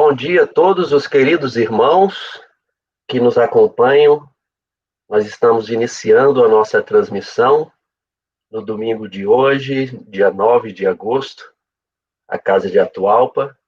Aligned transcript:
Bom 0.00 0.14
dia 0.14 0.44
a 0.44 0.46
todos 0.46 0.92
os 0.92 1.08
queridos 1.08 1.56
irmãos 1.56 2.40
que 3.08 3.18
nos 3.18 3.36
acompanham. 3.36 4.30
Nós 5.08 5.26
estamos 5.26 5.70
iniciando 5.70 6.44
a 6.44 6.48
nossa 6.48 6.80
transmissão 6.80 7.68
no 8.48 8.62
domingo 8.62 9.08
de 9.08 9.26
hoje, 9.26 9.86
dia 10.08 10.30
9 10.30 10.72
de 10.72 10.86
agosto. 10.86 11.52
A 12.28 12.38
Casa 12.38 12.70
de 12.70 12.78
Atualpa 12.78 13.58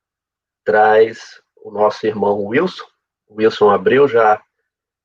traz 0.65 1.43
o 1.57 1.73
nosso 1.73 2.07
irmão 2.07 2.45
Wilson, 2.45 2.87
Wilson 3.29 3.69
Abreu, 3.69 4.07
já 4.07 4.41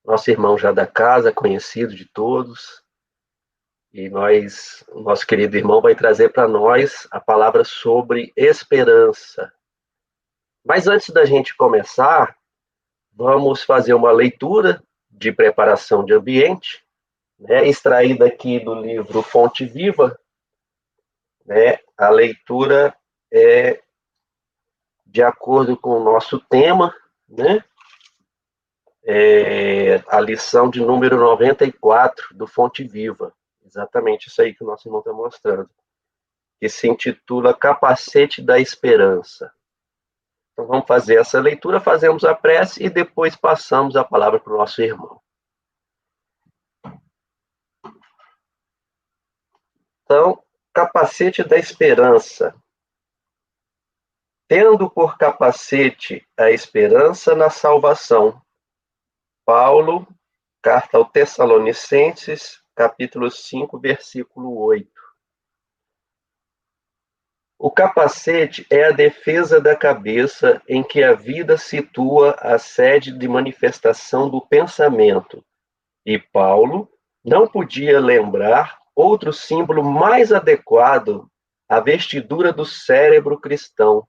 nosso 0.06 0.30
irmão 0.30 0.60
já 0.60 0.72
da 0.72 0.86
casa, 0.86 1.32
conhecido 1.32 1.96
de 1.96 2.06
todos. 2.06 2.84
E 3.92 4.10
nós, 4.10 4.86
nosso 4.94 5.26
querido 5.26 5.58
irmão 5.58 5.82
vai 5.82 5.96
trazer 5.96 6.30
para 6.30 6.48
nós 6.48 7.08
a 7.10 7.20
palavra 7.20 7.64
sobre 7.64 8.32
esperança. 8.38 9.52
Mas 10.66 10.88
antes 10.88 11.12
da 11.12 11.24
gente 11.26 11.56
começar, 11.56 12.36
vamos 13.14 13.64
fazer 13.64 13.94
uma 13.94 14.12
leitura 14.12 14.84
de 15.10 15.32
preparação 15.32 16.04
de 16.04 16.14
ambiente, 16.14 16.84
né, 17.38 17.68
extraída 17.68 18.26
aqui 18.26 18.60
do 18.60 18.74
livro 18.74 19.22
Fonte 19.22 19.64
Viva. 19.64 20.20
Né, 21.46 21.78
a 21.96 22.10
leitura 22.10 22.98
é 23.32 23.80
de 25.06 25.22
acordo 25.22 25.78
com 25.78 25.92
o 25.92 26.04
nosso 26.04 26.40
tema, 26.40 26.94
né? 27.30 27.64
É 29.08 30.04
a 30.08 30.20
lição 30.20 30.70
de 30.70 30.82
número 30.82 31.16
94 31.18 32.36
do 32.36 32.48
Fonte 32.48 32.84
Viva. 32.84 33.32
Exatamente 33.64 34.28
isso 34.28 34.42
aí 34.42 34.54
que 34.54 34.64
o 34.64 34.68
nosso 34.68 34.88
irmão 34.88 35.00
está 35.00 35.14
mostrando. 35.14 35.70
Que 36.60 36.68
se 36.68 36.88
intitula 36.90 37.54
Capacete 37.54 38.42
da 38.42 38.60
Esperança. 38.60 39.54
Então 40.56 40.68
vamos 40.68 40.88
fazer 40.88 41.20
essa 41.20 41.38
leitura, 41.38 41.82
fazemos 41.82 42.24
a 42.24 42.34
prece 42.34 42.82
e 42.82 42.90
depois 42.90 43.36
passamos 43.36 43.98
a 43.98 44.06
palavra 44.06 44.40
para 44.40 44.54
o 44.54 44.58
nosso 44.58 44.82
irmão. 44.82 45.22
Então, 50.04 50.42
capacete 50.74 51.44
da 51.44 51.58
esperança. 51.58 52.56
Tendo 54.48 54.90
por 54.90 55.18
capacete 55.18 56.26
a 56.38 56.50
esperança 56.50 57.36
na 57.36 57.50
salvação. 57.50 58.42
Paulo, 59.44 60.08
carta 60.62 60.98
ao 60.98 61.04
Tessalonicenses, 61.04 62.64
capítulo 62.74 63.30
5, 63.30 63.78
versículo 63.78 64.58
8. 64.58 64.95
O 67.58 67.72
capacete 67.72 68.68
é 68.70 68.86
a 68.86 68.92
defesa 68.92 69.62
da 69.62 69.76
cabeça 69.76 70.62
em 70.68 70.84
que 70.84 71.02
a 71.02 71.14
vida 71.14 71.58
situa 71.58 72.36
a 72.40 72.60
sede 72.60 73.18
de 73.18 73.28
manifestação 73.28 74.30
do 74.30 74.42
pensamento. 74.42 75.44
E 76.06 76.20
Paulo 76.20 76.90
não 77.24 77.48
podia 77.48 78.00
lembrar 78.00 78.78
outro 78.94 79.32
símbolo 79.32 79.84
mais 79.84 80.34
adequado 80.34 81.30
à 81.68 81.80
vestidura 81.80 82.52
do 82.52 82.66
cérebro 82.66 83.40
cristão, 83.40 84.06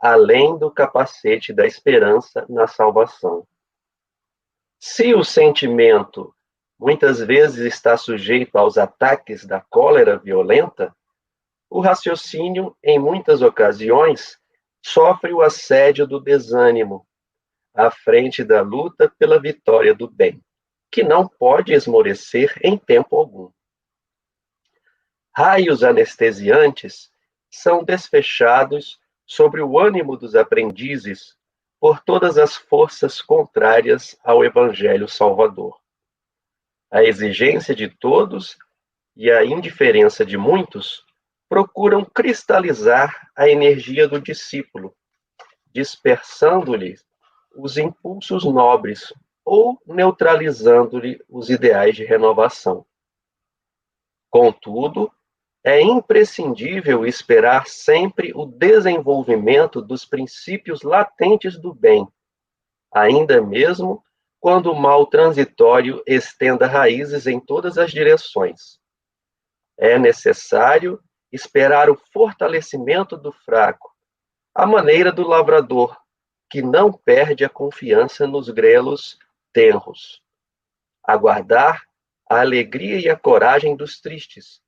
além 0.00 0.58
do 0.58 0.70
capacete 0.70 1.52
da 1.52 1.64
esperança 1.64 2.44
na 2.48 2.66
salvação. 2.66 3.46
Se 4.78 5.14
o 5.14 5.24
sentimento 5.24 6.34
muitas 6.78 7.20
vezes 7.20 7.60
está 7.60 7.96
sujeito 7.96 8.58
aos 8.58 8.76
ataques 8.76 9.46
da 9.46 9.60
cólera 9.60 10.18
violenta, 10.18 10.92
o 11.72 11.80
raciocínio, 11.80 12.76
em 12.84 12.98
muitas 12.98 13.40
ocasiões, 13.40 14.38
sofre 14.84 15.32
o 15.32 15.40
assédio 15.40 16.06
do 16.06 16.20
desânimo, 16.20 17.06
à 17.74 17.90
frente 17.90 18.44
da 18.44 18.60
luta 18.60 19.10
pela 19.18 19.40
vitória 19.40 19.94
do 19.94 20.06
bem, 20.06 20.42
que 20.90 21.02
não 21.02 21.26
pode 21.26 21.72
esmorecer 21.72 22.54
em 22.62 22.76
tempo 22.76 23.16
algum. 23.16 23.50
Raios 25.34 25.82
anestesiantes 25.82 27.10
são 27.50 27.82
desfechados 27.82 29.00
sobre 29.24 29.62
o 29.62 29.78
ânimo 29.78 30.14
dos 30.14 30.34
aprendizes 30.34 31.38
por 31.80 32.00
todas 32.00 32.36
as 32.36 32.54
forças 32.54 33.22
contrárias 33.22 34.14
ao 34.22 34.44
Evangelho 34.44 35.08
Salvador. 35.08 35.80
A 36.90 37.02
exigência 37.02 37.74
de 37.74 37.88
todos 37.88 38.58
e 39.16 39.30
a 39.30 39.42
indiferença 39.42 40.22
de 40.26 40.36
muitos 40.36 41.02
procuram 41.52 42.02
cristalizar 42.02 43.30
a 43.36 43.46
energia 43.46 44.08
do 44.08 44.18
discípulo, 44.18 44.96
dispersando-lhe 45.70 46.96
os 47.54 47.76
impulsos 47.76 48.42
nobres 48.42 49.12
ou 49.44 49.78
neutralizando-lhe 49.86 51.22
os 51.28 51.50
ideais 51.50 51.94
de 51.94 52.06
renovação. 52.06 52.86
Contudo, 54.30 55.12
é 55.62 55.78
imprescindível 55.78 57.04
esperar 57.04 57.66
sempre 57.66 58.32
o 58.34 58.46
desenvolvimento 58.46 59.82
dos 59.82 60.06
princípios 60.06 60.80
latentes 60.80 61.60
do 61.60 61.74
bem, 61.74 62.08
ainda 62.90 63.42
mesmo 63.42 64.02
quando 64.40 64.72
o 64.72 64.80
mal 64.80 65.04
transitório 65.04 66.02
estenda 66.06 66.66
raízes 66.66 67.26
em 67.26 67.38
todas 67.38 67.76
as 67.76 67.90
direções. 67.90 68.80
É 69.78 69.98
necessário 69.98 70.98
esperar 71.32 71.88
o 71.88 72.00
fortalecimento 72.12 73.16
do 73.16 73.32
fraco, 73.32 73.90
à 74.54 74.66
maneira 74.66 75.10
do 75.10 75.26
lavrador, 75.26 75.96
que 76.50 76.60
não 76.60 76.92
perde 76.92 77.44
a 77.44 77.48
confiança 77.48 78.26
nos 78.26 78.50
grelos 78.50 79.18
tenros. 79.52 80.22
Aguardar 81.02 81.82
a 82.28 82.40
alegria 82.40 83.00
e 83.00 83.08
a 83.08 83.16
coragem 83.16 83.74
dos 83.74 84.00
tristes, 84.00 84.60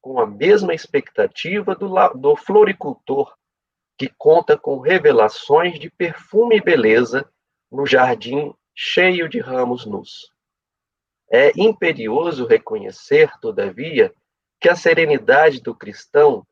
com 0.00 0.20
a 0.20 0.26
mesma 0.26 0.74
expectativa 0.74 1.74
do, 1.74 1.88
do 2.14 2.36
floricultor, 2.36 3.34
que 3.96 4.08
conta 4.18 4.58
com 4.58 4.78
revelações 4.78 5.78
de 5.78 5.90
perfume 5.90 6.56
e 6.56 6.60
beleza 6.60 7.26
no 7.70 7.86
jardim 7.86 8.52
cheio 8.74 9.28
de 9.28 9.38
ramos 9.38 9.86
nus. 9.86 10.32
É 11.30 11.52
imperioso 11.56 12.46
reconhecer, 12.46 13.30
todavia, 13.40 14.12
que 14.62 14.68
a 14.68 14.76
serenidade 14.76 15.60
do 15.60 15.74
cristão 15.74 16.46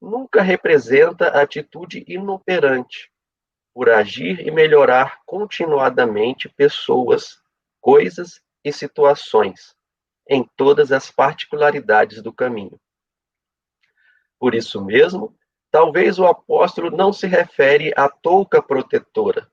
nunca 0.00 0.40
representa 0.40 1.40
atitude 1.40 2.04
inoperante, 2.06 3.10
por 3.74 3.90
agir 3.90 4.46
e 4.46 4.52
melhorar 4.52 5.20
continuadamente 5.26 6.48
pessoas, 6.48 7.42
coisas 7.80 8.40
e 8.64 8.72
situações, 8.72 9.74
em 10.28 10.48
todas 10.56 10.92
as 10.92 11.10
particularidades 11.10 12.22
do 12.22 12.32
caminho. 12.32 12.80
Por 14.38 14.54
isso 14.54 14.84
mesmo, 14.84 15.36
talvez 15.68 16.20
o 16.20 16.26
apóstolo 16.26 16.96
não 16.96 17.12
se 17.12 17.26
refere 17.26 17.92
à 17.96 18.08
touca 18.08 18.62
protetora. 18.62 19.50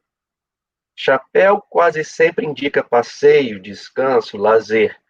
Chapéu 0.95 1.59
quase 1.67 2.03
sempre 2.03 2.45
indica 2.45 2.83
passeio, 2.83 3.59
descanso, 3.59 4.37
lazer, 4.37 5.01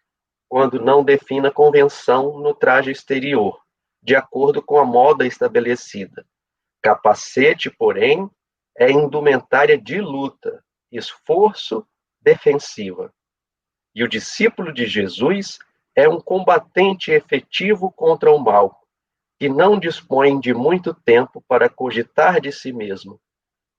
quando 0.54 0.80
não 0.80 1.02
defina 1.02 1.50
convenção 1.50 2.38
no 2.38 2.54
traje 2.54 2.92
exterior, 2.92 3.60
de 4.00 4.14
acordo 4.14 4.62
com 4.62 4.78
a 4.78 4.84
moda 4.84 5.26
estabelecida. 5.26 6.24
Capacete, 6.80 7.68
porém, 7.68 8.30
é 8.78 8.88
indumentária 8.88 9.76
de 9.76 10.00
luta, 10.00 10.64
esforço, 10.92 11.84
defensiva. 12.20 13.12
E 13.92 14.04
o 14.04 14.08
discípulo 14.08 14.72
de 14.72 14.86
Jesus 14.86 15.58
é 15.92 16.08
um 16.08 16.20
combatente 16.20 17.10
efetivo 17.10 17.90
contra 17.90 18.30
o 18.30 18.38
mal, 18.38 18.80
que 19.40 19.48
não 19.48 19.76
dispõe 19.76 20.38
de 20.38 20.54
muito 20.54 20.94
tempo 20.94 21.42
para 21.48 21.68
cogitar 21.68 22.40
de 22.40 22.52
si 22.52 22.72
mesmo, 22.72 23.20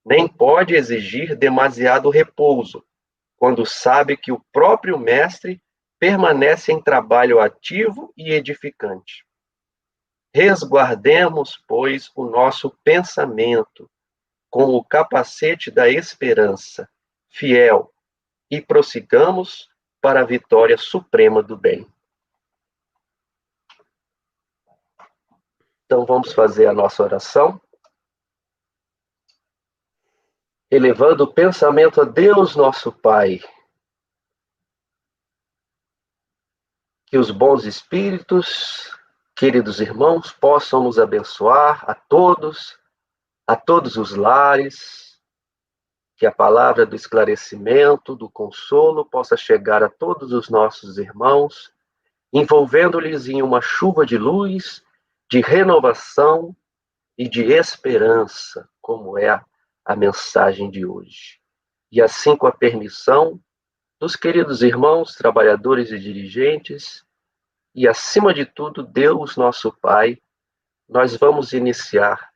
nem 0.04 0.28
pode 0.28 0.74
exigir 0.74 1.34
demasiado 1.36 2.10
repouso, 2.10 2.84
quando 3.38 3.64
sabe 3.64 4.14
que 4.14 4.30
o 4.30 4.44
próprio 4.52 4.98
Mestre 4.98 5.58
permanece 5.98 6.72
em 6.72 6.82
trabalho 6.82 7.40
ativo 7.40 8.12
e 8.16 8.32
edificante. 8.32 9.26
Resguardemos, 10.34 11.62
pois, 11.66 12.10
o 12.14 12.24
nosso 12.24 12.70
pensamento 12.84 13.90
com 14.50 14.74
o 14.74 14.84
capacete 14.84 15.70
da 15.70 15.88
esperança, 15.88 16.88
fiel, 17.28 17.92
e 18.50 18.60
prossigamos 18.60 19.68
para 20.00 20.20
a 20.20 20.24
vitória 20.24 20.76
suprema 20.76 21.42
do 21.42 21.56
bem. 21.56 21.86
Então 25.84 26.04
vamos 26.04 26.32
fazer 26.32 26.66
a 26.66 26.72
nossa 26.72 27.02
oração. 27.02 27.60
Elevando 30.70 31.24
o 31.24 31.32
pensamento 31.32 32.00
a 32.00 32.04
Deus, 32.04 32.56
nosso 32.56 32.90
Pai, 32.90 33.40
Que 37.16 37.20
os 37.20 37.30
bons 37.30 37.64
espíritos, 37.64 38.94
queridos 39.34 39.80
irmãos, 39.80 40.32
possam 40.32 40.84
nos 40.84 40.98
abençoar 40.98 41.82
a 41.90 41.94
todos, 41.94 42.78
a 43.46 43.56
todos 43.56 43.96
os 43.96 44.14
lares, 44.14 45.18
que 46.14 46.26
a 46.26 46.30
palavra 46.30 46.84
do 46.84 46.94
esclarecimento, 46.94 48.14
do 48.14 48.28
consolo 48.28 49.02
possa 49.02 49.34
chegar 49.34 49.82
a 49.82 49.88
todos 49.88 50.30
os 50.30 50.50
nossos 50.50 50.98
irmãos, 50.98 51.72
envolvendo-lhes 52.30 53.28
em 53.28 53.40
uma 53.40 53.62
chuva 53.62 54.04
de 54.04 54.18
luz, 54.18 54.84
de 55.30 55.40
renovação 55.40 56.54
e 57.16 57.26
de 57.26 57.44
esperança, 57.44 58.68
como 58.82 59.16
é 59.16 59.42
a 59.86 59.96
mensagem 59.96 60.70
de 60.70 60.84
hoje. 60.84 61.40
E 61.90 62.02
assim, 62.02 62.36
com 62.36 62.46
a 62.46 62.52
permissão 62.52 63.40
dos 63.98 64.16
queridos 64.16 64.60
irmãos, 64.60 65.14
trabalhadores 65.14 65.90
e 65.90 65.98
dirigentes, 65.98 67.05
e 67.76 67.86
acima 67.86 68.32
de 68.32 68.46
tudo, 68.46 68.82
Deus, 68.82 69.36
nosso 69.36 69.70
Pai, 69.70 70.18
nós 70.88 71.14
vamos 71.14 71.52
iniciar 71.52 72.32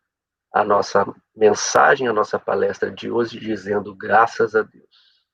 a 0.52 0.62
nossa 0.62 1.06
mensagem, 1.34 2.06
a 2.06 2.12
nossa 2.12 2.38
palestra 2.38 2.90
de 2.90 3.10
hoje, 3.10 3.40
dizendo 3.40 3.94
graças 3.94 4.54
a 4.54 4.60
Deus. 4.60 5.24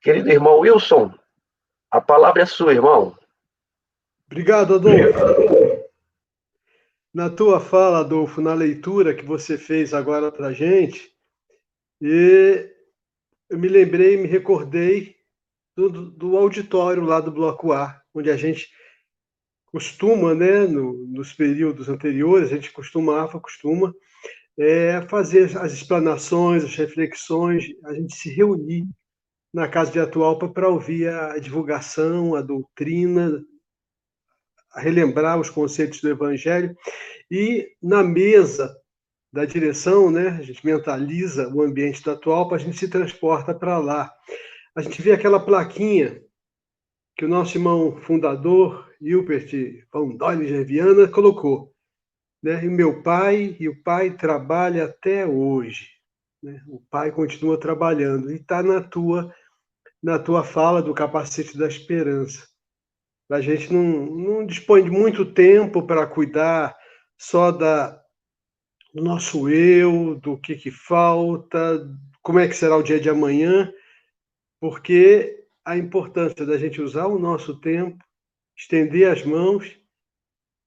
Querido 0.00 0.30
irmão 0.30 0.60
Wilson, 0.60 1.12
a 1.90 2.00
palavra 2.00 2.42
é 2.42 2.46
sua, 2.46 2.72
irmão. 2.72 3.18
Obrigado, 4.26 4.76
Adolfo. 4.76 5.90
Na 7.12 7.28
tua 7.30 7.58
fala, 7.58 7.98
Adolfo, 7.98 8.40
na 8.40 8.54
leitura 8.54 9.12
que 9.12 9.24
você 9.24 9.58
fez 9.58 9.92
agora 9.92 10.30
para 10.30 10.48
a 10.48 10.52
gente, 10.52 11.12
e 12.00 12.72
eu 13.50 13.58
me 13.58 13.66
lembrei, 13.66 14.16
me 14.16 14.28
recordei 14.28 15.20
do, 15.76 16.10
do 16.10 16.36
auditório 16.36 17.02
lá 17.02 17.20
do 17.20 17.32
Bloco 17.32 17.72
A, 17.72 18.00
onde 18.14 18.30
a 18.30 18.36
gente 18.36 18.68
costuma, 19.66 20.34
né, 20.34 20.66
no, 20.66 21.06
nos 21.06 21.32
períodos 21.32 21.88
anteriores, 21.88 22.52
a 22.52 22.56
gente 22.56 22.72
costumava, 22.72 23.40
costuma, 23.40 23.92
é, 24.58 25.00
fazer 25.08 25.56
as 25.56 25.72
explanações, 25.72 26.62
as 26.62 26.76
reflexões, 26.76 27.64
a 27.84 27.94
gente 27.94 28.14
se 28.14 28.28
reunir 28.30 28.86
na 29.52 29.68
Casa 29.68 29.90
de 29.90 30.00
Atualpa 30.00 30.48
para 30.48 30.68
ouvir 30.68 31.08
a 31.08 31.38
divulgação, 31.38 32.34
a 32.34 32.42
doutrina, 32.42 33.42
a 34.72 34.80
relembrar 34.80 35.38
os 35.40 35.50
conceitos 35.50 36.00
do 36.00 36.10
Evangelho. 36.10 36.74
E 37.30 37.68
na 37.82 38.02
mesa 38.02 38.74
da 39.32 39.44
direção, 39.46 40.10
né, 40.10 40.28
a 40.28 40.42
gente 40.42 40.64
mentaliza 40.64 41.48
o 41.48 41.62
ambiente 41.62 42.02
da 42.04 42.12
Atualpa, 42.12 42.56
a 42.56 42.58
gente 42.58 42.76
se 42.76 42.88
transporta 42.88 43.54
para 43.54 43.78
lá. 43.78 44.12
A 44.74 44.80
gente 44.80 45.02
vê 45.02 45.12
aquela 45.12 45.38
plaquinha 45.38 46.22
que 47.16 47.24
o 47.24 47.28
nosso 47.28 47.56
irmão 47.56 47.96
fundador, 48.00 48.90
Hilbert 49.00 49.86
von 49.92 50.16
Dollinger 50.16 50.64
Viana, 50.64 51.06
colocou. 51.08 51.72
Né? 52.42 52.64
E 52.64 52.68
meu 52.68 53.02
pai, 53.02 53.56
e 53.60 53.68
o 53.68 53.82
pai 53.82 54.16
trabalha 54.16 54.84
até 54.84 55.26
hoje. 55.26 55.88
Né? 56.42 56.62
O 56.66 56.80
pai 56.90 57.12
continua 57.12 57.60
trabalhando. 57.60 58.32
E 58.32 58.36
está 58.36 58.62
na 58.62 58.80
tua, 58.80 59.32
na 60.02 60.18
tua 60.18 60.42
fala 60.42 60.82
do 60.82 60.94
capacete 60.94 61.56
da 61.56 61.68
esperança. 61.68 62.48
A 63.30 63.40
gente 63.40 63.72
não, 63.72 63.82
não 64.06 64.46
dispõe 64.46 64.82
de 64.82 64.90
muito 64.90 65.24
tempo 65.24 65.86
para 65.86 66.06
cuidar 66.06 66.76
só 67.16 67.50
da, 67.50 67.98
do 68.92 69.02
nosso 69.02 69.48
eu, 69.48 70.16
do 70.16 70.36
que, 70.36 70.54
que 70.54 70.70
falta, 70.70 71.88
como 72.20 72.38
é 72.38 72.48
que 72.48 72.56
será 72.56 72.76
o 72.76 72.82
dia 72.82 73.00
de 73.00 73.08
amanhã, 73.08 73.72
porque 74.62 75.44
a 75.64 75.76
importância 75.76 76.46
da 76.46 76.56
gente 76.56 76.80
usar 76.80 77.08
o 77.08 77.18
nosso 77.18 77.58
tempo, 77.58 77.98
estender 78.56 79.10
as 79.10 79.24
mãos 79.24 79.76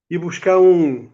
e 0.10 0.18
buscar 0.18 0.60
um 0.60 1.10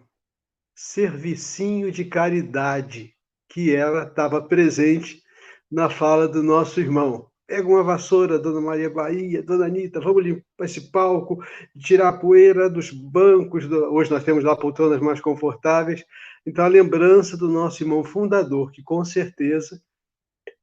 servicinho 0.74 1.92
de 1.92 2.04
caridade 2.04 3.14
que 3.48 3.72
ela 3.72 4.02
estava 4.02 4.42
presente 4.42 5.22
na 5.70 5.88
fala 5.88 6.26
do 6.26 6.42
nosso 6.42 6.80
irmão. 6.80 7.28
Pega 7.46 7.68
uma 7.68 7.84
vassoura, 7.84 8.36
Dona 8.36 8.60
Maria 8.60 8.90
Bahia, 8.90 9.44
Dona 9.44 9.66
Anitta, 9.66 10.00
vamos 10.00 10.24
limpar 10.24 10.64
esse 10.64 10.90
palco, 10.90 11.38
tirar 11.78 12.08
a 12.08 12.18
poeira 12.18 12.68
dos 12.68 12.90
bancos. 12.90 13.68
Do... 13.68 13.94
Hoje 13.94 14.10
nós 14.10 14.24
temos 14.24 14.42
lá 14.42 14.56
poltronas 14.56 15.00
mais 15.00 15.20
confortáveis. 15.20 16.04
Então, 16.44 16.64
a 16.64 16.68
lembrança 16.68 17.36
do 17.36 17.46
nosso 17.46 17.80
irmão 17.80 18.02
fundador, 18.02 18.72
que 18.72 18.82
com 18.82 19.04
certeza, 19.04 19.80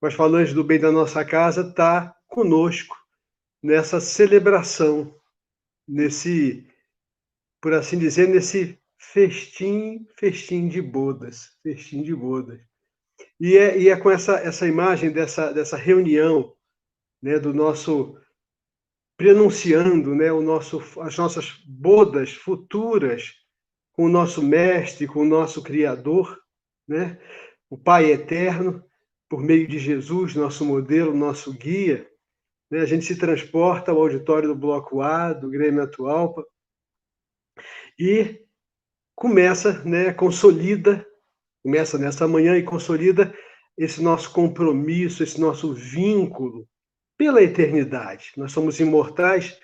mas 0.02 0.14
falando 0.14 0.54
do 0.54 0.64
bem 0.64 0.80
da 0.80 0.92
nossa 0.92 1.24
casa, 1.26 1.62
está 1.62 2.16
conosco 2.28 2.96
nessa 3.62 4.00
celebração, 4.00 5.14
nesse, 5.88 6.68
por 7.62 7.74
assim 7.74 7.98
dizer, 7.98 8.28
nesse 8.30 8.80
festim, 8.98 10.08
festim 10.18 10.68
de 10.68 10.82
bodas, 10.82 11.50
festim 11.64 12.02
de 12.02 12.16
bodas. 12.16 12.60
E 13.40 13.58
é, 13.58 13.78
e 13.78 13.90
é 13.90 13.98
com 13.98 14.10
essa, 14.10 14.36
essa 14.38 14.68
imagem 14.68 15.12
dessa, 15.12 15.52
dessa 15.52 15.78
reunião, 15.78 16.54
né, 17.22 17.38
do 17.40 17.54
nosso 17.54 18.18
prenunciando, 19.18 20.16
né, 20.16 20.32
o 20.32 20.42
nosso, 20.42 20.82
as 21.02 21.18
nossas 21.18 21.52
bodas 21.68 22.34
futuras 22.34 23.34
com 23.92 24.06
o 24.06 24.10
nosso 24.10 24.42
mestre, 24.42 25.08
com 25.08 25.20
o 25.20 25.26
nosso 25.26 25.62
criador, 25.62 26.40
né, 26.88 27.20
o 27.70 27.78
Pai 27.78 28.12
eterno, 28.12 28.82
por 29.30 29.42
meio 29.44 29.68
de 29.68 29.78
Jesus, 29.78 30.34
nosso 30.34 30.66
modelo, 30.66 31.16
nosso 31.16 31.54
guia, 31.54 32.10
né? 32.70 32.82
A 32.82 32.86
gente 32.86 33.06
se 33.06 33.16
transporta 33.16 33.92
ao 33.92 34.00
auditório 34.00 34.50
do 34.50 34.56
Bloco 34.56 35.02
A, 35.02 35.34
do 35.34 35.50
Grêmio 35.50 35.84
Atualpa, 35.84 36.46
e 37.98 38.44
começa, 39.16 39.84
né, 39.84 40.14
consolida, 40.14 41.06
começa 41.62 41.98
nessa 41.98 42.28
manhã 42.28 42.58
e 42.58 42.64
consolida 42.64 43.36
esse 43.78 44.02
nosso 44.02 44.32
compromisso, 44.32 45.24
esse 45.24 45.40
nosso 45.40 45.74
vínculo 45.74 46.68
pela 47.18 47.44
eternidade. 47.44 48.32
Nós 48.38 48.52
somos 48.52 48.80
imortais, 48.80 49.60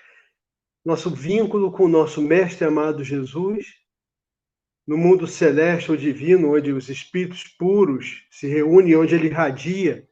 nosso 0.84 1.10
vínculo 1.10 1.72
com 1.72 1.84
o 1.84 1.88
nosso 1.88 2.20
Mestre 2.20 2.66
amado 2.66 3.02
Jesus, 3.02 3.66
no 4.86 4.96
mundo 4.96 5.26
celeste 5.26 5.90
ou 5.90 5.96
divino, 5.96 6.54
onde 6.54 6.72
os 6.72 6.88
espíritos 6.88 7.44
puros 7.44 8.24
se 8.30 8.46
reúnem, 8.46 8.96
onde 8.96 9.14
ele 9.14 9.26
irradia 9.26 10.08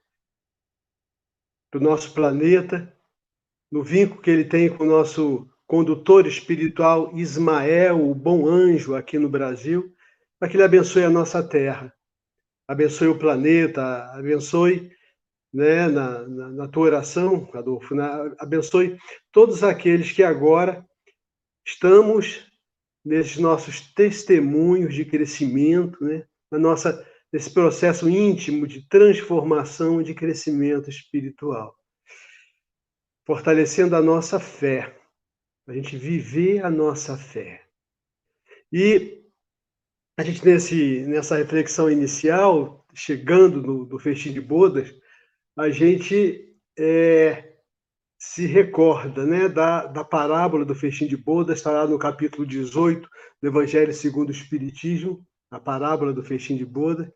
do 1.73 1.81
nosso 1.81 2.13
planeta, 2.13 2.93
no 3.71 3.83
vínculo 3.83 4.21
que 4.21 4.31
ele 4.31 4.45
tem 4.45 4.69
com 4.69 4.85
o 4.85 4.89
nosso 4.89 5.49
condutor 5.67 6.27
espiritual 6.27 7.17
Ismael, 7.17 8.09
o 8.09 8.15
bom 8.15 8.49
anjo 8.49 8.95
aqui 8.95 9.19
no 9.19 9.29
Brasil, 9.29 9.95
para 10.39 10.49
que 10.49 10.57
ele 10.57 10.65
abençoe 10.65 11.05
a 11.05 11.11
nossa 11.11 11.43
terra, 11.43 11.93
abençoe 12.69 13.09
o 13.09 13.19
planeta, 13.19 14.05
abençoe 14.13 14.93
né, 15.53 15.87
na, 15.89 16.29
na, 16.29 16.51
na 16.51 16.69
tua 16.69 16.87
oração, 16.87 17.49
Adolfo, 17.55 17.95
na, 17.95 18.35
abençoe 18.39 18.99
todos 19.31 19.63
aqueles 19.63 20.11
que 20.11 20.23
agora 20.23 20.85
estamos 21.67 22.45
nesses 23.05 23.37
nossos 23.37 23.93
testemunhos 23.93 24.95
de 24.95 25.05
crescimento, 25.05 26.03
né, 26.03 26.25
na 26.51 26.59
nossa 26.59 27.05
nesse 27.33 27.51
processo 27.51 28.09
íntimo 28.09 28.65
de 28.65 28.89
transformação 28.89 30.01
e 30.01 30.05
de 30.05 30.15
crescimento 30.15 30.89
espiritual. 30.89 31.77
Fortalecendo 33.27 33.97
a 33.97 34.01
nossa 34.01 34.39
fé, 34.39 34.97
a 35.67 35.73
gente 35.73 35.97
viver 35.97 36.65
a 36.65 36.71
nossa 36.71 37.17
fé. 37.17 37.65
E 38.73 39.25
a 40.17 40.23
gente, 40.23 40.45
nesse, 40.45 41.01
nessa 41.09 41.37
reflexão 41.37 41.91
inicial, 41.91 42.87
chegando 42.95 43.61
no, 43.61 43.85
do 43.85 43.99
Festim 43.99 44.33
de 44.33 44.41
Bodas, 44.41 44.95
a 45.57 45.71
gente 45.71 46.57
é, 46.79 47.54
se 48.27 48.47
recorda 48.47 49.27
né, 49.27 49.49
da, 49.51 49.87
da 49.87 50.03
parábola 50.03 50.65
do 50.65 50.75
Festim 50.75 51.07
de 51.07 51.17
Bodas, 51.17 51.59
está 51.59 51.71
lá 51.71 51.87
no 51.87 51.99
capítulo 51.99 52.47
18 52.47 53.07
do 53.41 53.49
Evangelho 53.49 53.93
segundo 53.93 54.31
o 54.31 54.33
Espiritismo, 54.33 55.23
a 55.51 55.61
parábola 55.61 56.11
do 56.11 56.23
Festim 56.23 56.57
de 56.57 56.65
Bodas, 56.65 57.07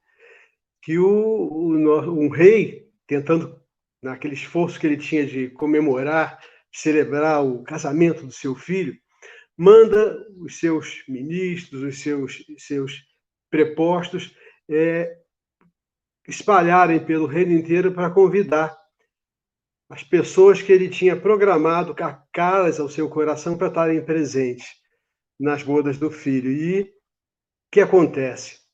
que 0.82 0.98
o, 0.98 1.08
o, 1.08 2.24
um 2.24 2.28
rei, 2.28 2.90
tentando, 3.06 3.58
naquele 4.02 4.34
esforço 4.34 4.78
que 4.78 4.86
ele 4.86 4.98
tinha 4.98 5.26
de 5.26 5.48
comemorar, 5.48 6.38
celebrar 6.70 7.42
o 7.42 7.64
casamento 7.64 8.26
do 8.26 8.32
seu 8.32 8.54
filho, 8.54 8.94
manda 9.56 10.14
os 10.36 10.58
seus 10.58 11.02
ministros, 11.08 11.82
os 11.82 12.00
seus, 12.02 12.44
seus 12.58 13.02
prepostos, 13.50 14.36
é, 14.70 15.16
espalharem 16.28 17.00
pelo 17.00 17.26
reino 17.26 17.52
inteiro 17.52 17.92
para 17.92 18.10
convidar 18.10 18.77
as 19.90 20.02
pessoas 20.02 20.60
que 20.60 20.72
ele 20.72 20.88
tinha 20.88 21.16
programado 21.16 21.94
caras 22.32 22.78
ao 22.78 22.88
seu 22.88 23.08
coração 23.08 23.56
para 23.56 23.68
estarem 23.68 24.04
presentes 24.04 24.68
nas 25.40 25.62
bodas 25.62 25.98
do 25.98 26.10
filho. 26.10 26.50
E 26.50 26.82
o 26.82 26.86
que 27.72 27.80
acontece? 27.80 28.68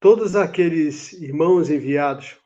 todos 0.00 0.36
aqueles 0.36 1.12
irmãos 1.14 1.70
enviados 1.70 2.36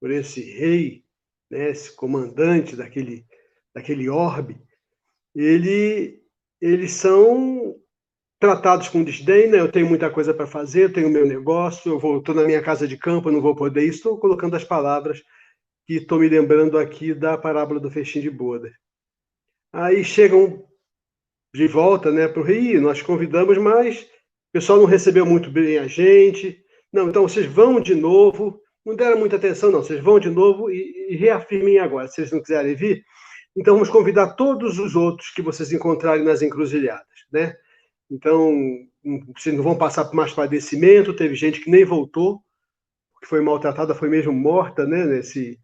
por 0.00 0.10
esse 0.10 0.40
rei, 0.40 1.04
né, 1.50 1.70
esse 1.70 1.94
comandante 1.94 2.76
daquele, 2.76 3.24
daquele 3.74 4.08
orbe, 4.08 4.60
ele, 5.34 6.22
eles 6.60 6.92
são 6.92 7.76
tratados 8.38 8.88
com 8.88 9.02
desdém, 9.02 9.48
né? 9.48 9.60
Eu 9.60 9.72
tenho 9.72 9.88
muita 9.88 10.10
coisa 10.10 10.32
para 10.32 10.46
fazer, 10.46 10.84
eu 10.84 10.92
tenho 10.92 11.10
meu 11.10 11.26
negócio, 11.26 11.92
eu 11.92 11.98
vou, 11.98 12.18
estou 12.18 12.34
na 12.34 12.44
minha 12.44 12.62
casa 12.62 12.86
de 12.86 12.96
campo, 12.96 13.30
não 13.30 13.40
vou 13.40 13.54
poder. 13.54 13.84
Estou 13.84 14.18
colocando 14.18 14.56
as 14.56 14.64
palavras 14.64 15.22
que 15.86 15.94
estou 15.94 16.18
me 16.18 16.28
lembrando 16.28 16.78
aqui 16.78 17.14
da 17.14 17.38
parábola 17.38 17.78
do 17.78 17.90
festim 17.90 18.20
de 18.20 18.30
boda. 18.30 18.72
Aí 19.72 20.02
chegam 20.02 20.64
de 21.54 21.68
volta, 21.68 22.10
né, 22.10 22.26
para 22.28 22.40
o 22.40 22.44
Rio, 22.44 22.82
nós 22.82 23.00
convidamos, 23.00 23.56
mas 23.58 24.02
o 24.02 24.52
pessoal 24.52 24.78
não 24.78 24.86
recebeu 24.86 25.24
muito 25.24 25.50
bem 25.50 25.78
a 25.78 25.86
gente. 25.86 26.60
Não, 26.92 27.08
então 27.08 27.22
vocês 27.22 27.46
vão 27.46 27.80
de 27.80 27.94
novo. 27.94 28.60
Não 28.84 28.94
deram 28.94 29.18
muita 29.18 29.36
atenção, 29.36 29.70
não. 29.70 29.82
Vocês 29.82 30.02
vão 30.02 30.18
de 30.18 30.30
novo 30.30 30.70
e, 30.70 31.12
e 31.12 31.16
reafirmem 31.16 31.78
agora. 31.78 32.08
Se 32.08 32.16
vocês 32.16 32.32
não 32.32 32.42
quiserem 32.42 32.74
vir, 32.74 33.04
então 33.56 33.74
vamos 33.74 33.88
convidar 33.88 34.34
todos 34.34 34.78
os 34.78 34.94
outros 34.94 35.30
que 35.30 35.42
vocês 35.42 35.72
encontrarem 35.72 36.24
nas 36.24 36.42
encruzilhadas, 36.42 37.06
né? 37.32 37.56
Então, 38.10 38.54
vocês 39.36 39.54
não 39.54 39.64
vão 39.64 39.76
passar 39.76 40.04
por 40.04 40.14
mais 40.14 40.32
padecimento. 40.32 41.14
Teve 41.14 41.34
gente 41.34 41.60
que 41.60 41.70
nem 41.70 41.84
voltou, 41.84 42.40
que 43.20 43.28
foi 43.28 43.40
maltratada, 43.40 43.94
foi 43.94 44.08
mesmo 44.08 44.32
morta, 44.32 44.86
né? 44.86 45.04
Nesse, 45.04 45.58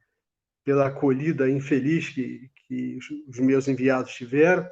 pela 0.65 0.89
acolhida 0.89 1.51
infeliz 1.51 2.09
que, 2.09 2.51
que 2.67 2.99
os 3.29 3.39
meus 3.39 3.69
enviados 3.69 4.15
tiveram. 4.15 4.69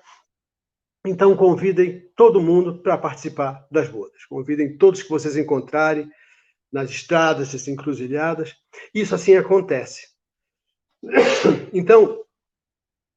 Então, 1.06 1.36
convidem 1.36 2.10
todo 2.14 2.42
mundo 2.42 2.82
para 2.82 2.98
participar 2.98 3.66
das 3.70 3.88
bodas. 3.88 4.24
Convidem 4.26 4.76
todos 4.76 5.02
que 5.02 5.08
vocês 5.08 5.36
encontrarem 5.36 6.10
nas 6.70 6.90
estradas, 6.90 7.52
nas 7.52 7.66
encruzilhadas. 7.66 8.54
Isso 8.94 9.14
assim 9.14 9.34
acontece. 9.36 10.08
Então, 11.72 12.22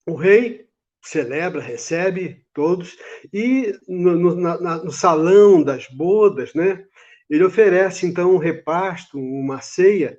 o 0.08 0.15
rei 0.15 0.70
celebra, 1.03 1.62
recebe 1.62 2.46
todos, 2.53 2.98
e 3.34 3.77
no, 3.88 4.18
no, 4.18 4.36
na, 4.36 4.77
no 4.77 4.92
salão 4.92 5.62
das 5.62 5.88
bodas, 5.88 6.53
né, 6.53 6.86
ele 7.30 7.44
oferece 7.44 8.06
então 8.06 8.34
um 8.34 8.38
repasto, 8.38 9.20
uma 9.20 9.60
ceia, 9.60 10.18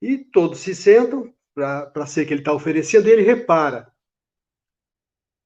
e 0.00 0.18
todos 0.18 0.60
se 0.60 0.74
sentam 0.74 1.32
para 1.92 2.06
ceia 2.06 2.26
que 2.26 2.32
ele 2.32 2.40
está 2.40 2.52
oferecendo, 2.52 3.08
e 3.08 3.12
ele 3.12 3.22
repara 3.22 3.90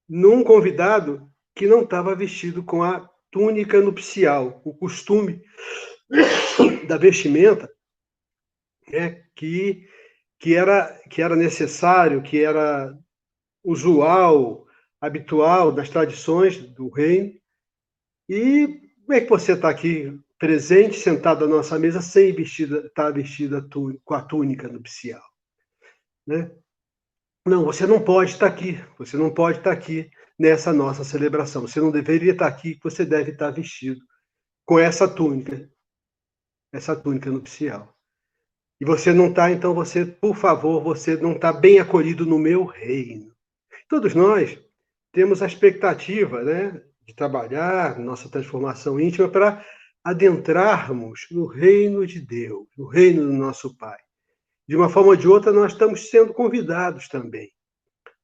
num 0.09 0.45
convidado 0.45 1.31
que 1.55 1.67
não 1.67 1.83
estava 1.83 2.15
vestido 2.15 2.63
com 2.63 2.83
a 2.83 3.09
túnica 3.31 3.81
nupcial, 3.81 4.61
o 4.65 4.75
costume 4.75 5.43
da 6.87 6.97
vestimenta 6.97 7.71
né, 8.89 9.25
que, 9.35 9.89
que, 10.39 10.55
era, 10.55 11.01
que 11.11 11.23
era 11.23 11.35
necessário, 11.35 12.23
que 12.23 12.43
era 12.43 12.97
usual, 13.65 14.67
habitual 15.01 15.73
das 15.73 15.89
tradições 15.89 16.59
do 16.59 16.89
reino. 16.89 17.33
E 18.29 18.81
como 19.01 19.13
é 19.13 19.21
que 19.21 19.29
você 19.29 19.53
está 19.53 19.69
aqui 19.69 20.19
presente, 20.39 20.97
sentado 20.97 21.45
à 21.45 21.49
nossa 21.49 21.79
mesa, 21.79 22.01
sem 22.01 22.33
vestida, 22.33 22.79
estar 22.79 23.05
tá 23.05 23.11
vestida 23.11 23.67
com 24.05 24.15
a 24.15 24.23
túnica 24.23 24.69
nupcial? 24.69 25.34
Né? 26.27 26.51
Não, 27.47 27.65
você 27.65 27.87
não 27.87 28.03
pode 28.03 28.33
estar 28.33 28.47
aqui, 28.47 28.83
você 28.99 29.17
não 29.17 29.33
pode 29.33 29.59
estar 29.59 29.73
aqui 29.73 30.11
nessa 30.39 30.73
nossa 30.73 31.05
celebração. 31.05 31.63
Você 31.63 31.81
não 31.81 31.91
deveria 31.91 32.33
estar 32.33 32.47
aqui, 32.47 32.79
você 32.83 33.05
deve 33.05 33.33
estar 33.33 33.51
vestido 33.51 34.01
com 34.65 34.79
essa 34.79 35.07
túnica, 35.07 35.71
essa 36.73 36.97
túnica 36.97 37.31
nupcial. 37.31 37.95
E 38.81 38.85
você 38.85 39.13
não 39.13 39.29
está, 39.29 39.51
então 39.51 39.75
você, 39.75 40.05
por 40.05 40.37
favor, 40.37 40.83
você 40.83 41.17
não 41.17 41.33
está 41.33 41.53
bem 41.53 41.79
acolhido 41.79 42.27
no 42.27 42.39
meu 42.39 42.65
reino. 42.65 43.33
Todos 43.89 44.15
nós 44.15 44.59
temos 45.13 45.43
a 45.43 45.47
expectativa 45.47 46.43
né, 46.43 46.83
de 47.07 47.15
trabalhar 47.15 47.99
nossa 47.99 48.29
transformação 48.29 48.99
íntima 48.99 49.29
para 49.29 49.65
adentrarmos 50.03 51.27
no 51.31 51.47
reino 51.47 52.07
de 52.07 52.21
Deus, 52.21 52.67
no 52.77 52.87
reino 52.87 53.23
do 53.23 53.33
nosso 53.33 53.77
Pai. 53.77 54.04
De 54.67 54.77
uma 54.77 54.89
forma 54.89 55.11
ou 55.11 55.17
de 55.17 55.29
outra, 55.29 55.53
nós 55.53 55.73
estamos 55.73 56.09
sendo 56.09 56.33
convidados 56.33 57.09
também. 57.09 57.53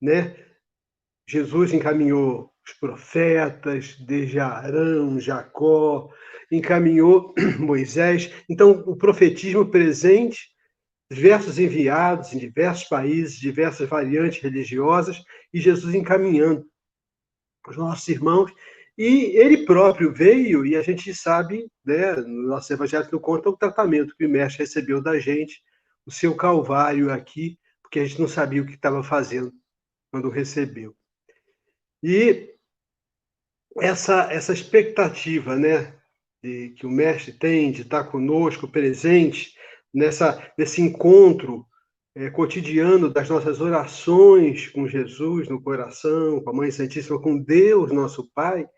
Né? 0.00 0.35
Jesus 1.28 1.73
encaminhou 1.73 2.50
os 2.66 2.73
profetas, 2.75 3.97
desde 3.99 4.38
Arão, 4.38 5.20
Jacó, 5.20 6.09
encaminhou 6.50 7.35
Moisés. 7.59 8.32
Então, 8.49 8.82
o 8.87 8.97
profetismo 8.97 9.70
presente, 9.70 10.49
diversos 11.11 11.59
enviados 11.59 12.32
em 12.32 12.38
diversos 12.38 12.88
países, 12.88 13.38
diversas 13.38 13.88
variantes 13.88 14.42
religiosas, 14.42 15.23
e 15.52 15.61
Jesus 15.61 15.94
encaminhando 15.94 16.64
os 17.68 17.76
nossos 17.76 18.09
irmãos. 18.09 18.52
E 18.97 19.37
ele 19.37 19.64
próprio 19.64 20.12
veio, 20.12 20.64
e 20.64 20.76
a 20.76 20.82
gente 20.82 21.14
sabe, 21.14 21.66
né, 21.85 22.16
no 22.16 22.49
nosso 22.49 22.73
evangelho 22.73 23.09
não 23.11 23.18
conta 23.18 23.49
o 23.49 23.56
tratamento 23.56 24.14
que 24.16 24.26
o 24.26 24.28
mestre 24.28 24.64
recebeu 24.64 25.02
da 25.02 25.18
gente, 25.18 25.62
o 26.07 26.11
seu 26.11 26.37
calvário 26.37 27.12
aqui, 27.12 27.59
porque 27.83 28.00
a 28.00 28.04
gente 28.04 28.21
não 28.21 28.28
sabia 28.28 28.62
o 28.62 28.66
que 28.66 28.75
estava 28.75 29.02
fazendo 29.02 29.52
quando 30.11 30.28
recebeu. 30.28 30.95
E 32.02 32.54
essa, 33.76 34.33
essa 34.33 34.52
expectativa 34.52 35.57
né, 35.57 35.95
de, 36.42 36.71
que 36.71 36.87
o 36.87 36.90
mestre 36.90 37.33
tem 37.33 37.71
de 37.71 37.83
estar 37.83 38.04
conosco, 38.04 38.69
presente, 38.69 39.54
nessa, 39.92 40.52
nesse 40.57 40.80
encontro 40.80 41.66
é, 42.14 42.30
cotidiano 42.30 43.09
das 43.09 43.28
nossas 43.28 43.61
orações 43.61 44.69
com 44.69 44.88
Jesus 44.88 45.49
no 45.49 45.62
coração, 45.62 46.40
com 46.42 46.50
a 46.50 46.52
Mãe 46.52 46.71
Santíssima, 46.71 47.21
com 47.21 47.38
Deus, 47.38 47.92
nosso 47.92 48.30
Pai, 48.35 48.69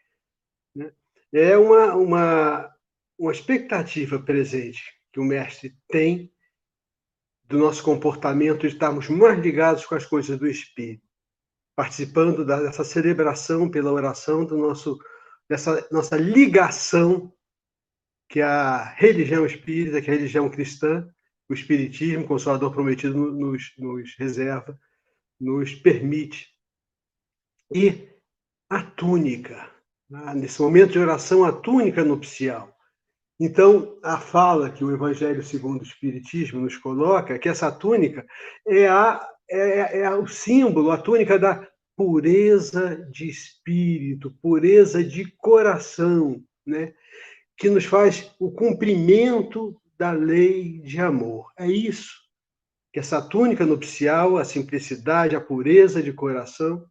né, 0.74 0.92
é 1.32 1.56
uma, 1.56 1.94
uma, 1.94 2.74
uma 3.18 3.32
expectativa 3.32 4.18
presente 4.18 4.82
que 5.12 5.20
o 5.20 5.24
mestre 5.24 5.74
tem 5.88 6.30
do 7.52 7.58
nosso 7.58 7.82
comportamento 7.82 8.62
de 8.62 8.68
estarmos 8.68 9.08
mais 9.08 9.38
ligados 9.38 9.86
com 9.86 9.94
as 9.94 10.04
coisas 10.04 10.38
do 10.38 10.46
Espírito 10.46 11.12
participando 11.74 12.44
dessa 12.44 12.84
celebração 12.84 13.70
pela 13.70 13.92
oração 13.92 14.44
do 14.44 14.56
nosso 14.56 14.98
dessa 15.48 15.86
nossa 15.90 16.16
ligação 16.16 17.32
que 18.28 18.40
a 18.40 18.84
religião 18.96 19.44
espírita, 19.44 20.00
que 20.00 20.10
a 20.10 20.14
religião 20.14 20.48
cristã, 20.48 21.06
o 21.48 21.52
espiritismo, 21.52 22.24
o 22.24 22.26
consolador 22.26 22.72
prometido 22.72 23.14
nos, 23.14 23.72
nos 23.76 24.14
reserva, 24.18 24.78
nos 25.38 25.74
permite. 25.74 26.48
E 27.74 28.08
a 28.70 28.82
túnica, 28.82 29.70
né? 30.08 30.34
nesse 30.34 30.62
momento 30.62 30.92
de 30.92 30.98
oração, 30.98 31.44
a 31.44 31.52
túnica 31.52 32.02
nupcial. 32.02 32.71
Então, 33.44 33.98
a 34.04 34.18
fala 34.18 34.70
que 34.70 34.84
o 34.84 34.92
Evangelho 34.92 35.42
segundo 35.42 35.80
o 35.80 35.82
Espiritismo 35.82 36.60
nos 36.60 36.76
coloca, 36.76 37.34
é 37.34 37.38
que 37.40 37.48
essa 37.48 37.72
túnica 37.72 38.24
é 38.64 38.86
a 38.86 39.28
é, 39.50 40.02
é 40.02 40.10
o 40.14 40.28
símbolo, 40.28 40.92
a 40.92 40.96
túnica 40.96 41.36
da 41.36 41.68
pureza 41.96 43.04
de 43.10 43.28
espírito, 43.28 44.30
pureza 44.40 45.02
de 45.02 45.28
coração, 45.32 46.40
né? 46.64 46.94
que 47.56 47.68
nos 47.68 47.84
faz 47.84 48.32
o 48.38 48.48
cumprimento 48.52 49.76
da 49.98 50.12
lei 50.12 50.78
de 50.78 51.00
amor. 51.00 51.50
É 51.58 51.66
isso 51.66 52.22
que 52.92 53.00
essa 53.00 53.20
túnica 53.20 53.66
nupcial, 53.66 54.36
a 54.36 54.44
simplicidade, 54.44 55.34
a 55.34 55.40
pureza 55.40 56.00
de 56.00 56.12
coração, 56.12 56.86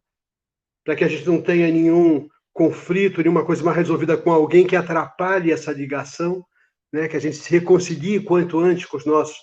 para 0.84 0.96
que 0.96 1.04
a 1.04 1.08
gente 1.08 1.26
não 1.26 1.40
tenha 1.40 1.70
nenhum 1.70 2.28
conflito, 2.52 3.20
nenhuma 3.20 3.44
coisa 3.44 3.62
mais 3.64 3.76
resolvida 3.76 4.16
com 4.16 4.30
alguém 4.30 4.66
que 4.66 4.76
atrapalhe 4.76 5.50
essa 5.50 5.72
ligação, 5.72 6.44
né? 6.92 7.08
que 7.08 7.16
a 7.16 7.20
gente 7.20 7.36
se 7.36 7.50
reconcilie 7.50 8.20
quanto 8.20 8.58
antes 8.58 8.84
com 8.86 8.96
os 8.96 9.06
nossos, 9.06 9.36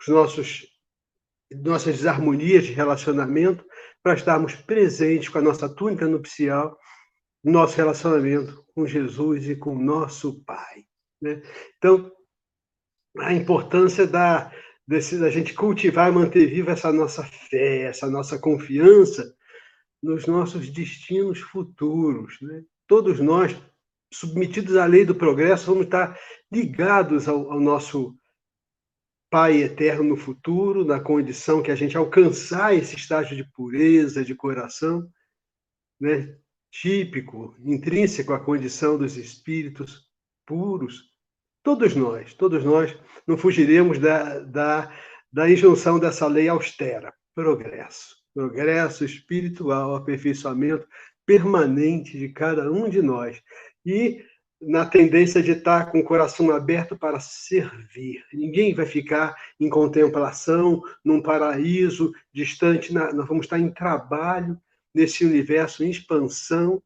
os 0.00 0.08
nossos 0.08 0.66
nossas 1.62 1.96
desarmonias 1.96 2.64
de 2.64 2.72
relacionamento, 2.72 3.64
para 4.02 4.14
estarmos 4.14 4.54
presentes 4.54 5.28
com 5.28 5.38
a 5.38 5.42
nossa 5.42 5.68
túnica 5.68 6.06
nupcial, 6.06 6.76
nosso 7.42 7.76
relacionamento 7.76 8.64
com 8.74 8.86
Jesus 8.86 9.48
e 9.48 9.56
com 9.56 9.76
nosso 9.76 10.44
Pai. 10.44 10.84
Né? 11.20 11.42
Então, 11.78 12.10
a 13.18 13.32
importância 13.32 14.06
da, 14.06 14.52
desse, 14.86 15.18
da 15.18 15.30
gente 15.30 15.54
cultivar 15.54 16.10
e 16.10 16.14
manter 16.14 16.46
viva 16.46 16.72
essa 16.72 16.92
nossa 16.92 17.22
fé, 17.22 17.82
essa 17.82 18.10
nossa 18.10 18.38
confiança 18.38 19.34
nos 20.02 20.26
nossos 20.26 20.70
destinos 20.70 21.40
futuros. 21.40 22.38
Né? 22.40 22.62
Todos 22.86 23.20
nós, 23.20 23.56
submetidos 24.12 24.76
à 24.76 24.86
lei 24.86 25.04
do 25.04 25.14
progresso, 25.14 25.66
vamos 25.66 25.86
estar 25.86 26.18
ligados 26.50 27.28
ao, 27.28 27.52
ao 27.52 27.60
nosso 27.60 28.16
Pai 29.28 29.60
eterno 29.60 30.04
no 30.04 30.16
futuro, 30.16 30.84
na 30.84 31.00
condição 31.00 31.60
que 31.60 31.70
a 31.70 31.74
gente 31.74 31.96
alcançar 31.96 32.74
esse 32.74 32.94
estágio 32.94 33.36
de 33.36 33.44
pureza 33.52 34.24
de 34.24 34.36
coração, 34.36 35.06
né? 36.00 36.38
típico, 36.70 37.56
intrínseco 37.64 38.32
à 38.32 38.38
condição 38.38 38.96
dos 38.96 39.16
espíritos 39.16 40.06
puros. 40.46 41.10
Todos 41.62 41.96
nós, 41.96 42.34
todos 42.34 42.62
nós 42.64 42.96
não 43.26 43.36
fugiremos 43.36 43.98
da, 43.98 44.38
da, 44.38 44.92
da 45.32 45.50
injunção 45.50 45.98
dessa 45.98 46.28
lei 46.28 46.48
austera, 46.48 47.12
progresso. 47.34 48.25
Progresso 48.36 49.02
espiritual, 49.02 49.96
aperfeiçoamento 49.96 50.86
permanente 51.24 52.18
de 52.18 52.28
cada 52.28 52.70
um 52.70 52.86
de 52.86 53.00
nós. 53.00 53.42
E 53.82 54.22
na 54.60 54.84
tendência 54.84 55.42
de 55.42 55.52
estar 55.52 55.90
com 55.90 56.00
o 56.00 56.04
coração 56.04 56.50
aberto 56.50 56.94
para 56.98 57.18
servir. 57.18 58.22
Ninguém 58.34 58.74
vai 58.74 58.84
ficar 58.84 59.34
em 59.58 59.70
contemplação, 59.70 60.82
num 61.02 61.22
paraíso 61.22 62.12
distante. 62.30 62.92
Nós 62.92 63.26
vamos 63.26 63.46
estar 63.46 63.58
em 63.58 63.70
trabalho 63.70 64.60
nesse 64.94 65.24
universo 65.24 65.82
em 65.82 65.88
expansão, 65.88 66.82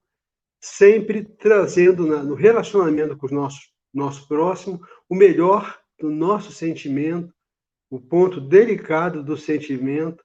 sempre 0.60 1.24
trazendo 1.24 2.06
no 2.06 2.34
relacionamento 2.36 3.16
com 3.16 3.26
o 3.26 3.34
nosso, 3.34 3.58
nosso 3.92 4.28
próximo 4.28 4.80
o 5.08 5.16
melhor 5.16 5.80
do 5.98 6.10
nosso 6.10 6.52
sentimento, 6.52 7.34
o 7.90 8.00
ponto 8.00 8.40
delicado 8.40 9.20
do 9.20 9.36
sentimento 9.36 10.22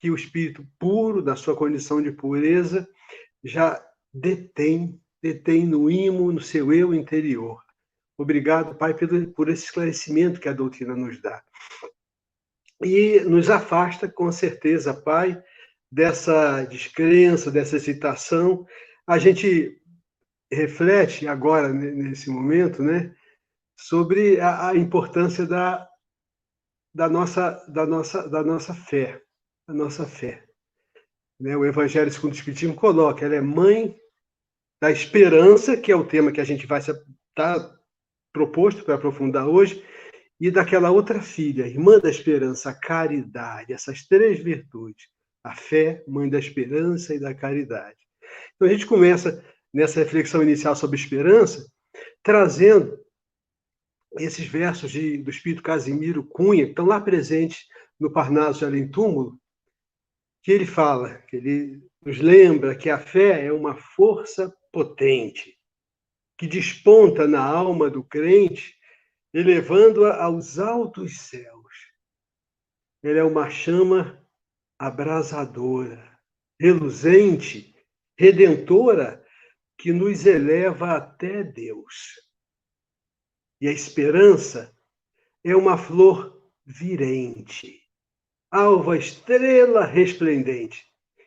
que 0.00 0.10
o 0.10 0.14
espírito 0.14 0.66
puro, 0.78 1.22
da 1.22 1.36
sua 1.36 1.54
condição 1.54 2.02
de 2.02 2.10
pureza, 2.10 2.88
já 3.44 3.80
detém 4.12 5.00
detém 5.22 5.66
no 5.66 5.90
imo, 5.90 6.32
no 6.32 6.40
seu 6.40 6.72
eu 6.72 6.94
interior. 6.94 7.62
Obrigado, 8.16 8.74
Pai, 8.74 8.94
por 9.34 9.48
esse 9.48 9.64
esclarecimento 9.64 10.40
que 10.40 10.48
a 10.48 10.52
doutrina 10.52 10.94
nos 10.94 11.20
dá. 11.20 11.42
E 12.82 13.20
nos 13.20 13.50
afasta, 13.50 14.08
com 14.08 14.30
certeza, 14.32 14.94
Pai, 14.94 15.42
dessa 15.90 16.64
descrença, 16.64 17.50
dessa 17.50 17.76
hesitação. 17.76 18.66
A 19.06 19.18
gente 19.18 19.78
reflete 20.50 21.28
agora, 21.28 21.72
nesse 21.72 22.30
momento, 22.30 22.82
né, 22.82 23.14
sobre 23.78 24.40
a, 24.40 24.68
a 24.68 24.76
importância 24.76 25.46
da, 25.46 25.86
da, 26.94 27.08
nossa, 27.08 27.64
da, 27.68 27.86
nossa, 27.86 28.28
da 28.28 28.42
nossa 28.42 28.74
fé. 28.74 29.22
A 29.70 29.72
nossa 29.72 30.04
fé. 30.04 30.42
Né, 31.38 31.56
o 31.56 31.64
Evangelho 31.64 32.10
segundo 32.10 32.32
o 32.32 32.34
Espiritismo 32.34 32.74
coloca, 32.74 33.24
ela 33.24 33.36
é 33.36 33.40
mãe 33.40 33.96
da 34.82 34.90
esperança, 34.90 35.76
que 35.76 35.92
é 35.92 35.94
o 35.94 36.04
tema 36.04 36.32
que 36.32 36.40
a 36.40 36.44
gente 36.44 36.66
vai 36.66 36.80
estar 36.80 36.94
tá 37.36 37.78
proposto 38.32 38.82
para 38.82 38.96
aprofundar 38.96 39.46
hoje, 39.46 39.86
e 40.40 40.50
daquela 40.50 40.90
outra 40.90 41.22
filha, 41.22 41.68
irmã 41.68 42.00
da 42.00 42.10
esperança, 42.10 42.70
a 42.70 42.74
caridade, 42.74 43.72
essas 43.72 44.04
três 44.08 44.40
virtudes, 44.40 45.06
a 45.44 45.54
fé, 45.54 46.02
mãe 46.08 46.28
da 46.28 46.40
esperança 46.40 47.14
e 47.14 47.20
da 47.20 47.32
caridade. 47.32 47.98
Então 48.56 48.66
a 48.66 48.72
gente 48.72 48.86
começa 48.86 49.40
nessa 49.72 50.00
reflexão 50.00 50.42
inicial 50.42 50.74
sobre 50.74 50.98
esperança, 50.98 51.64
trazendo 52.24 52.98
esses 54.18 54.48
versos 54.48 54.90
de, 54.90 55.18
do 55.18 55.30
Espírito 55.30 55.62
Casimiro 55.62 56.24
Cunha, 56.24 56.64
que 56.64 56.72
estão 56.72 56.86
lá 56.86 57.00
presentes 57.00 57.68
no 58.00 58.10
Parnaso 58.10 58.58
de 58.58 58.64
Além 58.64 58.88
Túmulo, 58.88 59.38
que 60.42 60.52
ele 60.52 60.66
fala, 60.66 61.18
que 61.22 61.36
ele 61.36 61.82
nos 62.04 62.18
lembra 62.18 62.76
que 62.76 62.88
a 62.88 62.98
fé 62.98 63.44
é 63.44 63.52
uma 63.52 63.74
força 63.74 64.54
potente, 64.72 65.58
que 66.38 66.46
desponta 66.46 67.26
na 67.26 67.44
alma 67.44 67.90
do 67.90 68.02
crente, 68.02 68.78
elevando-a 69.32 70.22
aos 70.22 70.58
altos 70.58 71.20
céus. 71.20 71.60
Ela 73.02 73.20
é 73.20 73.24
uma 73.24 73.50
chama 73.50 74.26
abrasadora, 74.78 76.18
reluzente, 76.58 77.74
redentora, 78.18 79.24
que 79.78 79.92
nos 79.92 80.26
eleva 80.26 80.96
até 80.96 81.42
Deus. 81.42 82.20
E 83.60 83.68
a 83.68 83.72
esperança 83.72 84.74
é 85.44 85.54
uma 85.56 85.76
flor 85.76 86.42
virente, 86.66 87.79
alva 88.50 88.96
estrela 88.96 89.84
resplendente, 89.84 90.84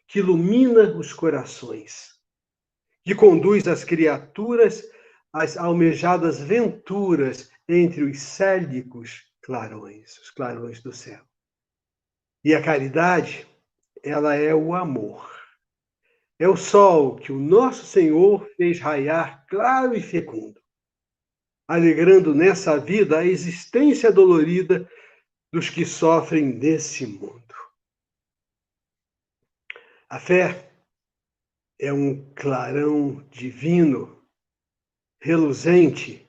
que 0.07 0.19
ilumina 0.19 0.95
os 0.97 1.13
corações 1.13 2.13
que 3.03 3.13
conduz 3.13 3.67
as 3.67 3.83
criaturas 3.83 4.83
às 5.31 5.57
almejadas 5.57 6.39
venturas 6.39 7.51
entre 7.67 8.03
os 8.03 8.19
célicos 8.19 9.23
clarões, 9.41 10.17
os 10.19 10.29
clarões 10.31 10.81
do 10.81 10.93
céu. 10.93 11.21
E 12.43 12.53
a 12.53 12.61
caridade, 12.61 13.47
ela 14.01 14.35
é 14.35 14.53
o 14.53 14.73
amor. 14.73 15.29
É 16.39 16.47
o 16.47 16.57
sol 16.57 17.15
que 17.15 17.31
o 17.31 17.39
nosso 17.39 17.85
Senhor 17.85 18.47
fez 18.55 18.79
raiar 18.79 19.45
claro 19.47 19.95
e 19.95 20.01
fecundo, 20.01 20.61
alegrando 21.67 22.33
nessa 22.33 22.77
vida 22.77 23.19
a 23.19 23.25
existência 23.25 24.11
dolorida 24.11 24.89
dos 25.53 25.69
que 25.69 25.85
sofrem 25.85 26.57
desse 26.57 27.05
mundo. 27.05 27.53
A 30.09 30.19
fé 30.19 30.73
é 31.79 31.93
um 31.93 32.33
clarão 32.33 33.23
divino, 33.29 34.19
reluzente, 35.21 36.27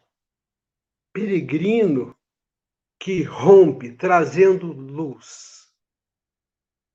peregrino, 1.10 2.14
que 3.00 3.22
rompe 3.22 3.92
trazendo 3.92 4.66
luz. 4.66 5.72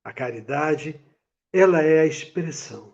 A 0.04 0.14
caridade, 0.14 1.04
ela 1.52 1.82
é 1.82 2.02
a 2.02 2.06
expressão, 2.06 2.94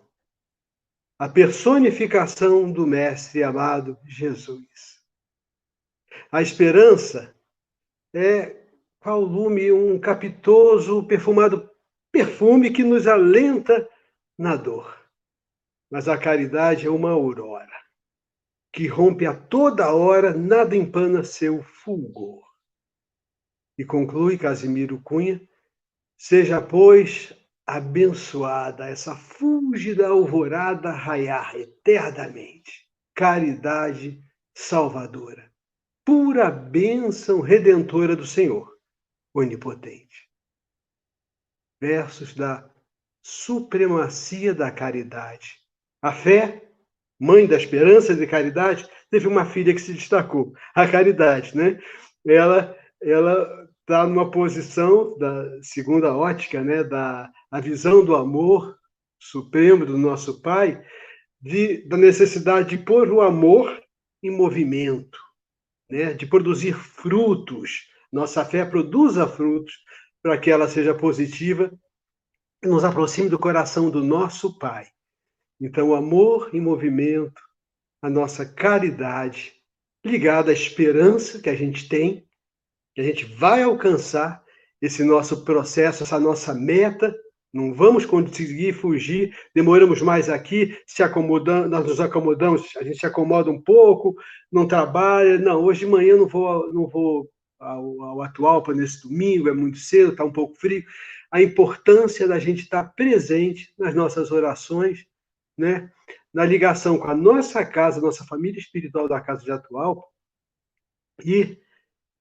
a 1.18 1.28
personificação 1.28 2.72
do 2.72 2.86
Mestre 2.86 3.42
amado 3.42 3.98
Jesus. 4.02 5.04
A 6.32 6.40
esperança 6.40 7.36
é 8.14 8.65
qual 9.06 9.20
lume 9.20 9.70
um 9.70 10.00
capitoso, 10.00 11.06
perfumado 11.06 11.70
perfume 12.10 12.72
que 12.72 12.82
nos 12.82 13.06
alenta 13.06 13.88
na 14.36 14.56
dor. 14.56 15.00
Mas 15.88 16.08
a 16.08 16.18
caridade 16.18 16.88
é 16.88 16.90
uma 16.90 17.10
aurora 17.10 17.70
que 18.72 18.88
rompe 18.88 19.24
a 19.24 19.32
toda 19.32 19.94
hora, 19.94 20.34
nada 20.34 20.74
empana 20.74 21.22
seu 21.22 21.62
fulgor. 21.62 22.42
E 23.78 23.84
conclui 23.84 24.36
Casimiro 24.36 25.00
Cunha: 25.02 25.40
seja, 26.18 26.60
pois, 26.60 27.32
abençoada 27.64 28.88
essa 28.88 29.14
fúlgida 29.14 30.08
alvorada 30.08 30.90
raiar 30.90 31.54
eternamente, 31.54 32.88
caridade 33.14 34.20
salvadora, 34.52 35.48
pura 36.04 36.50
bênção 36.50 37.40
redentora 37.40 38.16
do 38.16 38.26
Senhor, 38.26 38.75
onipotente. 39.38 40.28
Versos 41.80 42.34
da 42.34 42.68
supremacia 43.22 44.54
da 44.54 44.70
caridade 44.70 45.66
a 46.06 46.12
fé, 46.12 46.62
mãe 47.18 47.46
da 47.46 47.56
esperança 47.56 48.14
de 48.14 48.26
caridade, 48.26 48.88
teve 49.10 49.26
uma 49.26 49.44
filha 49.44 49.74
que 49.74 49.80
se 49.80 49.92
destacou, 49.92 50.52
a 50.74 50.86
caridade, 50.86 51.56
né? 51.56 51.80
Ela 52.26 52.76
ela 53.02 53.68
está 53.80 54.06
numa 54.06 54.30
posição 54.30 55.16
da 55.18 55.62
segunda 55.62 56.16
ótica, 56.16 56.62
né, 56.62 56.82
da 56.82 57.30
a 57.50 57.60
visão 57.60 58.04
do 58.04 58.16
amor 58.16 58.76
supremo 59.18 59.84
do 59.84 59.98
nosso 59.98 60.40
Pai, 60.42 60.82
de, 61.40 61.86
da 61.88 61.96
necessidade 61.96 62.70
de 62.70 62.78
pôr 62.78 63.10
o 63.10 63.20
amor 63.20 63.80
em 64.22 64.30
movimento, 64.30 65.18
né, 65.90 66.14
de 66.14 66.26
produzir 66.26 66.74
frutos. 66.74 67.88
Nossa 68.12 68.44
fé 68.44 68.64
produza 68.64 69.26
frutos 69.26 69.74
para 70.22 70.38
que 70.38 70.50
ela 70.50 70.68
seja 70.68 70.94
positiva 70.94 71.72
e 72.62 72.68
nos 72.68 72.84
aproxime 72.84 73.28
do 73.28 73.38
coração 73.38 73.90
do 73.90 74.02
nosso 74.02 74.58
Pai. 74.58 74.86
Então, 75.60 75.90
o 75.90 75.94
amor 75.94 76.50
em 76.52 76.60
movimento, 76.60 77.40
a 78.02 78.10
nossa 78.10 78.44
caridade, 78.44 79.54
ligada 80.04 80.50
à 80.50 80.54
esperança 80.54 81.40
que 81.40 81.48
a 81.48 81.54
gente 81.54 81.88
tem, 81.88 82.26
que 82.94 83.00
a 83.00 83.04
gente 83.04 83.24
vai 83.24 83.62
alcançar 83.62 84.42
esse 84.80 85.02
nosso 85.02 85.44
processo, 85.44 86.02
essa 86.02 86.18
nossa 86.18 86.54
meta. 86.54 87.14
Não 87.52 87.72
vamos 87.72 88.04
conseguir 88.04 88.74
fugir, 88.74 89.34
demoramos 89.54 90.02
mais 90.02 90.28
aqui, 90.28 90.78
se 90.86 91.02
acomodando, 91.02 91.70
nós 91.70 91.86
nos 91.86 92.00
acomodamos, 92.00 92.76
a 92.76 92.84
gente 92.84 92.98
se 92.98 93.06
acomoda 93.06 93.50
um 93.50 93.60
pouco, 93.60 94.14
não 94.52 94.68
trabalha, 94.68 95.38
não, 95.38 95.62
hoje 95.62 95.80
de 95.80 95.86
manhã 95.86 96.16
não 96.16 96.26
vou, 96.26 96.72
não 96.72 96.86
vou 96.86 97.30
ao, 97.58 98.02
ao 98.02 98.22
atual 98.22 98.62
para 98.62 98.74
nesse 98.74 99.02
domingo, 99.02 99.48
é 99.48 99.52
muito 99.52 99.78
cedo, 99.78 100.12
está 100.12 100.24
um 100.24 100.32
pouco 100.32 100.56
frio. 100.56 100.84
A 101.30 101.42
importância 101.42 102.26
da 102.26 102.38
gente 102.38 102.62
estar 102.62 102.84
presente 102.94 103.72
nas 103.78 103.94
nossas 103.94 104.30
orações, 104.30 105.06
né, 105.56 105.90
na 106.32 106.44
ligação 106.44 106.98
com 106.98 107.08
a 107.08 107.14
nossa 107.14 107.64
casa, 107.64 108.00
nossa 108.00 108.24
família 108.24 108.58
espiritual 108.58 109.08
da 109.08 109.20
casa 109.20 109.44
de 109.44 109.50
atual 109.50 110.12
e 111.24 111.58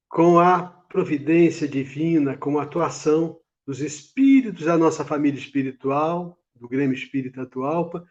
com 0.07 0.39
a 0.39 0.63
providência 0.89 1.67
divina, 1.67 2.37
com 2.37 2.57
a 2.57 2.63
atuação 2.63 3.39
dos 3.67 3.81
espíritos 3.81 4.65
da 4.65 4.77
nossa 4.77 5.03
família 5.03 5.39
espiritual, 5.39 6.39
do 6.55 6.69
Grêmio 6.69 6.95
Espírita 6.95 7.41
Atualpa, 7.41 8.07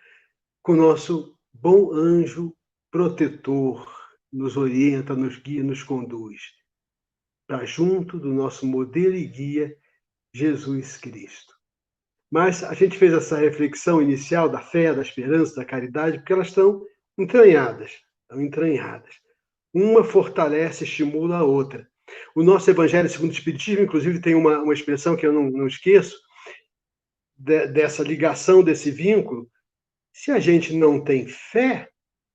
com 0.63 0.73
o 0.73 0.77
nosso 0.77 1.39
bom 1.53 1.93
anjo 1.95 2.55
protetor, 2.91 3.91
nos 4.31 4.57
orienta, 4.57 5.15
nos 5.15 5.39
guia, 5.39 5.63
nos 5.63 5.83
conduz 5.83 6.43
para 7.47 7.65
junto 7.65 8.19
do 8.19 8.33
nosso 8.33 8.67
modelo 8.67 9.15
e 9.15 9.27
guia, 9.27 9.77
Jesus 10.35 10.97
Cristo. 10.97 11.55
Mas 12.31 12.65
a 12.65 12.75
gente 12.75 12.99
fez 12.99 13.13
essa 13.13 13.37
reflexão 13.37 14.03
inicial 14.03 14.49
da 14.49 14.61
fé, 14.61 14.93
da 14.93 15.03
esperança, 15.03 15.55
da 15.55 15.65
caridade, 15.65 16.19
porque 16.19 16.33
elas 16.33 16.49
estão 16.49 16.85
entranhadas. 17.17 17.93
estão 18.23 18.43
entranhadas. 18.43 19.15
Uma 19.73 20.03
fortalece, 20.03 20.85
estimula 20.85 21.39
a 21.39 21.45
outra. 21.45 21.89
O 22.35 22.43
nosso 22.43 22.69
Evangelho 22.71 23.09
segundo 23.09 23.31
o 23.31 23.35
Espiritismo, 23.35 23.85
inclusive, 23.85 24.21
tem 24.21 24.35
uma, 24.35 24.59
uma 24.61 24.75
expressão 24.75 25.17
que 25.17 25.27
eu 25.27 25.33
não, 25.33 25.51
não 25.51 25.67
esqueço, 25.67 26.17
de, 27.37 27.69
dessa 27.69 28.03
ligação, 28.03 28.63
desse 28.63 28.91
vínculo. 28.91 29.49
Se 30.13 30.31
a 30.31 30.39
gente 30.39 30.75
não 30.75 31.03
tem 31.03 31.27
fé, 31.27 31.89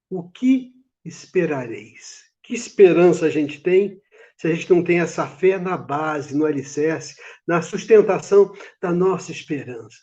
o 0.10 0.30
que 0.30 0.72
esperareis? 1.04 2.24
Que 2.44 2.54
esperança 2.54 3.26
a 3.26 3.30
gente 3.30 3.62
tem 3.62 4.02
se 4.40 4.48
a 4.48 4.56
gente 4.56 4.70
não 4.70 4.82
tem 4.82 5.02
essa 5.02 5.28
fé 5.28 5.60
na 5.60 5.76
base, 5.76 6.36
no 6.36 6.46
alicerce, 6.46 7.16
na 7.46 7.62
sustentação 7.62 8.54
da 8.82 8.90
nossa 8.90 9.34
esperança? 9.34 9.98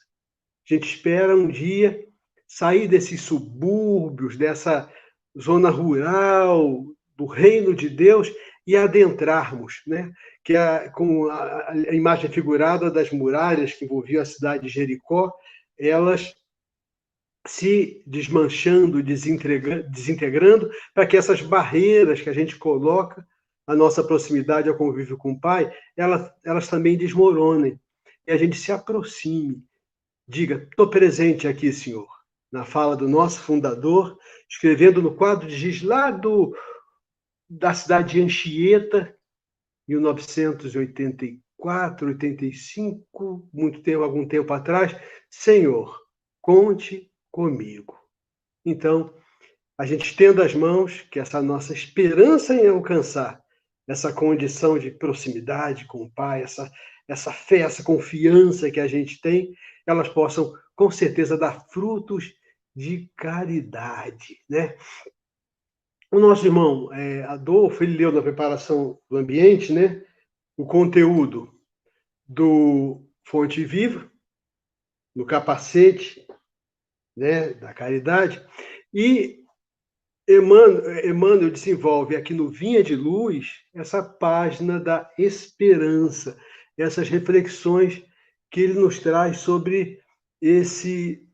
A 0.69 0.75
gente 0.75 0.95
espera 0.95 1.35
um 1.35 1.49
dia 1.49 2.05
sair 2.47 2.87
desses 2.87 3.23
subúrbios, 3.23 4.37
dessa 4.37 4.93
zona 5.41 5.71
rural, 5.71 6.85
do 7.17 7.25
reino 7.25 7.75
de 7.75 7.89
Deus 7.89 8.31
e 8.67 8.77
adentrarmos, 8.77 9.81
né? 9.87 10.13
que 10.45 10.55
é 10.55 10.91
com 10.91 11.31
a, 11.31 11.71
a 11.71 11.95
imagem 11.95 12.31
figurada 12.31 12.91
das 12.91 13.11
muralhas 13.11 13.73
que 13.73 13.87
envolviam 13.87 14.21
a 14.21 14.27
cidade 14.27 14.65
de 14.65 14.69
Jericó, 14.69 15.33
elas 15.79 16.35
se 17.47 18.03
desmanchando, 18.07 19.03
desintegrando, 19.03 20.69
para 20.93 21.07
que 21.07 21.17
essas 21.17 21.41
barreiras 21.41 22.21
que 22.21 22.29
a 22.29 22.35
gente 22.35 22.57
coloca 22.57 23.25
a 23.67 23.75
nossa 23.75 24.05
proximidade 24.05 24.69
ao 24.69 24.77
convívio 24.77 25.17
com 25.17 25.33
o 25.33 25.41
Pai, 25.41 25.73
elas, 25.97 26.31
elas 26.45 26.69
também 26.69 26.97
desmoronem 26.97 27.81
e 28.27 28.33
a 28.33 28.37
gente 28.37 28.57
se 28.57 28.71
aproxime. 28.71 29.65
Diga, 30.27 30.69
estou 30.71 30.89
presente 30.89 31.49
aqui, 31.49 31.73
Senhor, 31.73 32.09
na 32.51 32.65
fala 32.65 32.97
do 32.97 33.09
nosso 33.09 33.41
fundador, 33.41 34.19
escrevendo 34.49 35.03
no 35.03 35.15
quadro 35.15 35.49
de 35.49 35.57
giz 35.57 35.83
lá 35.83 36.11
do, 36.11 36.57
da 37.49 37.75
cidade 37.75 38.15
de 38.15 38.23
Anchieta, 38.23 39.15
1984, 39.89 42.09
85, 42.09 43.49
muito 43.53 43.83
tempo, 43.83 44.03
algum 44.03 44.27
tempo 44.27 44.53
atrás, 44.53 44.97
Senhor, 45.31 45.97
conte 46.41 47.09
comigo. 47.31 47.97
Então, 48.65 49.15
a 49.79 49.87
gente 49.87 50.07
estenda 50.07 50.45
as 50.45 50.55
mãos, 50.55 51.03
que 51.03 51.21
essa 51.21 51.41
nossa 51.41 51.73
esperança 51.73 52.53
em 52.55 52.67
alcançar 52.67 53.46
essa 53.87 54.13
condição 54.13 54.79
de 54.79 54.91
proximidade 54.91 55.87
com 55.87 56.03
o 56.03 56.11
Pai, 56.11 56.43
essa, 56.43 56.71
essa 57.09 57.33
fé, 57.33 57.61
essa 57.61 57.83
confiança 57.83 58.71
que 58.71 58.81
a 58.81 58.87
gente 58.87 59.21
tem, 59.21 59.55
elas 59.87 60.09
possam, 60.09 60.53
com 60.75 60.91
certeza, 60.91 61.39
dar 61.39 61.67
frutos 61.69 62.35
de 62.75 63.11
caridade, 63.17 64.39
né? 64.49 64.77
O 66.11 66.21
nosso 66.21 66.47
irmão 66.47 66.93
é, 66.93 67.25
Adolfo, 67.25 67.83
ele 67.83 67.97
leu 67.97 68.13
na 68.13 68.23
preparação 68.23 68.99
do 69.11 69.17
ambiente, 69.17 69.73
né, 69.73 70.05
o 70.57 70.65
conteúdo 70.65 71.53
do 72.27 73.05
Fonte 73.25 73.65
Viva, 73.65 74.11
no 75.15 75.27
capacete 75.27 76.27
né, 77.17 77.55
da 77.55 77.75
caridade, 77.75 78.45
e 78.93 79.45
Emmanuel, 80.29 81.07
Emmanuel 81.07 81.51
desenvolve 81.51 82.17
aqui 82.17 82.35
no 82.35 82.49
Vinha 82.49 82.83
de 82.83 82.97
Luz 82.97 83.63
essa 83.75 84.03
página 84.03 84.81
da 84.81 85.11
esperança, 85.17 86.39
essas 86.77 87.09
reflexões 87.09 88.03
que 88.51 88.61
ele 88.61 88.75
nos 88.75 88.99
traz 88.99 89.39
sobre 89.39 90.01
esse, 90.41 91.25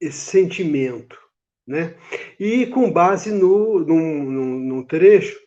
esse 0.00 0.18
sentimento 0.18 1.18
né? 1.68 1.94
E 2.40 2.66
com 2.68 2.90
base 2.90 3.30
no, 3.30 3.80
num, 3.80 4.24
num, 4.24 4.58
num 4.60 4.86
trecho 4.86 5.38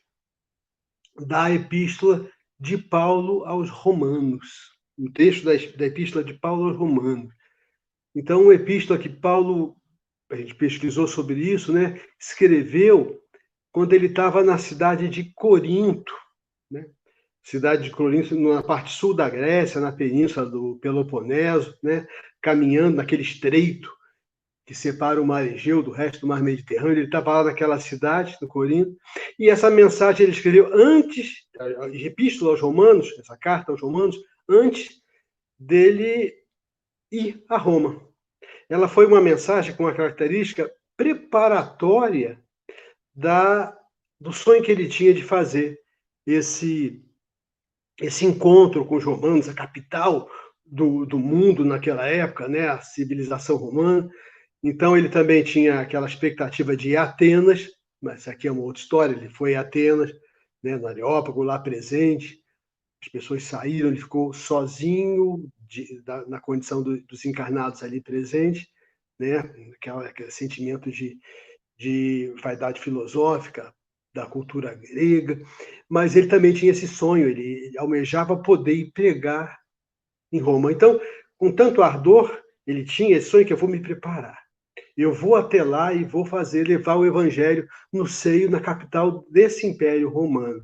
da 1.26 1.52
epístola 1.52 2.30
de 2.60 2.78
Paulo 2.78 3.44
aos 3.46 3.72
Romanos, 3.72 4.70
um 4.96 5.12
texto 5.12 5.44
da, 5.46 5.54
da 5.76 5.88
epístola 5.88 6.24
de 6.24 6.36
Paulo 6.36 6.70
aos 6.70 6.78
Romanos. 6.78 7.34
Então, 8.16 8.44
uma 8.44 8.54
epístola 8.54 9.00
que 9.00 9.10
Paulo, 9.10 9.76
a 10.32 10.36
gente 10.36 10.56
pesquisou 10.56 11.08
sobre 11.08 11.36
isso, 11.36 11.74
né? 11.74 12.00
Escreveu 12.20 13.20
quando 13.72 13.94
ele 13.94 14.08
estava 14.08 14.44
na 14.44 14.58
cidade 14.58 15.10
de 15.10 15.32
Corinto, 15.34 16.14
né? 16.70 16.86
Cidade 17.44 17.84
de 17.84 17.92
Corinto, 17.92 18.40
na 18.40 18.64
parte 18.64 18.94
sul 18.94 19.14
da 19.14 19.30
Grécia, 19.30 19.82
na 19.82 19.92
península 19.92 20.46
do 20.46 20.78
Peloponeso, 20.82 21.78
né? 21.84 22.08
Caminhando 22.42 22.98
naquele 22.98 23.24
estreito 23.24 23.92
que 24.66 24.76
separa 24.76 25.22
o 25.22 25.26
mar 25.26 25.46
Egeu 25.46 25.84
do 25.84 25.92
resto 25.92 26.22
do 26.22 26.28
mar 26.28 26.42
Mediterrâneo. 26.42 27.00
Ele 27.00 27.06
estava 27.06 27.34
lá 27.34 27.44
naquela 27.46 27.80
cidade, 27.80 28.38
no 28.42 28.48
Corinto, 28.48 28.96
e 29.38 29.50
essa 29.50 29.70
mensagem 29.70 30.24
ele 30.24 30.32
escreveu 30.32 30.70
antes, 30.74 31.46
a 31.60 31.90
epístola 31.90 32.52
aos 32.52 32.62
Romanos, 32.62 33.12
essa 33.20 33.36
carta 33.36 33.72
aos 33.72 33.82
Romanos, 33.82 34.18
antes 34.48 35.02
dele 35.60 36.34
ir 37.12 37.44
a 37.50 37.58
Roma. 37.58 38.11
Ela 38.72 38.88
foi 38.88 39.06
uma 39.06 39.22
mensagem 39.22 39.76
com 39.76 39.84
uma 39.84 39.94
característica 39.94 40.72
preparatória 40.96 42.42
da, 43.14 43.78
do 44.20 44.32
sonho 44.32 44.64
que 44.64 44.72
ele 44.72 44.88
tinha 44.88 45.14
de 45.14 45.24
fazer 45.24 45.80
esse, 46.26 47.04
esse 48.00 48.26
encontro 48.26 48.86
com 48.86 48.96
os 48.96 49.04
romanos, 49.04 49.50
a 49.50 49.54
capital 49.54 50.30
do, 50.66 51.06
do 51.06 51.20
mundo 51.20 51.66
naquela 51.66 52.08
época, 52.08 52.48
né, 52.48 52.70
a 52.70 52.80
civilização 52.80 53.58
romana, 53.58 54.10
então, 54.64 54.96
ele 54.96 55.10
também 55.10 55.44
tinha 55.44 55.80
aquela 55.80 56.06
expectativa 56.06 56.78
de 56.78 56.90
ir 56.90 56.98
a 56.98 57.04
Atenas, 57.04 57.68
mas 58.00 58.28
aqui 58.28 58.48
é 58.48 58.52
uma 58.52 58.62
outra 58.62 58.82
história. 58.82 59.16
Ele 59.16 59.30
foi 59.30 59.56
a 59.56 59.62
Atenas, 59.62 60.12
né, 60.62 60.78
no 60.78 60.88
Areópago, 60.88 61.42
lá 61.42 61.58
presente. 61.58 62.40
As 63.02 63.08
pessoas 63.10 63.44
saíram, 63.44 63.90
ele 63.90 64.00
ficou 64.00 64.34
sozinho, 64.34 65.50
de, 65.60 66.02
da, 66.02 66.26
na 66.28 66.40
condição 66.40 66.84
do, 66.84 67.02
dos 67.02 67.26
encarnados 67.26 67.84
ali 67.84 68.02
presentes, 68.02 68.68
né, 69.20 69.38
aquela, 69.76 70.06
aquele 70.06 70.32
sentimento 70.32 70.92
de, 70.92 71.18
de 71.78 72.34
vaidade 72.42 72.80
filosófica 72.80 73.74
da 74.14 74.26
cultura 74.26 74.76
grega. 74.76 75.42
Mas 75.90 76.16
ele 76.16 76.28
também 76.28 76.54
tinha 76.54 76.72
esse 76.72 76.88
sonho, 76.88 77.28
ele, 77.28 77.66
ele 77.66 77.78
almejava 77.78 78.42
poder 78.42 78.76
ir 78.76 78.92
pregar 78.92 79.60
em 80.32 80.40
Roma. 80.40 80.72
Então, 80.72 81.00
com 81.38 81.52
tanto 81.52 81.82
ardor, 81.82 82.40
ele 82.68 82.86
tinha 82.86 83.18
esse 83.18 83.30
sonho 83.30 83.46
que 83.46 83.54
eu 83.54 83.58
vou 83.58 83.70
me 83.70 83.82
preparar 83.82 84.42
eu 84.98 85.14
vou 85.14 85.36
até 85.36 85.64
lá 85.64 85.94
e 85.94 86.04
vou 86.04 86.26
fazer, 86.26 86.68
levar 86.68 86.96
o 86.96 87.06
evangelho 87.06 87.68
no 87.92 88.08
seio, 88.08 88.50
na 88.50 88.60
capital 88.60 89.26
desse 89.30 89.66
império 89.66 90.10
romano. 90.10 90.64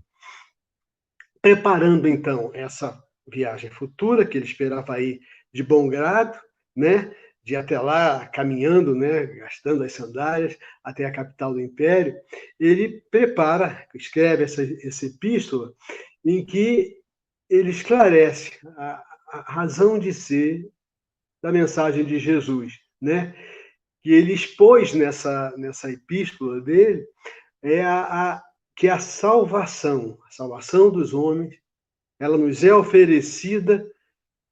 Preparando, 1.47 2.09
então, 2.09 2.51
essa 2.53 3.01
viagem 3.25 3.69
futura, 3.69 4.25
que 4.25 4.37
ele 4.37 4.45
esperava 4.45 4.95
aí 4.95 5.21
de 5.53 5.63
bom 5.63 5.87
grado, 5.87 6.37
né? 6.75 7.15
de 7.41 7.55
até 7.55 7.79
lá 7.79 8.27
caminhando, 8.27 8.93
né, 8.93 9.25
gastando 9.27 9.81
as 9.85 9.93
sandálias 9.93 10.57
até 10.83 11.05
a 11.05 11.11
capital 11.13 11.53
do 11.53 11.61
império, 11.61 12.13
ele 12.59 13.01
prepara, 13.09 13.87
escreve 13.95 14.43
essa, 14.43 14.61
essa 14.85 15.05
epístola 15.05 15.73
em 16.25 16.45
que 16.45 16.97
ele 17.49 17.69
esclarece 17.69 18.51
a, 18.77 19.01
a 19.31 19.53
razão 19.53 19.97
de 19.97 20.13
ser 20.13 20.69
da 21.41 21.49
mensagem 21.49 22.03
de 22.03 22.19
Jesus, 22.19 22.73
né? 23.01 23.33
que 24.03 24.11
ele 24.11 24.33
expôs 24.33 24.93
nessa, 24.93 25.55
nessa 25.55 25.89
epístola 25.89 26.59
dele 26.59 27.07
é 27.63 27.81
a, 27.81 28.01
a, 28.01 28.43
que 28.77 28.87
a 28.87 28.99
salvação, 28.99 30.19
a 30.27 30.29
salvação 30.29 30.91
dos 30.91 31.11
homens, 31.11 31.59
ela 32.19 32.37
nos 32.37 32.63
é 32.63 32.71
oferecida 32.73 33.91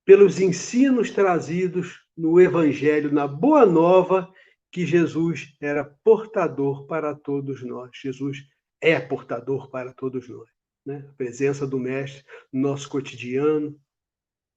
pelos 0.04 0.40
ensinos 0.40 1.12
trazidos 1.12 2.04
no 2.18 2.42
Evangelho, 2.42 3.14
na 3.14 3.28
Boa 3.28 3.68
Nova, 3.68 4.34
que 4.72 4.84
Jesus 4.84 5.56
era 5.62 5.86
portador 6.04 6.88
para 6.88 7.14
todos 7.14 7.64
nós. 7.64 7.92
Jesus 7.94 8.40
é 8.82 9.00
portador 9.00 9.70
para 9.70 9.94
todos 9.94 10.28
nós. 10.28 10.50
Né? 10.84 11.06
A 11.08 11.14
presença 11.14 11.68
do 11.68 11.78
Mestre 11.78 12.26
no 12.52 12.62
nosso 12.62 12.90
cotidiano, 12.90 13.80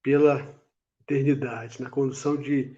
pela 0.03 0.59
eternidade, 1.03 1.83
na 1.83 1.91
condução 1.91 2.37
de 2.37 2.75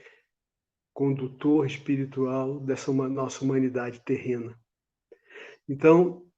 condutor 0.92 1.66
espiritual 1.66 2.58
dessa 2.58 2.92
nossa 2.92 3.44
humanidade 3.44 4.00
terrena. 4.00 4.58
Então, 5.68 6.29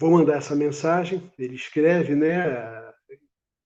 vou 0.00 0.10
mandar 0.10 0.36
essa 0.36 0.54
mensagem. 0.54 1.30
Ele 1.38 1.54
escreve, 1.54 2.14
né? 2.14 2.92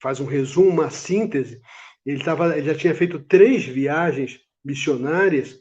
Faz 0.01 0.21
um 0.21 0.27
resumo, 0.27 0.71
uma 0.71 0.91
síntese. 0.91 1.61
Ele, 2.05 2.23
tava, 2.23 2.57
ele 2.57 2.67
já 2.67 2.75
tinha 2.75 2.95
feito 2.95 3.19
três 3.21 3.65
viagens 3.65 4.41
missionárias. 4.65 5.61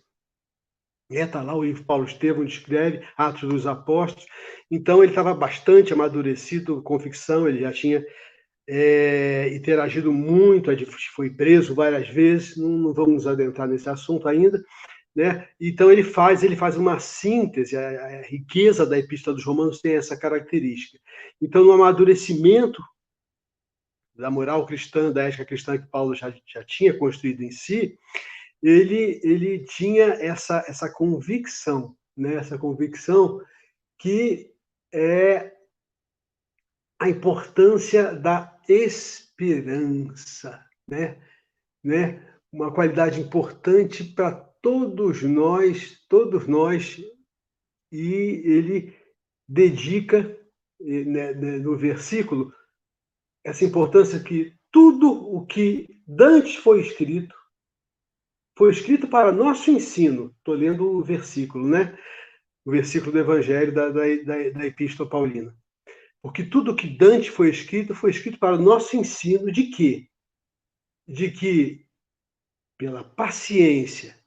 Está 1.10 1.42
lá 1.42 1.54
o 1.54 1.64
livro 1.64 1.84
Paulo 1.84 2.06
Estevam 2.06 2.44
escreve 2.46 3.06
Atos 3.18 3.50
dos 3.50 3.68
Apóstolos. 3.68 4.26
Então 4.70 5.04
ele 5.04 5.12
estava 5.12 5.34
bastante 5.34 5.94
amadurecido 5.94 6.82
com 6.82 7.00
ficção. 7.00 7.48
Ele 7.48 7.60
já 7.60 7.72
tinha 7.72 8.04
é, 8.68 9.54
interagido 9.54 10.14
muito, 10.14 10.72
foi 11.14 11.30
preso 11.30 11.76
várias 11.76 12.08
vezes, 12.08 12.56
não, 12.56 12.70
não, 12.70 12.94
vamos 12.94 13.28
adentrar 13.28 13.68
nesse 13.68 13.90
assunto 13.90 14.30
ainda, 14.30 14.64
né? 15.16 15.48
Então 15.60 15.92
ele 15.92 16.04
faz, 16.04 16.44
ele 16.44 16.56
faz 16.56 16.78
uma 16.78 17.00
síntese, 17.00 17.76
a, 17.78 17.90
a 17.90 18.22
riqueza 18.24 18.86
da 18.86 18.98
Epístola 18.98 19.36
dos 19.36 19.46
Romanos 19.46 19.82
tem 19.82 19.96
essa 19.96 20.18
característica. 20.18 21.00
Então, 21.42 21.64
no 21.64 21.72
amadurecimento 21.74 22.82
da 24.16 24.30
moral 24.30 24.66
cristã, 24.66 25.12
da 25.12 25.24
ética 25.24 25.46
cristã 25.46 25.78
que 25.78 25.88
Paulo 25.88 26.16
já, 26.16 26.34
já 26.46 26.64
tinha 26.64 26.98
construído 26.98 27.42
em 27.42 27.52
si, 27.52 27.98
ele, 28.62 29.20
ele 29.24 29.66
tinha 29.66 30.06
essa, 30.06 30.64
essa 30.68 30.92
convicção, 30.92 31.96
né? 32.16 32.36
essa 32.36 32.58
convicção 32.58 33.42
que 33.98 34.54
é 34.94 35.52
a 37.00 37.10
importância 37.10 38.14
da 38.14 38.56
esperança, 38.70 40.64
né? 40.88 41.20
né? 41.84 42.24
uma 42.52 42.72
qualidade 42.72 43.20
importante 43.20 44.04
para 44.04 44.51
todos 44.62 45.24
nós, 45.24 46.06
todos 46.08 46.48
nós, 46.48 46.98
e 47.92 48.14
ele 48.46 48.96
dedica 49.48 50.40
né, 50.80 51.34
né, 51.34 51.58
no 51.58 51.78
versículo 51.78 52.54
essa 53.44 53.66
importância 53.66 54.24
que 54.24 54.54
tudo 54.72 55.12
o 55.12 55.46
que 55.46 56.02
dantes 56.08 56.56
foi 56.56 56.82
escrito 56.82 57.36
foi 58.58 58.72
escrito 58.72 59.08
para 59.08 59.32
nosso 59.32 59.72
ensino. 59.72 60.34
Estou 60.38 60.54
lendo 60.54 60.88
o 60.88 61.04
versículo, 61.04 61.68
né? 61.68 61.98
O 62.64 62.72
versículo 62.72 63.12
do 63.12 63.20
Evangelho 63.20 63.74
da, 63.74 63.90
da, 63.90 64.02
da, 64.24 64.50
da 64.52 64.66
Epístola 64.68 65.10
Paulina. 65.10 65.56
Porque 66.22 66.44
tudo 66.44 66.76
que 66.76 66.88
Dante 66.88 67.32
foi 67.32 67.50
escrito 67.50 67.96
foi 67.96 68.12
escrito 68.12 68.38
para 68.38 68.56
o 68.56 68.62
nosso 68.62 68.96
ensino 68.96 69.52
de 69.52 69.72
quê? 69.72 70.08
De 71.08 71.32
que 71.32 71.88
pela 72.78 73.04
paciência 73.04 74.21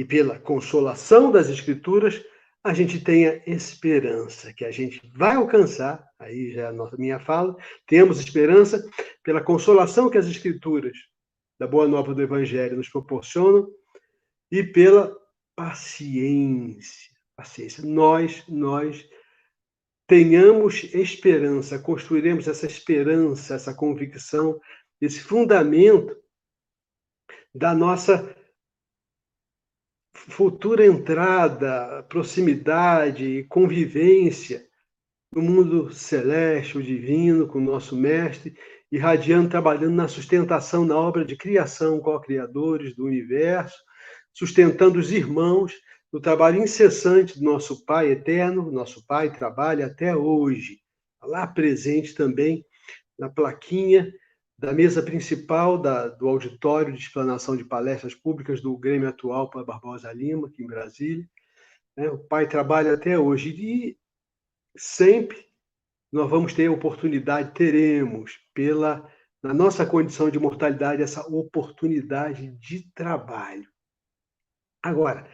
e 0.00 0.04
pela 0.04 0.38
consolação 0.38 1.30
das 1.30 1.50
Escrituras, 1.50 2.24
a 2.64 2.72
gente 2.72 3.04
tenha 3.04 3.42
esperança, 3.46 4.50
que 4.50 4.64
a 4.64 4.70
gente 4.70 4.98
vai 5.14 5.36
alcançar, 5.36 6.02
aí 6.18 6.52
já 6.52 6.62
é 6.62 6.66
a 6.68 6.96
minha 6.96 7.20
fala, 7.20 7.54
temos 7.86 8.18
esperança 8.18 8.82
pela 9.22 9.42
consolação 9.42 10.08
que 10.08 10.16
as 10.16 10.26
Escrituras 10.26 10.96
da 11.58 11.66
Boa 11.66 11.86
Nova 11.86 12.14
do 12.14 12.22
Evangelho 12.22 12.78
nos 12.78 12.88
proporcionam 12.88 13.68
e 14.50 14.62
pela 14.64 15.14
paciência. 15.54 17.10
Paciência. 17.36 17.84
Nós, 17.84 18.42
nós 18.48 19.06
tenhamos 20.06 20.82
esperança, 20.94 21.78
construiremos 21.78 22.48
essa 22.48 22.64
esperança, 22.64 23.54
essa 23.54 23.74
convicção, 23.74 24.58
esse 24.98 25.20
fundamento 25.20 26.16
da 27.54 27.74
nossa 27.74 28.34
futura 30.30 30.86
entrada, 30.86 32.04
proximidade, 32.08 33.44
convivência 33.48 34.64
no 35.32 35.42
mundo 35.42 35.92
celeste, 35.92 36.78
o 36.78 36.82
divino, 36.82 37.46
com 37.46 37.58
o 37.58 37.64
nosso 37.64 37.96
mestre, 37.96 38.56
irradiando, 38.90 39.48
trabalhando 39.48 39.94
na 39.94 40.08
sustentação, 40.08 40.84
na 40.84 40.96
obra 40.96 41.24
de 41.24 41.36
criação, 41.36 42.00
co-criadores 42.00 42.94
do 42.94 43.04
universo, 43.04 43.76
sustentando 44.32 44.98
os 44.98 45.12
irmãos 45.12 45.74
no 46.12 46.20
trabalho 46.20 46.62
incessante 46.62 47.38
do 47.38 47.44
nosso 47.44 47.84
Pai 47.84 48.10
eterno, 48.10 48.70
nosso 48.70 49.06
Pai 49.06 49.30
trabalha 49.30 49.86
até 49.86 50.16
hoje, 50.16 50.78
lá 51.22 51.46
presente 51.46 52.14
também 52.14 52.64
na 53.18 53.28
plaquinha 53.28 54.12
da 54.60 54.74
mesa 54.74 55.02
principal 55.02 55.78
da, 55.78 56.06
do 56.06 56.28
auditório 56.28 56.92
de 56.92 57.00
explanação 57.00 57.56
de 57.56 57.64
palestras 57.64 58.14
públicas 58.14 58.60
do 58.60 58.76
Grêmio 58.76 59.08
atual 59.08 59.48
para 59.48 59.64
Barbosa 59.64 60.12
Lima, 60.12 60.48
aqui 60.48 60.62
em 60.62 60.66
Brasília. 60.66 61.26
Né? 61.96 62.10
O 62.10 62.18
pai 62.18 62.46
trabalha 62.46 62.92
até 62.92 63.18
hoje 63.18 63.54
e 63.58 63.98
sempre 64.76 65.46
nós 66.12 66.28
vamos 66.28 66.52
ter 66.52 66.68
oportunidade, 66.68 67.54
teremos, 67.54 68.38
pela 68.52 69.10
na 69.42 69.54
nossa 69.54 69.86
condição 69.86 70.28
de 70.28 70.38
mortalidade, 70.38 71.02
essa 71.02 71.26
oportunidade 71.26 72.50
de 72.58 72.92
trabalho. 72.92 73.66
Agora, 74.82 75.26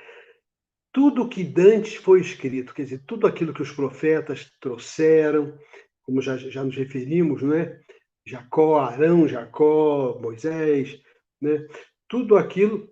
tudo 0.92 1.28
que 1.28 1.42
Dantes 1.42 1.96
foi 1.96 2.20
escrito, 2.20 2.72
quer 2.72 2.84
dizer, 2.84 3.02
tudo 3.04 3.26
aquilo 3.26 3.52
que 3.52 3.62
os 3.62 3.72
profetas 3.72 4.48
trouxeram, 4.60 5.58
como 6.04 6.22
já, 6.22 6.36
já 6.36 6.62
nos 6.62 6.76
referimos, 6.76 7.42
não 7.42 7.54
é? 7.54 7.80
Jacó, 8.26 8.80
Arão, 8.80 9.28
Jacó, 9.28 10.18
Moisés, 10.20 11.00
né? 11.40 11.66
tudo 12.08 12.36
aquilo 12.36 12.90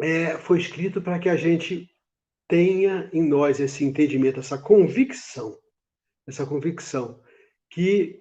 é, 0.00 0.36
foi 0.38 0.58
escrito 0.58 1.00
para 1.00 1.18
que 1.18 1.28
a 1.28 1.36
gente 1.36 1.88
tenha 2.48 3.08
em 3.12 3.22
nós 3.22 3.60
esse 3.60 3.84
entendimento, 3.84 4.40
essa 4.40 4.58
convicção, 4.58 5.56
essa 6.26 6.44
convicção 6.44 7.22
que 7.70 8.20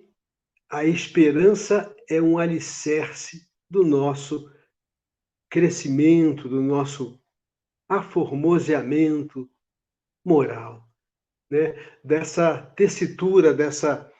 a 0.69 0.85
esperança 0.85 1.95
é 2.07 2.21
um 2.21 2.37
alicerce 2.37 3.49
do 3.67 3.83
nosso 3.83 4.53
crescimento, 5.49 6.47
do 6.47 6.61
nosso 6.61 7.19
aformoseamento 7.89 9.49
moral, 10.23 10.87
né? 11.49 11.73
dessa 12.03 12.61
tessitura, 12.75 13.51
dessa 13.51 14.13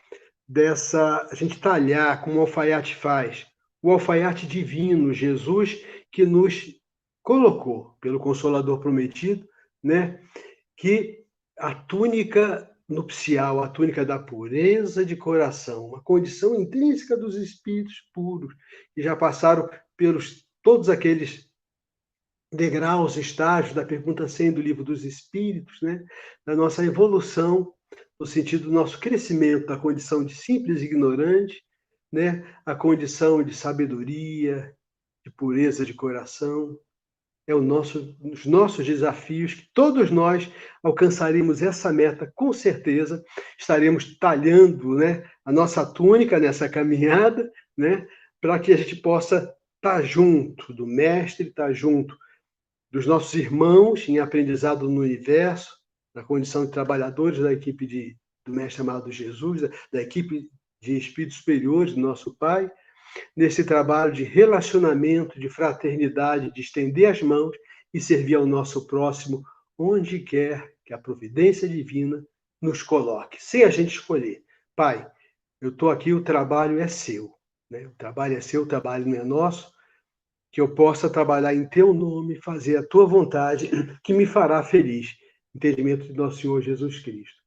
dessa 0.50 1.28
a 1.32 1.36
gente 1.36 1.60
talhar 1.60 2.24
como 2.24 2.38
o 2.38 2.42
alfaiate 2.42 2.96
faz, 2.96 3.46
o 3.84 3.92
alfaiate 3.92 4.48
divino, 4.48 5.14
Jesus, 5.14 5.86
que 6.12 6.26
nos 6.26 6.76
colocou 7.22 7.96
pelo 8.02 8.20
Consolador 8.20 8.80
prometido, 8.80 9.48
né? 9.84 10.20
Que 10.76 11.24
a 11.56 11.76
túnica 11.76 12.68
nupcial, 12.88 13.64
a 13.64 13.70
túnica 13.70 14.04
da 14.04 14.18
pureza 14.18 15.06
de 15.06 15.16
coração, 15.16 15.86
uma 15.86 16.02
condição 16.02 16.60
intrínseca 16.60 17.16
dos 17.16 17.36
espíritos 17.36 18.02
puros 18.12 18.52
que 18.96 19.04
já 19.04 19.16
passaram 19.16 19.70
pelos 19.96 20.44
todos 20.64 20.90
aqueles 20.90 21.48
degraus, 22.52 23.16
estágios 23.16 23.76
da 23.76 23.86
pergunta 23.86 24.28
100 24.28 24.54
do 24.54 24.62
livro 24.62 24.84
dos 24.84 25.06
espíritos, 25.06 25.80
né? 25.84 26.04
Da 26.44 26.56
nossa 26.56 26.84
evolução 26.84 27.72
no 28.20 28.26
sentido 28.26 28.66
do 28.66 28.72
nosso 28.72 29.00
crescimento 29.00 29.68
da 29.68 29.78
condição 29.78 30.26
de 30.26 30.36
simples 30.36 30.82
ignorante, 30.82 31.64
né, 32.12 32.46
a 32.66 32.76
condição 32.76 33.42
de 33.42 33.56
sabedoria, 33.56 34.76
de 35.24 35.32
pureza 35.32 35.86
de 35.86 35.94
coração. 35.94 36.78
É 37.48 37.56
o 37.56 37.62
nosso, 37.62 38.16
os 38.22 38.46
nossos 38.46 38.86
desafios 38.86 39.56
que 39.56 39.68
todos 39.74 40.12
nós 40.12 40.52
alcançaremos 40.84 41.64
essa 41.64 41.92
meta 41.92 42.32
com 42.36 42.54
certeza. 42.54 43.24
Estaremos 43.58 44.18
talhando, 44.20 44.96
né, 44.96 45.28
a 45.46 45.52
nossa 45.52 45.86
túnica 45.86 46.40
nessa 46.40 46.70
caminhada, 46.70 47.50
né, 47.78 48.06
para 48.42 48.60
que 48.60 48.72
a 48.72 48.78
gente 48.78 48.98
possa 48.98 49.52
estar 49.76 50.04
junto 50.04 50.74
do 50.74 50.86
mestre, 50.86 51.48
estar 51.48 51.72
junto 51.74 52.18
dos 52.92 53.06
nossos 53.06 53.34
irmãos 53.34 54.08
em 54.10 54.20
aprendizado 54.20 54.90
no 54.90 55.02
universo, 55.02 55.79
na 56.14 56.24
condição 56.24 56.66
de 56.66 56.72
trabalhadores 56.72 57.40
da 57.40 57.52
equipe 57.54 57.86
de, 57.86 58.18
do 58.46 58.54
mestre 58.54 58.82
amado 58.82 59.12
Jesus, 59.12 59.62
da, 59.62 59.70
da 59.92 60.02
equipe 60.02 60.50
de 60.82 60.98
espíritos 60.98 61.38
superiores 61.38 61.94
do 61.94 62.02
nosso 62.02 62.36
Pai, 62.36 62.72
nesse 63.36 63.64
trabalho 63.64 64.14
de 64.14 64.24
relacionamento, 64.24 65.40
de 65.40 65.50
fraternidade, 65.50 66.52
de 66.54 66.62
estender 66.62 67.10
as 67.10 67.22
mãos 67.22 67.56
e 67.94 68.00
servir 68.00 68.36
ao 68.36 68.46
nosso 68.46 68.86
próximo 68.86 69.44
onde 69.78 70.20
quer 70.20 70.74
que 70.86 70.94
a 70.94 70.98
providência 70.98 71.68
divina 71.68 72.24
nos 72.62 72.84
coloque, 72.84 73.42
sem 73.42 73.64
a 73.64 73.70
gente 73.70 73.96
escolher. 73.96 74.44
Pai, 74.76 75.10
eu 75.62 75.70
estou 75.70 75.90
aqui, 75.90 76.14
o 76.14 76.24
trabalho 76.24 76.80
é 76.80 76.88
seu. 76.88 77.34
Né? 77.70 77.88
O 77.88 77.92
trabalho 77.92 78.36
é 78.36 78.42
seu, 78.42 78.64
o 78.64 78.68
trabalho 78.68 79.08
não 79.08 79.18
é 79.18 79.24
nosso. 79.24 79.72
Que 80.52 80.60
eu 80.60 80.74
possa 80.74 81.10
trabalhar 81.10 81.54
em 81.54 81.68
teu 81.68 81.94
nome, 81.94 82.42
fazer 82.42 82.78
a 82.78 82.86
tua 82.86 83.06
vontade, 83.06 83.70
que 84.04 84.14
me 84.14 84.26
fará 84.26 84.64
feliz 84.64 85.16
entendimento 85.68 86.06
de 86.06 86.14
nosso 86.14 86.42
Senhor 86.42 86.62
Jesus 86.62 87.00
Cristo. 87.00 87.40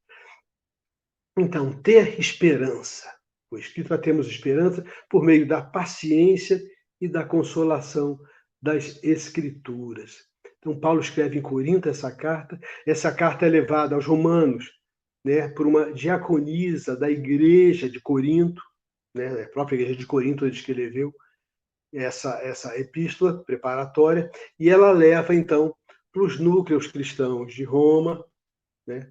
Então, 1.38 1.72
ter 1.83 2.20
esperança. 2.20 3.11
O 3.51 3.59
Espírito 3.59 3.88
para 3.88 3.98
termos 3.98 4.27
esperança 4.27 4.85
por 5.11 5.25
meio 5.25 5.46
da 5.46 5.62
paciência 5.62 6.62
e 7.01 7.09
da 7.09 7.25
consolação 7.25 8.18
das 8.62 9.03
Escrituras. 9.03 10.27
Então, 10.59 10.79
Paulo 10.79 11.01
escreve 11.01 11.38
em 11.38 11.42
Corinto 11.42 11.88
essa 11.88 12.14
carta. 12.14 12.59
Essa 12.87 13.12
carta 13.12 13.46
é 13.46 13.48
levada 13.48 13.94
aos 13.94 14.07
Romanos 14.07 14.70
né, 15.25 15.48
por 15.48 15.66
uma 15.66 15.92
diaconisa 15.92 16.96
da 16.96 17.11
igreja 17.11 17.88
de 17.88 18.01
Corinto, 18.01 18.62
né, 19.14 19.42
a 19.42 19.48
própria 19.48 19.77
igreja 19.77 19.96
de 19.96 20.07
Corinto 20.07 20.44
ele 20.44 20.55
escreveu 20.55 21.14
essa, 21.92 22.40
essa 22.42 22.79
epístola 22.79 23.42
preparatória, 23.44 24.31
e 24.59 24.68
ela 24.68 24.90
leva, 24.92 25.35
então, 25.35 25.75
para 26.12 26.22
os 26.22 26.38
núcleos 26.38 26.87
cristãos 26.87 27.55
de 27.55 27.64
Roma, 27.64 28.25
né, 28.87 29.11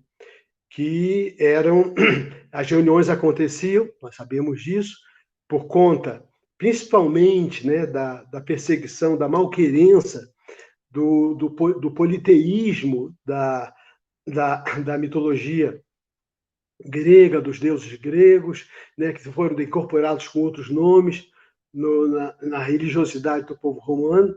que 0.69 1.35
eram 1.39 1.93
as 2.51 2.69
reuniões 2.69 3.09
aconteciam, 3.09 3.89
nós 4.01 4.15
sabemos 4.15 4.61
disso, 4.61 4.97
por 5.47 5.65
conta 5.65 6.23
principalmente 6.61 7.65
né, 7.65 7.87
da, 7.87 8.23
da 8.25 8.39
perseguição, 8.39 9.17
da 9.17 9.27
malquerença 9.27 10.31
do, 10.91 11.33
do, 11.33 11.49
do 11.79 11.91
politeísmo 11.91 13.17
da, 13.25 13.73
da, 14.27 14.57
da 14.57 14.95
mitologia 14.95 15.81
grega, 16.79 17.41
dos 17.41 17.59
deuses 17.59 17.97
gregos, 17.97 18.69
né, 18.95 19.11
que 19.11 19.23
foram 19.23 19.59
incorporados 19.59 20.27
com 20.27 20.41
outros 20.41 20.69
nomes 20.69 21.27
no, 21.73 22.07
na, 22.07 22.37
na, 22.43 22.59
religiosidade 22.59 23.47
do 23.47 23.57
povo 23.57 23.79
romano. 23.79 24.35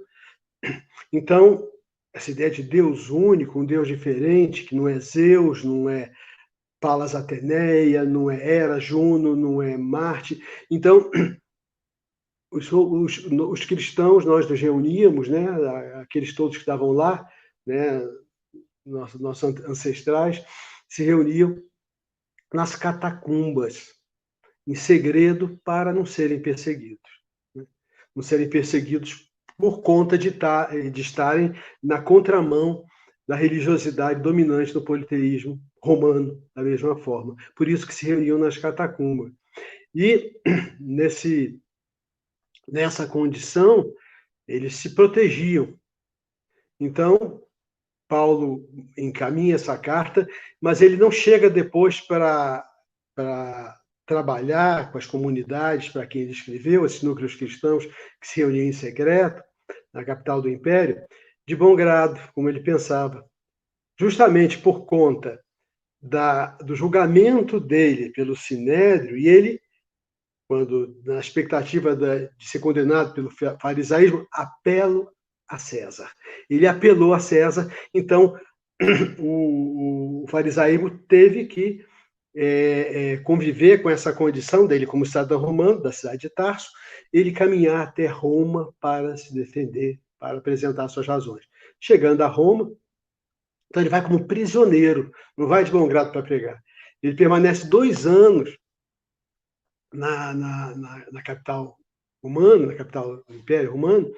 Então, 1.12 1.68
essa 2.14 2.30
ideia 2.30 2.50
de 2.50 2.62
Deus 2.62 3.10
único, 3.10 3.58
um 3.58 3.66
Deus 3.66 3.88
diferente, 3.88 4.62
que 4.62 4.76
não 4.76 4.88
é 4.88 5.00
Zeus, 5.00 5.64
não 5.64 5.90
é 5.90 6.14
Palas 6.80 7.14
Ateneia, 7.14 8.04
não 8.04 8.30
é 8.30 8.36
Hera, 8.36 8.78
Juno, 8.78 9.34
não 9.34 9.60
é 9.60 9.76
Marte. 9.76 10.40
Então, 10.70 11.10
os, 12.52 12.70
os, 12.70 13.26
os 13.26 13.64
cristãos, 13.64 14.24
nós 14.24 14.48
nos 14.48 14.60
reuníamos, 14.60 15.28
né, 15.28 15.44
aqueles 16.00 16.32
todos 16.34 16.56
que 16.56 16.62
estavam 16.62 16.92
lá, 16.92 17.28
né, 17.66 18.00
nossos, 18.86 19.20
nossos 19.20 19.42
ancestrais, 19.66 20.44
se 20.88 21.02
reuniam 21.02 21.60
nas 22.52 22.76
catacumbas, 22.76 23.92
em 24.64 24.76
segredo, 24.76 25.60
para 25.64 25.92
não 25.92 26.06
serem 26.06 26.40
perseguidos. 26.40 27.10
Né? 27.52 27.66
Não 28.14 28.22
serem 28.22 28.48
perseguidos 28.48 29.33
por 29.64 29.80
conta 29.80 30.18
de, 30.18 30.30
tar, 30.30 30.78
de 30.90 31.00
estarem 31.00 31.54
na 31.82 31.98
contramão 31.98 32.84
da 33.26 33.34
religiosidade 33.34 34.20
dominante 34.20 34.74
do 34.74 34.84
politeísmo 34.84 35.58
romano, 35.82 36.38
da 36.54 36.62
mesma 36.62 36.94
forma. 36.98 37.34
Por 37.56 37.66
isso 37.66 37.86
que 37.86 37.94
se 37.94 38.04
reuniam 38.04 38.36
nas 38.36 38.58
catacumbas. 38.58 39.32
E 39.94 40.38
nesse, 40.78 41.58
nessa 42.68 43.06
condição, 43.06 43.90
eles 44.46 44.76
se 44.76 44.94
protegiam. 44.94 45.74
Então, 46.78 47.42
Paulo 48.06 48.68
encaminha 48.98 49.54
essa 49.54 49.78
carta, 49.78 50.28
mas 50.60 50.82
ele 50.82 50.98
não 50.98 51.10
chega 51.10 51.48
depois 51.48 52.02
para, 52.02 52.68
para 53.14 53.80
trabalhar 54.04 54.92
com 54.92 54.98
as 54.98 55.06
comunidades 55.06 55.88
para 55.88 56.06
quem 56.06 56.20
ele 56.20 56.32
escreveu, 56.32 56.84
esses 56.84 57.02
núcleos 57.02 57.34
cristãos 57.34 57.86
que 57.86 58.28
se 58.28 58.40
reuniam 58.40 58.66
em 58.66 58.72
secreto 58.72 59.42
na 59.92 60.04
capital 60.04 60.42
do 60.42 60.48
império, 60.48 61.02
de 61.46 61.54
bom 61.54 61.74
grado, 61.74 62.20
como 62.34 62.48
ele 62.48 62.60
pensava. 62.60 63.24
Justamente 63.98 64.58
por 64.58 64.86
conta 64.86 65.40
da, 66.02 66.46
do 66.56 66.74
julgamento 66.74 67.60
dele 67.60 68.10
pelo 68.10 68.36
Sinédrio, 68.36 69.16
e 69.16 69.28
ele, 69.28 69.60
quando 70.48 71.00
na 71.04 71.20
expectativa 71.20 71.94
de 71.94 72.30
ser 72.38 72.58
condenado 72.58 73.14
pelo 73.14 73.30
farisaísmo, 73.60 74.26
apelo 74.32 75.10
a 75.48 75.58
César. 75.58 76.10
Ele 76.48 76.66
apelou 76.66 77.14
a 77.14 77.20
César, 77.20 77.72
então 77.92 78.38
o, 79.18 80.24
o 80.24 80.28
farisaísmo 80.28 80.90
teve 81.06 81.46
que 81.46 81.84
é, 82.34 83.12
é, 83.12 83.16
conviver 83.18 83.82
com 83.82 83.88
essa 83.88 84.12
condição 84.12 84.66
dele 84.66 84.86
como 84.86 85.06
cidadão 85.06 85.40
romano 85.40 85.80
da 85.80 85.92
cidade 85.92 86.22
de 86.22 86.30
Tarso, 86.30 86.70
ele 87.12 87.32
caminhar 87.32 87.86
até 87.86 88.06
Roma 88.06 88.74
para 88.80 89.16
se 89.16 89.32
defender, 89.32 90.00
para 90.18 90.38
apresentar 90.38 90.88
suas 90.88 91.06
razões. 91.06 91.44
Chegando 91.80 92.22
a 92.22 92.26
Roma, 92.26 92.72
então 93.68 93.82
ele 93.82 93.90
vai 93.90 94.02
como 94.02 94.26
prisioneiro, 94.26 95.12
não 95.36 95.46
vai 95.46 95.64
de 95.64 95.70
bom 95.70 95.86
grado 95.86 96.12
para 96.12 96.22
pregar. 96.22 96.62
Ele 97.02 97.14
permanece 97.14 97.68
dois 97.68 98.06
anos 98.06 98.56
na, 99.92 100.34
na, 100.34 100.74
na, 100.74 101.06
na 101.12 101.22
capital 101.22 101.76
romana, 102.22 102.66
na 102.66 102.74
capital 102.74 103.16
do 103.16 103.34
Império 103.34 103.72
Romano, 103.72 104.12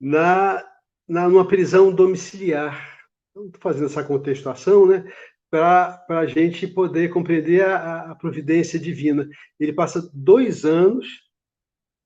na, 0.00 0.64
na 1.08 1.28
numa 1.28 1.46
prisão 1.46 1.92
domiciliar. 1.92 3.00
Estou 3.34 3.60
fazendo 3.60 3.86
essa 3.86 4.04
contextuação, 4.04 4.86
né? 4.86 5.10
Para 5.52 6.02
a 6.08 6.24
gente 6.24 6.66
poder 6.66 7.10
compreender 7.10 7.62
a, 7.62 8.12
a 8.12 8.14
providência 8.14 8.78
divina. 8.78 9.28
Ele 9.60 9.74
passa 9.74 10.10
dois 10.14 10.64
anos 10.64 11.06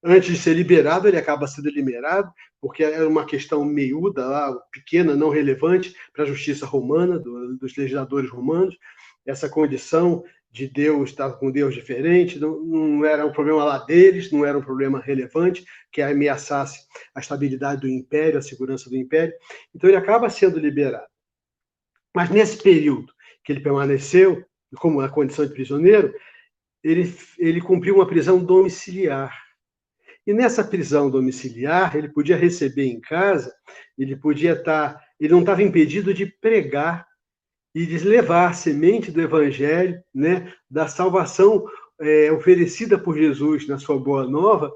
antes 0.02 0.34
de 0.34 0.36
ser 0.36 0.54
liberado, 0.54 1.06
ele 1.06 1.16
acaba 1.16 1.46
sendo 1.46 1.70
liberado, 1.70 2.28
porque 2.60 2.82
era 2.82 3.08
uma 3.08 3.24
questão 3.24 3.64
meiuda, 3.64 4.26
lá, 4.26 4.52
pequena, 4.72 5.14
não 5.14 5.30
relevante 5.30 5.94
para 6.12 6.24
a 6.24 6.26
justiça 6.26 6.66
romana, 6.66 7.20
do, 7.20 7.56
dos 7.56 7.76
legisladores 7.76 8.28
romanos, 8.28 8.76
essa 9.24 9.48
condição 9.48 10.24
de 10.50 10.66
Deus 10.66 11.10
estar 11.10 11.30
com 11.34 11.48
Deus 11.52 11.72
diferente, 11.72 12.40
não, 12.40 12.60
não, 12.64 13.04
era 13.04 13.24
um 13.24 13.32
problema 13.32 13.62
lá 13.62 13.78
deles, 13.78 14.32
não 14.32 14.44
era 14.44 14.58
um 14.58 14.62
problema 14.62 14.98
relevante 15.00 15.64
que 15.92 16.02
ameaçasse 16.02 16.84
a 17.14 17.20
estabilidade 17.20 17.82
do 17.82 17.88
império, 17.88 18.40
a 18.40 18.42
segurança 18.42 18.90
do 18.90 18.96
império. 18.96 19.34
Então 19.72 19.88
ele 19.88 19.96
acaba 19.96 20.28
sendo 20.30 20.58
liberado. 20.58 21.06
Mas 22.12 22.30
nesse 22.30 22.62
período 22.62 23.12
que 23.46 23.52
ele 23.52 23.60
permaneceu, 23.60 24.44
como 24.78 25.00
na 25.00 25.08
condição 25.08 25.46
de 25.46 25.52
prisioneiro, 25.52 26.12
ele, 26.82 27.14
ele 27.38 27.60
cumpriu 27.60 27.94
uma 27.94 28.06
prisão 28.06 28.44
domiciliar. 28.44 29.40
E 30.26 30.34
nessa 30.34 30.64
prisão 30.64 31.08
domiciliar, 31.08 31.96
ele 31.96 32.08
podia 32.08 32.36
receber 32.36 32.86
em 32.86 33.00
casa, 33.00 33.54
ele 33.96 34.16
podia 34.16 34.54
estar, 34.54 35.00
ele 35.20 35.32
não 35.32 35.40
estava 35.40 35.62
impedido 35.62 36.12
de 36.12 36.26
pregar 36.26 37.06
e 37.72 37.86
de 37.86 37.98
levar 38.00 38.50
a 38.50 38.52
semente 38.52 39.12
do 39.12 39.20
evangelho, 39.20 40.02
né, 40.12 40.52
da 40.68 40.88
salvação 40.88 41.64
é, 42.00 42.32
oferecida 42.32 42.98
por 42.98 43.16
Jesus 43.16 43.68
na 43.68 43.78
sua 43.78 43.98
boa 43.98 44.26
nova 44.26 44.74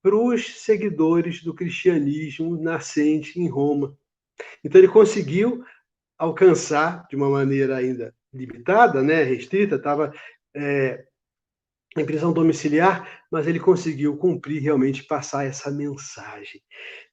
para 0.00 0.14
os 0.14 0.62
seguidores 0.62 1.42
do 1.42 1.52
cristianismo 1.52 2.56
nascente 2.56 3.40
em 3.40 3.48
Roma. 3.48 3.96
Então 4.62 4.80
ele 4.80 4.88
conseguiu 4.88 5.64
alcançar 6.18 7.06
de 7.08 7.16
uma 7.16 7.28
maneira 7.28 7.76
ainda 7.76 8.14
limitada, 8.32 9.02
né, 9.02 9.22
restrita, 9.22 9.76
estava 9.76 10.12
é, 10.54 11.04
em 11.96 12.04
prisão 12.04 12.32
domiciliar, 12.32 13.24
mas 13.30 13.46
ele 13.46 13.60
conseguiu 13.60 14.16
cumprir 14.16 14.60
realmente 14.60 15.04
passar 15.04 15.44
essa 15.44 15.70
mensagem. 15.70 16.60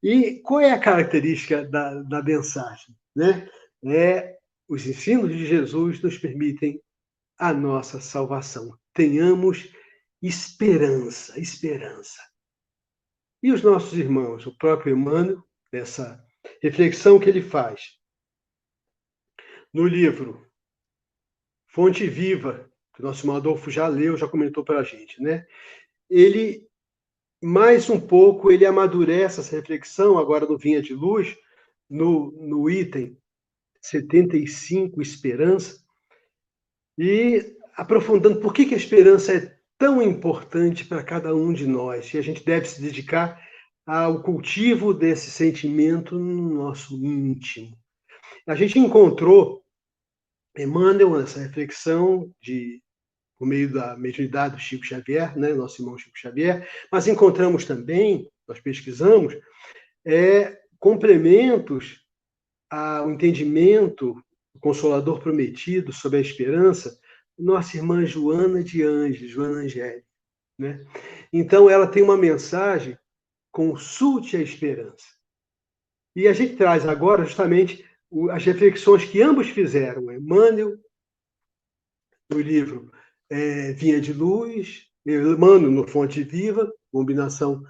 E 0.02 0.42
qual 0.42 0.60
é 0.60 0.72
a 0.72 0.80
característica 0.80 1.64
da, 1.64 2.02
da 2.02 2.24
mensagem? 2.24 2.96
Né? 3.16 3.48
É 3.86 4.38
os 4.68 4.86
ensinos 4.88 5.30
de 5.30 5.46
Jesus 5.46 6.02
nos 6.02 6.18
permitem 6.18 6.82
a 7.38 7.54
nossa 7.54 8.00
salvação. 8.00 8.78
Tenhamos 8.94 9.70
esperança, 10.22 11.40
esperança. 11.40 12.22
E 13.44 13.52
os 13.52 13.62
nossos 13.64 13.98
irmãos, 13.98 14.46
o 14.46 14.56
próprio 14.58 14.96
Emmanuel, 14.96 15.44
nessa 15.74 16.24
reflexão 16.62 17.20
que 17.20 17.28
ele 17.28 17.42
faz 17.42 18.01
no 19.73 19.88
livro 19.88 20.45
Fonte 21.67 22.07
Viva, 22.07 22.69
que 22.93 23.01
o 23.01 23.05
nosso 23.05 23.21
irmão 23.21 23.38
Adolfo 23.38 23.71
já 23.71 23.88
leu, 23.88 24.17
já 24.17 24.27
comentou 24.27 24.63
para 24.63 24.79
a 24.79 24.84
gente, 24.84 25.21
né? 25.21 25.45
Ele, 26.10 26.67
mais 27.41 27.89
um 27.89 27.99
pouco, 27.99 28.51
ele 28.51 28.65
amadurece 28.65 29.39
essa 29.39 29.55
reflexão, 29.55 30.17
agora 30.17 30.45
no 30.45 30.57
Vinha 30.57 30.81
de 30.81 30.93
Luz, 30.93 31.38
no, 31.89 32.31
no 32.31 32.69
item 32.69 33.17
75, 33.81 35.01
Esperança, 35.01 35.81
e 36.97 37.55
aprofundando 37.75 38.41
por 38.41 38.53
que, 38.53 38.65
que 38.65 38.73
a 38.73 38.77
esperança 38.77 39.34
é 39.34 39.57
tão 39.77 40.01
importante 40.01 40.86
para 40.86 41.03
cada 41.03 41.34
um 41.34 41.51
de 41.53 41.65
nós 41.65 42.13
e 42.13 42.17
a 42.17 42.21
gente 42.21 42.45
deve 42.45 42.67
se 42.67 42.81
dedicar 42.81 43.41
ao 43.86 44.21
cultivo 44.21 44.93
desse 44.93 45.31
sentimento 45.31 46.19
no 46.19 46.53
nosso 46.53 46.93
íntimo. 47.03 47.75
A 48.47 48.55
gente 48.55 48.77
encontrou 48.77 49.61
Emmanuel 50.58 51.20
nessa 51.20 51.40
reflexão 51.40 52.32
de 52.42 52.82
por 53.38 53.48
meio 53.48 53.74
da 53.74 53.98
mediunidade 53.98 54.56
do 54.56 54.62
Chico 54.62 54.86
Xavier, 54.86 55.36
né, 55.36 55.52
nosso 55.54 55.82
irmão 55.82 55.98
Chico 55.98 56.18
Xavier, 56.18 56.70
mas 56.92 57.08
encontramos 57.08 57.66
também, 57.66 58.30
nós 58.48 58.60
pesquisamos, 58.60 59.36
é, 60.06 60.60
complementos 60.78 62.02
o 63.06 63.10
entendimento 63.10 64.14
do 64.54 64.60
Consolador 64.60 65.20
Prometido 65.20 65.91
sobre 65.91 66.20
a 66.20 66.22
esperança, 66.22 66.97
nossa 67.38 67.76
irmã 67.76 68.06
Joana 68.06 68.64
de 68.64 68.84
Ângeles, 68.84 69.32
Joana 69.32 69.62
Angélica. 69.62 70.08
Né? 70.58 70.86
Então, 71.34 71.70
ela 71.70 71.88
tem 71.88 72.04
uma 72.04 72.16
mensagem, 72.16 72.97
consulte 73.52 74.38
a 74.38 74.41
esperança. 74.41 75.06
E 76.16 76.28
a 76.28 76.34
gente 76.34 76.56
traz 76.56 76.88
agora 76.88 77.26
justamente 77.26 77.84
as 78.32 78.43
reflexões 78.43 79.05
que 79.05 79.22
ambos 79.22 79.49
fizeram, 79.49 80.12
Emmanuel, 80.12 80.78
no 82.30 82.39
livro 82.39 82.91
é, 83.30 83.72
Vinha 83.74 83.99
de 84.01 84.14
Luz, 84.14 84.88
Emmanuel 85.05 85.72
no 85.72 85.88
Fonte 85.88 86.24
Viva, 86.24 86.72
combinação 86.91 87.64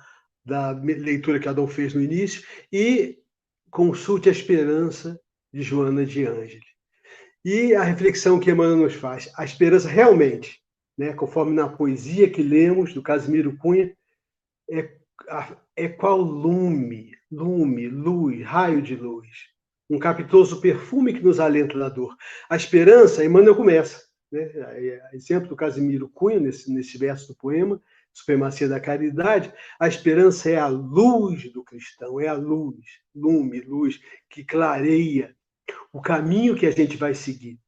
da 0.44 0.72
leitura 0.72 1.40
que 1.40 1.48
Adão 1.48 1.68
fez 1.68 1.94
no 1.94 2.02
início, 2.02 2.46
e 2.72 3.20
Consulte 3.70 4.28
a 4.28 4.32
Esperança, 4.32 5.20
de 5.54 5.62
Joana 5.62 6.06
de 6.06 6.26
Ângeles. 6.26 6.66
E 7.44 7.74
a 7.74 7.84
reflexão 7.84 8.40
que 8.40 8.52
Emmanuel 8.52 8.78
nos 8.78 8.96
faz, 8.96 9.32
a 9.38 9.46
esperança 9.46 9.88
realmente, 9.88 10.62
né, 10.98 11.14
conforme 11.14 11.54
na 11.54 11.70
poesia 11.70 12.30
que 12.30 12.44
lemos 12.44 12.94
do 12.94 13.02
Casimiro 13.02 13.58
Cunha, 13.58 13.96
é 14.70 15.02
é 15.76 15.88
qual 15.88 16.20
lume, 16.20 17.12
lume, 17.32 17.88
luz, 17.88 18.44
raio 18.44 18.82
de 18.82 18.96
luz. 18.96 19.28
Um 19.92 20.00
capitoso 20.00 20.62
perfume 20.62 21.14
que 21.14 21.22
nos 21.22 21.38
alenta 21.38 21.78
da 21.78 21.90
dor. 21.90 22.16
A 22.50 22.56
esperança, 22.56 23.26
Emmanuel 23.26 23.58
começa. 23.58 24.02
Né? 24.32 24.50
Exemplo 25.12 25.50
do 25.50 25.56
Casimiro 25.56 26.08
Cunha, 26.08 26.40
nesse, 26.40 26.72
nesse 26.72 26.98
verso 26.98 27.28
do 27.28 27.36
poema, 27.36 27.82
Supremacia 28.14 28.70
da 28.70 28.80
Caridade. 28.80 29.54
A 29.78 29.90
esperança 29.90 30.50
é 30.50 30.56
a 30.56 30.68
luz 30.68 31.52
do 31.52 31.62
cristão, 31.62 32.22
é 32.22 32.28
a 32.30 32.34
luz, 32.34 32.86
lume, 33.14 33.60
luz, 33.60 34.00
que 34.30 34.46
clareia 34.46 35.36
o 35.92 36.02
caminho 36.02 36.56
que 36.56 36.66
a 36.66 36.72
gente 36.72 36.96
vai 36.96 37.14
seguir. 37.14 37.60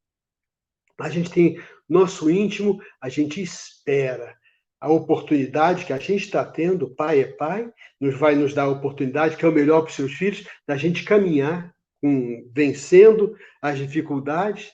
A 0.97 1.09
gente 1.09 1.29
tem 1.29 1.59
nosso 1.89 2.29
íntimo, 2.29 2.81
a 3.01 3.09
gente 3.09 3.41
espera 3.41 4.33
a 4.79 4.89
oportunidade 4.89 5.85
que 5.85 5.91
a 5.91 5.97
gente 5.97 6.23
está 6.23 6.45
tendo, 6.45 6.95
pai 6.95 7.19
é 7.19 7.25
pai, 7.25 7.69
nos 7.99 8.17
vai 8.17 8.35
nos 8.35 8.53
dar 8.53 8.63
a 8.63 8.69
oportunidade, 8.69 9.35
que 9.35 9.43
é 9.43 9.47
o 9.47 9.51
melhor 9.51 9.81
para 9.81 9.89
os 9.89 9.95
seus 9.95 10.13
filhos, 10.13 10.47
da 10.65 10.77
gente 10.77 11.03
caminhar 11.03 11.73
com, 12.03 12.45
vencendo 12.53 13.33
as 13.61 13.79
dificuldades, 13.79 14.73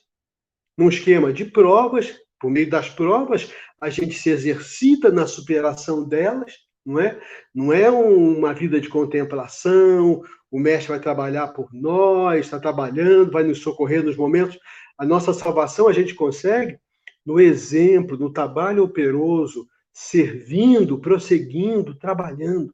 num 0.75 0.89
esquema 0.89 1.31
de 1.31 1.45
provas, 1.45 2.17
por 2.39 2.49
meio 2.49 2.67
das 2.67 2.89
provas, 2.89 3.53
a 3.79 3.87
gente 3.87 4.15
se 4.15 4.31
exercita 4.31 5.11
na 5.11 5.27
superação 5.27 6.07
delas, 6.07 6.53
não 6.83 6.99
é? 6.99 7.21
Não 7.53 7.71
é 7.71 7.87
uma 7.91 8.51
vida 8.51 8.81
de 8.81 8.89
contemplação, 8.89 10.23
o 10.49 10.59
mestre 10.59 10.89
vai 10.89 10.99
trabalhar 10.99 11.49
por 11.49 11.69
nós, 11.71 12.45
está 12.45 12.59
trabalhando, 12.59 13.31
vai 13.31 13.43
nos 13.43 13.59
socorrer 13.59 14.03
nos 14.03 14.17
momentos. 14.17 14.57
A 14.97 15.05
nossa 15.05 15.31
salvação 15.31 15.87
a 15.87 15.93
gente 15.93 16.15
consegue 16.15 16.79
no 17.23 17.39
exemplo, 17.39 18.17
no 18.17 18.33
trabalho 18.33 18.83
operoso, 18.83 19.67
servindo, 19.93 20.97
prosseguindo, 20.97 21.93
trabalhando, 21.93 22.73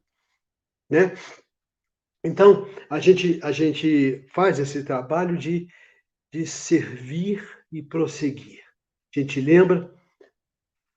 né? 0.88 1.12
Então, 2.26 2.66
a 2.90 2.98
gente, 2.98 3.40
a 3.42 3.52
gente 3.52 4.26
faz 4.34 4.58
esse 4.58 4.84
trabalho 4.84 5.36
de, 5.36 5.68
de 6.32 6.46
servir 6.46 7.46
e 7.70 7.82
prosseguir. 7.82 8.60
A 9.14 9.20
gente 9.20 9.40
lembra, 9.40 9.94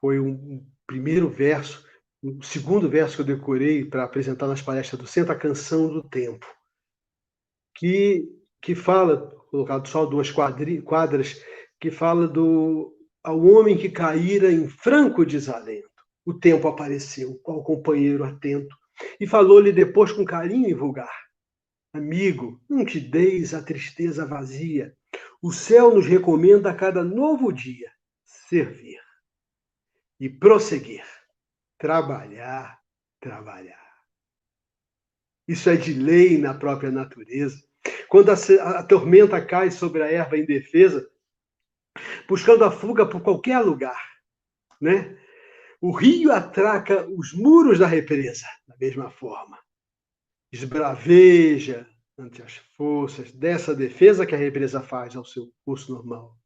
foi 0.01 0.19
um 0.19 0.65
primeiro 0.88 1.30
verso, 1.30 1.86
o 2.21 2.43
segundo 2.43 2.89
verso 2.89 3.15
que 3.15 3.21
eu 3.21 3.38
decorei 3.38 3.86
para 3.86 4.03
apresentar 4.03 4.47
nas 4.47 4.61
palestras 4.61 4.99
do 4.99 5.07
Centro, 5.07 5.32
a 5.32 5.38
Canção 5.38 5.88
do 5.88 6.03
Tempo, 6.03 6.45
que, 7.75 8.27
que 8.61 8.73
fala, 8.73 9.30
colocado 9.51 9.88
só 9.88 10.05
duas 10.05 10.32
quadras, 10.32 11.45
que 11.80 11.91
fala 11.91 12.27
do 12.27 12.95
ao 13.21 13.45
homem 13.45 13.77
que 13.77 13.89
caíra 13.89 14.51
em 14.51 14.67
franco 14.67 15.25
desalento 15.25 15.89
o 16.25 16.34
tempo 16.34 16.67
apareceu, 16.67 17.39
qual 17.41 17.63
companheiro 17.63 18.23
atento, 18.23 18.75
e 19.19 19.27
falou-lhe 19.27 19.71
depois 19.71 20.11
com 20.11 20.25
carinho 20.25 20.69
e 20.69 20.73
vulgar: 20.73 21.29
Amigo, 21.93 22.61
não 22.69 22.85
te 22.85 22.99
deis 22.99 23.53
a 23.53 23.61
tristeza 23.61 24.25
vazia. 24.25 24.95
O 25.41 25.51
céu 25.51 25.93
nos 25.93 26.05
recomenda 26.05 26.69
a 26.69 26.75
cada 26.75 27.03
novo 27.03 27.51
dia 27.51 27.91
servir 28.23 28.99
e 30.19 30.29
prosseguir, 30.29 31.05
trabalhar, 31.77 32.79
trabalhar. 33.19 33.89
Isso 35.47 35.69
é 35.69 35.75
de 35.75 35.93
lei 35.93 36.37
na 36.37 36.53
própria 36.53 36.91
natureza. 36.91 37.63
Quando 38.07 38.31
a, 38.31 38.83
tormenta 38.83 39.43
cai 39.43 39.71
sobre 39.71 40.03
a 40.03 40.11
erva 40.11 40.37
indefesa, 40.37 41.09
buscando 42.27 42.63
a 42.63 42.71
fuga 42.71 43.05
por 43.05 43.21
qualquer 43.21 43.59
lugar, 43.59 43.99
né? 44.79 45.17
O 45.82 45.91
rio 45.91 46.34
atraca 46.34 47.07
os 47.07 47.34
muros 47.34 47.80
da 47.80 47.88
represa, 47.88 48.45
da 48.67 48.75
mesma 48.77 49.09
forma. 49.09 49.57
Esbraveja 50.51 51.89
ante 52.17 52.41
as 52.41 52.57
forças 52.75 53.32
dessa 53.32 53.73
defesa 53.73 54.25
que 54.25 54.36
a 54.36 54.38
represa 54.38 54.82
faz 54.82 55.15
ao 55.15 55.23
seu 55.23 55.53
curso 55.63 55.93
normal. 55.93 56.38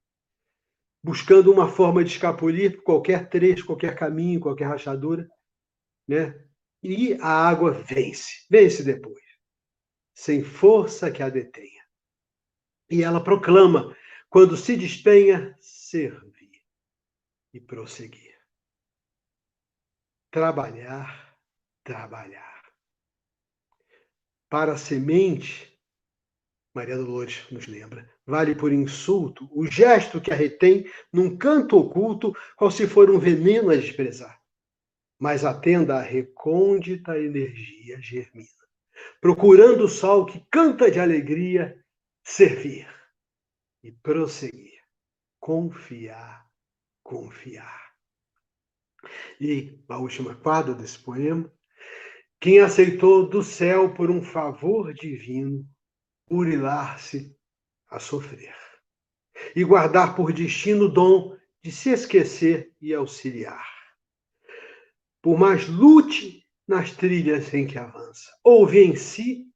Buscando 1.04 1.52
uma 1.52 1.68
forma 1.68 2.04
de 2.04 2.12
escapulir 2.12 2.78
por 2.78 2.84
qualquer 2.84 3.28
trecho, 3.28 3.66
qualquer 3.66 3.96
caminho, 3.96 4.40
qualquer 4.40 4.68
rachadura. 4.68 5.28
Né? 6.08 6.40
E 6.84 7.16
a 7.16 7.48
água 7.50 7.72
vence, 7.72 8.46
vence 8.50 8.84
depois, 8.84 9.24
sem 10.14 10.44
força 10.44 11.10
que 11.10 11.24
a 11.24 11.30
detenha. 11.30 11.82
E 12.88 13.02
ela 13.02 13.24
proclama, 13.24 13.96
quando 14.30 14.56
se 14.56 14.78
despenha, 14.78 15.58
servir 15.60 16.52
e 17.52 17.60
prosseguir 17.60 18.23
trabalhar, 20.34 21.38
trabalhar. 21.84 22.64
Para 24.50 24.74
a 24.74 24.78
semente, 24.78 25.80
Maria 26.74 26.98
Dolores 26.98 27.46
nos 27.52 27.68
lembra, 27.68 28.10
vale 28.26 28.56
por 28.56 28.74
insulto 28.74 29.48
o 29.52 29.68
gesto 29.68 30.20
que 30.20 30.34
a 30.34 30.36
retém 30.36 30.92
num 31.14 31.38
canto 31.38 31.78
oculto, 31.78 32.36
qual 32.56 32.72
se 32.72 32.88
for 32.88 33.12
um 33.12 33.20
veneno 33.20 33.70
a 33.70 33.76
desprezar. 33.76 34.42
Mas 35.20 35.46
atenda 35.46 35.98
a 35.98 36.02
recôndita 36.02 37.16
energia 37.16 38.02
germina, 38.02 38.50
procurando 39.22 39.84
o 39.84 39.88
sol 39.88 40.26
que 40.26 40.44
canta 40.50 40.90
de 40.90 41.00
alegria, 41.00 41.80
servir 42.24 42.88
e 43.84 43.92
prosseguir, 43.92 44.82
confiar, 45.40 46.50
confiar. 47.04 47.83
E 49.40 49.80
a 49.90 49.98
última 49.98 50.36
quadra 50.36 50.74
desse 50.74 51.00
poema. 51.00 51.52
Quem 52.40 52.60
aceitou 52.60 53.28
do 53.28 53.42
céu 53.42 53.94
por 53.94 54.12
um 54.12 54.22
favor 54.22 54.94
divino, 54.94 55.66
urilar-se 56.30 57.36
a 57.90 58.00
sofrer. 58.00 58.56
E 59.56 59.64
guardar 59.64 60.16
por 60.16 60.34
destino 60.34 60.86
o 60.86 60.90
dom 60.90 61.38
de 61.64 61.72
se 61.72 61.90
esquecer 61.90 62.74
e 62.82 62.94
auxiliar. 62.94 63.66
Por 65.22 65.40
mais 65.40 65.68
lute 65.70 66.46
nas 66.68 66.92
trilhas 66.92 67.54
em 67.54 67.66
que 67.66 67.78
avança, 67.78 68.30
ouve 68.44 68.80
em 68.80 68.96
si 68.96 69.48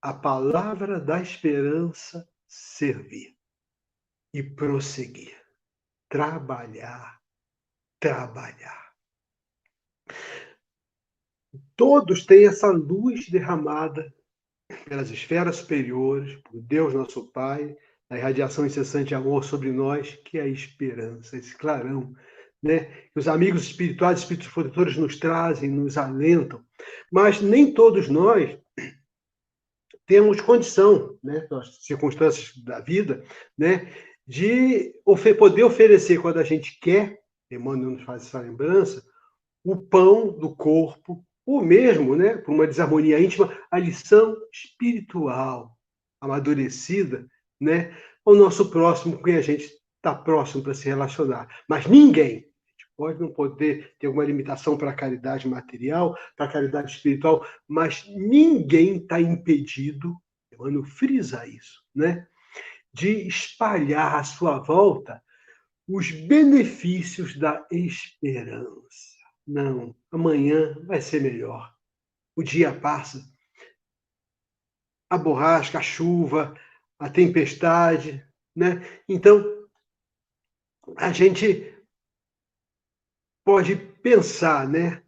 a 0.00 0.12
palavra 0.12 0.98
da 0.98 1.20
esperança 1.22 2.28
servir 2.48 3.36
e 4.34 4.42
prosseguir, 4.42 5.40
trabalhar 6.08 7.21
trabalhar. 8.02 8.92
Todos 11.76 12.26
têm 12.26 12.48
essa 12.48 12.68
luz 12.68 13.28
derramada 13.28 14.12
pelas 14.88 15.08
esferas 15.10 15.56
superiores, 15.56 16.34
por 16.42 16.60
Deus 16.60 16.92
nosso 16.92 17.30
Pai, 17.30 17.76
a 18.10 18.18
irradiação 18.18 18.66
incessante 18.66 19.08
de 19.08 19.14
amor 19.14 19.44
sobre 19.44 19.70
nós, 19.70 20.16
que 20.24 20.36
é 20.36 20.42
a 20.42 20.48
esperança, 20.48 21.36
esse 21.36 21.56
clarão, 21.56 22.12
né? 22.60 22.86
que 23.12 23.20
os 23.20 23.28
amigos 23.28 23.62
espirituais, 23.62 24.18
espíritos 24.18 24.48
protetores 24.48 24.96
nos 24.96 25.18
trazem, 25.18 25.70
nos 25.70 25.96
alentam. 25.96 26.60
Mas 27.10 27.40
nem 27.40 27.72
todos 27.72 28.08
nós 28.08 28.58
temos 30.06 30.40
condição, 30.40 31.16
né, 31.22 31.40
pelas 31.42 31.76
circunstâncias 31.84 32.52
da 32.64 32.80
vida, 32.80 33.24
né, 33.56 33.94
de 34.26 34.92
poder 35.38 35.62
oferecer 35.62 36.20
quando 36.20 36.38
a 36.38 36.44
gente 36.44 36.78
quer 36.80 37.21
Emmanuel 37.56 37.92
nos 37.92 38.02
faz 38.02 38.26
essa 38.26 38.40
lembrança, 38.40 39.04
o 39.64 39.76
pão 39.76 40.32
do 40.32 40.54
corpo, 40.54 41.24
ou 41.44 41.62
mesmo, 41.64 42.16
né, 42.16 42.36
por 42.36 42.54
uma 42.54 42.66
desarmonia 42.66 43.20
íntima, 43.20 43.56
a 43.70 43.78
lição 43.78 44.36
espiritual 44.52 45.76
amadurecida, 46.20 47.26
né, 47.60 47.96
ao 48.24 48.34
nosso 48.34 48.70
próximo, 48.70 49.16
com 49.16 49.24
quem 49.24 49.36
a 49.36 49.42
gente 49.42 49.64
está 49.96 50.14
próximo 50.14 50.62
para 50.62 50.74
se 50.74 50.84
relacionar. 50.86 51.48
Mas 51.68 51.86
ninguém, 51.86 52.48
pode 52.96 53.20
não 53.20 53.32
poder 53.32 53.94
ter 53.98 54.06
alguma 54.06 54.24
limitação 54.24 54.76
para 54.76 54.90
a 54.90 54.94
caridade 54.94 55.48
material, 55.48 56.16
para 56.36 56.46
a 56.46 56.52
caridade 56.52 56.92
espiritual, 56.92 57.44
mas 57.66 58.04
ninguém 58.08 58.98
está 58.98 59.20
impedido, 59.20 60.14
Emmanuel 60.52 60.84
frisa 60.84 61.46
isso, 61.46 61.82
né, 61.94 62.26
de 62.92 63.26
espalhar 63.26 64.16
à 64.16 64.22
sua 64.22 64.58
volta 64.58 65.20
os 65.88 66.10
benefícios 66.10 67.36
da 67.36 67.66
esperança. 67.70 69.18
Não, 69.46 69.94
amanhã 70.10 70.74
vai 70.86 71.00
ser 71.00 71.20
melhor. 71.20 71.74
O 72.36 72.42
dia 72.42 72.72
passa. 72.72 73.22
A 75.10 75.18
borrasca, 75.18 75.78
a 75.78 75.82
chuva, 75.82 76.54
a 76.98 77.10
tempestade, 77.10 78.26
né? 78.54 78.80
Então, 79.08 79.68
a 80.96 81.12
gente 81.12 81.74
pode 83.44 83.76
pensar, 83.76 84.68
né? 84.68 85.02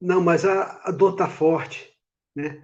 Não, 0.00 0.22
mas 0.22 0.44
a, 0.44 0.80
a 0.84 0.90
dor 0.90 1.12
está 1.12 1.28
forte, 1.28 1.96
né? 2.34 2.62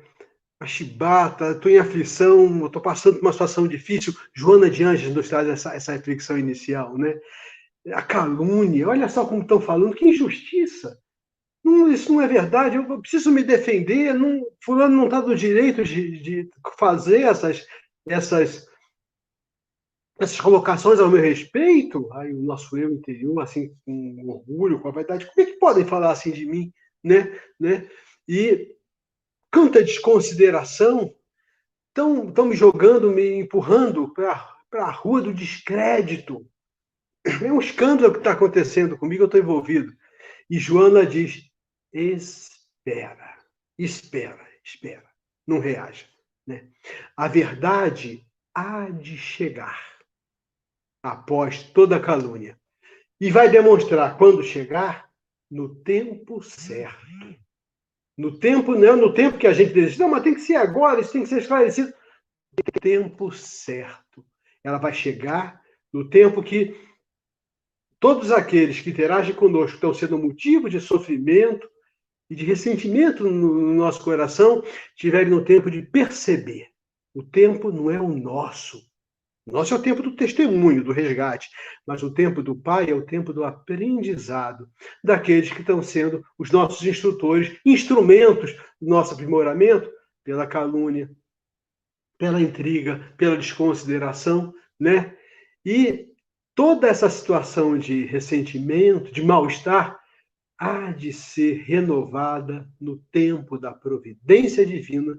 A 0.61 0.67
chibata, 0.67 1.53
estou 1.53 1.71
em 1.71 1.79
aflição, 1.79 2.67
estou 2.67 2.83
passando 2.83 3.17
por 3.17 3.27
uma 3.27 3.33
situação 3.33 3.69
difícil. 3.69 4.13
Joana 4.35 4.69
de 4.69 4.83
Anjos 4.83 5.15
nos 5.15 5.29
traz 5.29 5.49
essa, 5.49 5.75
essa 5.75 5.93
reflexão 5.93 6.37
inicial, 6.37 6.99
né? 6.99 7.15
a 7.93 8.03
calúnia, 8.03 8.89
olha 8.89 9.09
só 9.09 9.27
como 9.27 9.43
estão 9.43 9.61
falando, 9.61 9.95
que 9.95 10.09
injustiça. 10.09 10.99
não, 11.65 11.91
isso 11.91 12.13
não 12.13 12.21
é 12.21 12.29
verdade, 12.29 12.77
eu 12.77 13.01
preciso 13.01 13.31
me 13.31 13.43
defender, 13.43 14.15
não, 14.15 14.45
fulano 14.63 14.97
não 14.97 15.05
está 15.05 15.21
no 15.21 15.35
direito 15.35 15.85
de, 15.85 16.21
de 16.21 16.51
fazer 16.79 17.23
essas, 17.23 17.67
essas, 18.09 18.67
essas 20.19 20.41
colocações 20.41 20.99
ao 21.01 21.11
meu 21.11 21.21
respeito. 21.21 22.11
Aí 22.15 22.33
o 22.33 22.43
nosso 22.43 22.77
eu 22.77 22.91
interior, 22.93 23.41
assim, 23.43 23.75
com 23.85 24.25
orgulho, 24.27 24.81
com 24.81 24.89
a 24.89 24.93
vaidade, 24.93 25.27
como 25.27 25.47
é 25.47 25.51
que 25.51 25.59
podem 25.59 25.85
falar 25.85 26.13
assim 26.13 26.31
de 26.31 26.47
mim? 26.47 26.73
Né? 27.03 27.39
Né? 27.59 27.89
E 28.27 28.77
canta 29.51 29.83
desconsideração, 29.83 31.15
estão 31.89 32.47
me 32.47 32.55
jogando, 32.55 33.11
me 33.11 33.41
empurrando 33.41 34.13
para 34.13 34.85
a 34.85 34.91
rua 34.91 35.23
do 35.23 35.35
descrédito. 35.35 36.49
É 37.25 37.53
um 37.53 37.61
escândalo 37.61 38.13
que 38.13 38.19
está 38.19 38.33
acontecendo 38.33 38.97
comigo, 38.97 39.23
eu 39.23 39.27
estou 39.27 39.41
envolvido. 39.41 39.93
E 40.49 40.59
Joana 40.59 41.05
diz: 41.05 41.51
espera, 41.93 43.37
espera, 43.77 44.47
espera, 44.65 45.09
não 45.47 45.59
reaja. 45.59 46.07
Né? 46.47 46.71
A 47.17 47.29
verdade 47.29 48.27
há 48.55 48.89
de 48.89 49.17
chegar 49.17 49.99
após 51.03 51.63
toda 51.63 51.97
a 51.97 52.01
calúnia. 52.01 52.59
E 53.21 53.31
vai 53.31 53.49
demonstrar, 53.49 54.17
quando 54.17 54.43
chegar, 54.43 55.11
no 55.51 55.75
tempo 55.83 56.43
certo. 56.43 57.07
No 58.19 58.37
tempo, 58.37 58.75
não 58.75 58.97
no 58.97 59.15
tempo 59.15 59.39
que 59.39 59.47
a 59.47 59.53
gente 59.53 59.73
deseja. 59.73 60.03
Não, 60.03 60.11
mas 60.11 60.25
tem 60.25 60.35
que 60.35 60.41
ser 60.41 60.57
agora, 60.57 61.01
isso 61.01 61.13
tem 61.13 61.23
que 61.23 61.29
ser 61.29 61.39
esclarecido. 61.39 61.95
No 62.57 62.81
tempo 62.81 63.31
certo. 63.31 64.27
Ela 64.65 64.79
vai 64.79 64.93
chegar 64.93 65.63
no 65.93 66.11
tempo 66.11 66.43
que 66.43 66.77
todos 68.01 68.33
aqueles 68.33 68.81
que 68.81 68.91
interagem 68.91 69.33
conosco 69.33 69.77
estão 69.77 69.95
sendo 69.95 70.19
motivo 70.19 70.69
de 70.69 70.81
sofrimento 70.81 71.71
e 72.29 72.35
de 72.35 72.45
ressentimento 72.45 73.23
no 73.23 73.73
nosso 73.73 74.03
coração 74.03 74.65
tiverem 74.97 75.31
no 75.31 75.45
tempo 75.45 75.71
de 75.71 75.81
perceber. 75.81 76.67
O 77.15 77.23
tempo 77.23 77.71
não 77.71 77.89
é 77.89 78.01
o 78.01 78.09
nosso. 78.09 78.88
Nosso 79.51 79.75
é 79.75 79.77
o 79.77 79.83
tempo 79.83 80.03
do 80.03 80.15
testemunho, 80.15 80.85
do 80.85 80.93
resgate, 80.93 81.49
mas 81.87 82.03
o 82.03 82.13
tempo 82.13 82.43
do 82.43 82.55
Pai 82.55 82.91
é 82.91 82.95
o 82.95 83.05
tempo 83.05 83.33
do 83.33 83.45
aprendizado, 83.45 84.69
daqueles 85.03 85.51
que 85.51 85.61
estão 85.61 85.83
sendo 85.83 86.23
os 86.39 86.51
nossos 86.51 86.87
instrutores, 86.87 87.59
instrumentos 87.65 88.53
do 88.81 88.89
nosso 88.89 89.15
aprimoramento 89.15 89.91
pela 90.23 90.47
calúnia, 90.47 91.11
pela 92.19 92.41
intriga, 92.41 93.15
pela 93.17 93.37
desconsideração, 93.37 94.53
né? 94.79 95.17
E 95.65 96.09
toda 96.55 96.89
essa 96.89 97.09
situação 97.09 97.79
de 97.79 98.05
ressentimento, 98.05 99.13
de 99.13 99.23
mal-estar, 99.23 99.99
há 100.59 100.91
de 100.91 101.13
ser 101.13 101.63
renovada 101.63 102.69
no 102.81 102.99
tempo 103.11 103.57
da 103.57 103.73
providência 103.73 104.67
divina, 104.67 105.17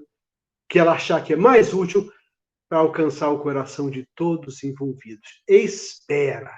que 0.68 0.78
ela 0.78 0.92
achar 0.92 1.24
que 1.24 1.32
é 1.32 1.36
mais 1.36 1.74
útil 1.74 2.12
para 2.70 2.78
alcançar 2.78 3.30
o 3.30 3.40
coração 3.40 3.90
de 3.90 4.08
todos 4.14 4.54
os 4.54 4.64
envolvidos. 4.64 5.42
Espera. 5.48 6.56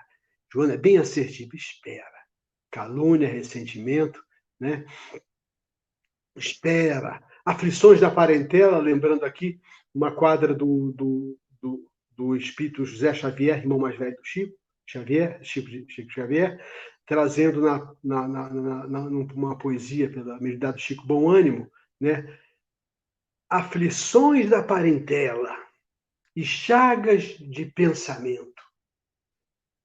Joana 0.52 0.74
é 0.74 0.76
bem 0.76 0.98
assertiva, 0.98 1.56
espera. 1.56 2.12
Calúnia, 2.70 3.26
ressentimento, 3.26 4.22
né? 4.60 4.84
Espera. 6.36 7.22
Aflições 7.46 7.98
da 7.98 8.10
parentela, 8.10 8.76
lembrando 8.76 9.24
aqui 9.24 9.58
uma 9.94 10.14
quadra 10.14 10.54
do, 10.54 10.92
do, 10.92 11.38
do, 11.62 11.90
do 12.10 12.36
espírito 12.36 12.84
José 12.84 13.14
Xavier, 13.14 13.58
irmão 13.58 13.78
mais 13.78 13.96
velho 13.96 14.14
do 14.14 14.24
Chico, 14.24 14.54
Xavier, 14.86 15.42
Chico, 15.42 15.70
Chico 15.90 16.12
Xavier, 16.12 16.62
trazendo 17.06 17.62
na, 17.62 17.90
na, 18.04 18.28
na, 18.28 18.86
na, 18.86 19.00
numa 19.10 19.56
poesia 19.56 20.12
pela 20.12 20.38
medida 20.40 20.76
Chico 20.76 21.06
Bom 21.06 21.30
Ânimo, 21.30 21.70
né? 21.98 22.38
aflições 23.48 24.50
da 24.50 24.62
parentela 24.62 25.61
e 26.34 26.44
chagas 26.44 27.38
de 27.38 27.66
pensamento. 27.66 28.62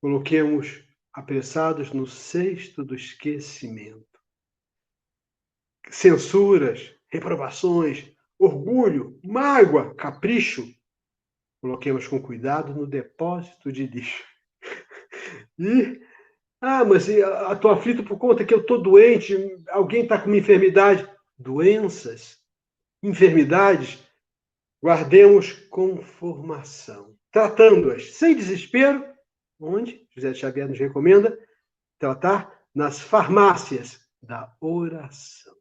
Coloquemos 0.02 0.84
apressados 1.14 1.92
no 1.92 2.06
cesto 2.06 2.84
do 2.84 2.96
esquecimento. 2.96 4.06
Censuras, 5.90 6.94
reprovações, 7.10 8.12
orgulho, 8.38 9.20
mágoa, 9.24 9.96
capricho, 9.96 10.68
coloquemos 11.62 12.08
com 12.08 12.22
cuidado 12.22 12.74
no 12.74 12.86
depósito 12.86 13.72
de 13.72 13.88
lixo. 13.88 14.24
E, 15.60 16.00
ah, 16.62 16.86
mas 16.86 17.08
estou 17.08 17.72
aflito 17.72 18.04
por 18.04 18.20
conta 18.20 18.46
que 18.46 18.54
eu 18.54 18.62
estou 18.62 18.80
doente, 18.80 19.36
alguém 19.70 20.04
está 20.04 20.20
com 20.20 20.28
uma 20.28 20.38
enfermidade. 20.38 21.10
Doenças, 21.38 22.40
enfermidades, 23.02 24.07
guardemos 24.82 25.54
com 25.70 26.02
formação, 26.02 27.16
tratando-as 27.32 28.16
sem 28.16 28.36
desespero, 28.36 29.06
onde 29.60 30.08
José 30.16 30.34
Xavier 30.34 30.68
nos 30.68 30.80
recomenda 30.80 31.38
tratar 32.00 32.54
nas 32.74 33.00
farmácias 33.00 34.00
da 34.22 34.56
oração. 34.62 35.56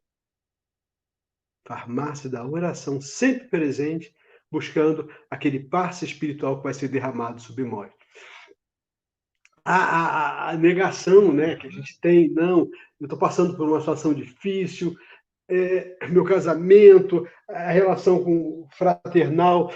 Farmácia 1.66 2.30
da 2.30 2.46
oração, 2.46 3.00
sempre 3.00 3.48
presente, 3.48 4.14
buscando 4.50 5.10
aquele 5.30 5.60
passe 5.60 6.04
espiritual 6.04 6.58
que 6.58 6.64
vai 6.64 6.74
ser 6.74 6.88
derramado 6.88 7.40
sobre 7.40 7.64
nós 7.64 7.90
a, 9.66 9.74
a, 9.74 10.50
a, 10.50 10.56
negação 10.56 11.32
né, 11.32 11.56
que 11.56 11.66
a 11.66 11.70
gente 11.70 12.00
tem, 12.00 12.30
não, 12.30 12.70
eu 13.00 13.04
estou 13.04 13.18
passando 13.18 13.56
por 13.56 13.68
uma 13.68 13.80
situação 13.80 14.14
difícil, 14.14 14.96
é, 15.48 15.96
meu 16.08 16.24
casamento, 16.24 17.26
a 17.48 17.70
relação 17.70 18.22
com 18.22 18.68
fraternal, 18.76 19.72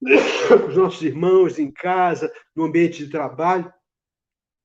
com 0.48 0.68
os 0.68 0.76
nossos 0.76 1.02
irmãos 1.02 1.58
em 1.58 1.70
casa, 1.70 2.32
no 2.54 2.64
ambiente 2.64 3.04
de 3.04 3.10
trabalho. 3.10 3.72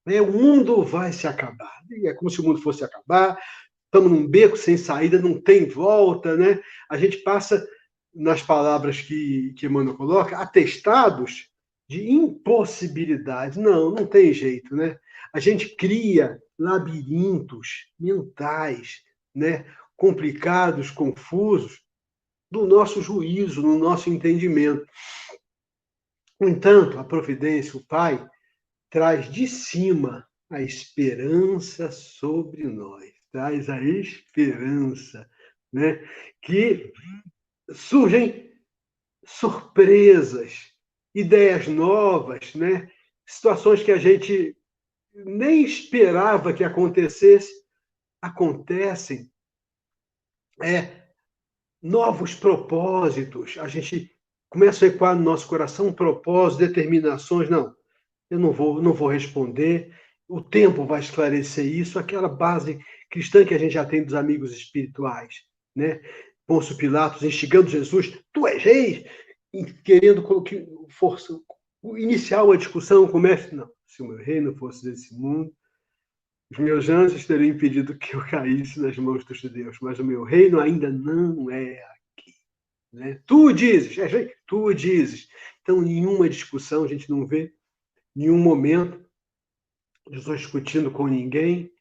É, 0.07 0.21
o 0.21 0.31
mundo 0.31 0.83
vai 0.83 1.13
se 1.13 1.27
acabar. 1.27 1.79
É 2.05 2.13
como 2.13 2.29
se 2.29 2.41
o 2.41 2.43
mundo 2.43 2.61
fosse 2.61 2.83
acabar. 2.83 3.39
Estamos 3.85 4.11
num 4.11 4.27
beco 4.27 4.57
sem 4.57 4.77
saída, 4.77 5.19
não 5.19 5.41
tem 5.41 5.67
volta, 5.67 6.35
né? 6.35 6.61
A 6.89 6.97
gente 6.97 7.17
passa, 7.17 7.65
nas 8.13 8.41
palavras 8.41 9.01
que, 9.01 9.53
que 9.57 9.65
Emmanuel 9.65 9.95
coloca, 9.95 10.37
atestados 10.37 11.49
de 11.89 12.11
impossibilidade. 12.11 13.59
Não, 13.59 13.91
não 13.91 14.05
tem 14.05 14.33
jeito, 14.33 14.75
né? 14.75 14.97
A 15.33 15.39
gente 15.39 15.75
cria 15.75 16.39
labirintos 16.57 17.87
mentais, 17.99 19.01
né? 19.33 19.65
Complicados, 19.99 20.89
confusos, 20.89 21.83
do 22.49 22.65
nosso 22.65 23.01
juízo, 23.01 23.61
no 23.61 23.77
nosso 23.77 24.09
entendimento. 24.09 24.87
No 26.39 26.49
entanto, 26.49 26.97
a 26.97 27.03
providência, 27.03 27.77
o 27.77 27.85
Pai, 27.85 28.25
traz 28.89 29.31
de 29.31 29.47
cima 29.47 30.27
a 30.49 30.61
esperança 30.61 31.91
sobre 31.91 32.63
nós, 32.63 33.11
traz 33.31 33.69
a 33.69 33.79
esperança, 33.83 35.29
né? 35.71 36.03
Que 36.41 36.91
surgem 37.71 38.51
surpresas, 39.23 40.73
ideias 41.13 41.67
novas, 41.67 42.55
né? 42.55 42.89
situações 43.27 43.83
que 43.83 43.91
a 43.91 43.97
gente 43.97 44.57
nem 45.13 45.63
esperava 45.63 46.53
que 46.53 46.63
acontecesse, 46.63 47.51
acontecem. 48.19 49.31
É, 50.61 51.03
novos 51.81 52.35
propósitos, 52.35 53.57
a 53.57 53.67
gente 53.67 54.11
começa 54.49 54.85
a 54.85 54.87
ecoar 54.87 55.15
no 55.15 55.23
nosso 55.23 55.47
coração 55.47 55.93
propósitos, 55.93 56.67
determinações. 56.67 57.49
Não, 57.49 57.73
eu 58.29 58.39
não 58.39 58.51
vou, 58.51 58.81
não 58.81 58.93
vou 58.93 59.07
responder. 59.07 59.93
O 60.27 60.41
tempo 60.41 60.85
vai 60.85 60.99
esclarecer 60.99 61.65
isso, 61.65 61.97
aquela 61.97 62.27
base 62.27 62.79
cristã 63.09 63.43
que 63.43 63.53
a 63.53 63.57
gente 63.57 63.73
já 63.73 63.85
tem 63.85 64.03
dos 64.03 64.13
amigos 64.13 64.51
espirituais, 64.51 65.43
né? 65.75 66.01
Pôncio 66.45 66.77
Pilatos 66.77 67.23
instigando 67.23 67.69
Jesus, 67.69 68.17
tu 68.33 68.47
és 68.47 68.61
rei, 68.63 69.05
querendo 69.83 70.23
força, 70.89 71.39
iniciar 71.97 72.43
uma 72.43 72.57
discussão, 72.57 73.07
comece, 73.07 73.55
não, 73.55 73.69
se 73.85 74.01
o 74.01 74.07
meu 74.07 74.17
reino 74.17 74.55
fosse 74.55 74.83
desse 74.83 75.13
mundo, 75.15 75.51
os 76.51 76.57
meus 76.57 76.89
anjos 76.89 77.25
teriam 77.25 77.55
impedido 77.55 77.97
que 77.97 78.15
eu 78.15 78.25
caísse 78.25 78.79
nas 78.79 78.97
mãos 78.97 79.23
dos 79.23 79.39
judeus, 79.39 79.77
mas 79.81 79.99
o 79.99 80.03
meu 80.03 80.23
reino 80.23 80.59
ainda 80.59 80.89
não 80.89 81.49
é 81.49 81.83
aqui. 81.83 82.33
Né? 82.91 83.21
Tu 83.25 83.53
dizes, 83.53 83.97
é, 83.97 84.33
tu 84.47 84.73
dizes. 84.73 85.27
Então, 85.61 85.81
nenhuma 85.81 86.27
discussão, 86.27 86.83
a 86.83 86.87
gente 86.87 87.09
não 87.09 87.25
vê 87.25 87.53
nenhum 88.15 88.39
momento 88.39 89.07
Jesus 90.11 90.41
discutindo 90.41 90.89
com 90.89 91.07
ninguém. 91.07 91.71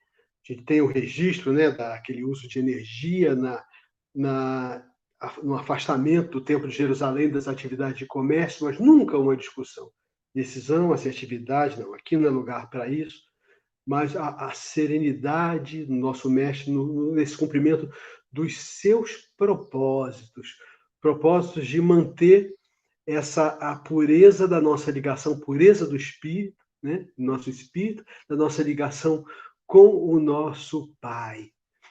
A 0.44 0.52
gente 0.52 0.64
tem 0.64 0.80
o 0.80 0.86
registro 0.86 1.52
né, 1.52 1.70
daquele 1.70 2.24
uso 2.24 2.46
de 2.46 2.58
energia 2.58 3.34
na, 3.34 3.64
na 4.14 4.84
no 5.42 5.56
afastamento 5.56 6.30
do 6.30 6.40
Templo 6.40 6.68
de 6.68 6.76
Jerusalém 6.76 7.28
das 7.28 7.48
atividades 7.48 7.98
de 7.98 8.06
comércio, 8.06 8.66
mas 8.66 8.78
nunca 8.78 9.18
uma 9.18 9.36
discussão. 9.36 9.90
Decisão, 10.32 10.92
assertividade, 10.92 11.80
não, 11.80 11.92
aqui 11.92 12.16
não 12.16 12.28
é 12.28 12.30
lugar 12.30 12.70
para 12.70 12.88
isso. 12.88 13.27
Mas 13.88 14.14
a, 14.14 14.48
a 14.48 14.52
serenidade 14.52 15.86
do 15.86 15.94
nosso 15.94 16.28
mestre 16.28 16.70
no, 16.70 17.14
nesse 17.14 17.34
cumprimento 17.34 17.90
dos 18.30 18.60
seus 18.60 19.32
propósitos, 19.34 20.58
propósitos 21.00 21.66
de 21.66 21.80
manter 21.80 22.54
essa 23.06 23.48
a 23.58 23.76
pureza 23.76 24.46
da 24.46 24.60
nossa 24.60 24.90
ligação, 24.90 25.40
pureza 25.40 25.86
do 25.86 25.96
espírito, 25.96 26.58
né? 26.82 27.06
Nosso 27.16 27.48
espírito, 27.48 28.04
da 28.28 28.36
nossa 28.36 28.62
ligação 28.62 29.24
com 29.66 29.88
o 29.88 30.20
nosso 30.20 30.92
Pai. 31.00 31.48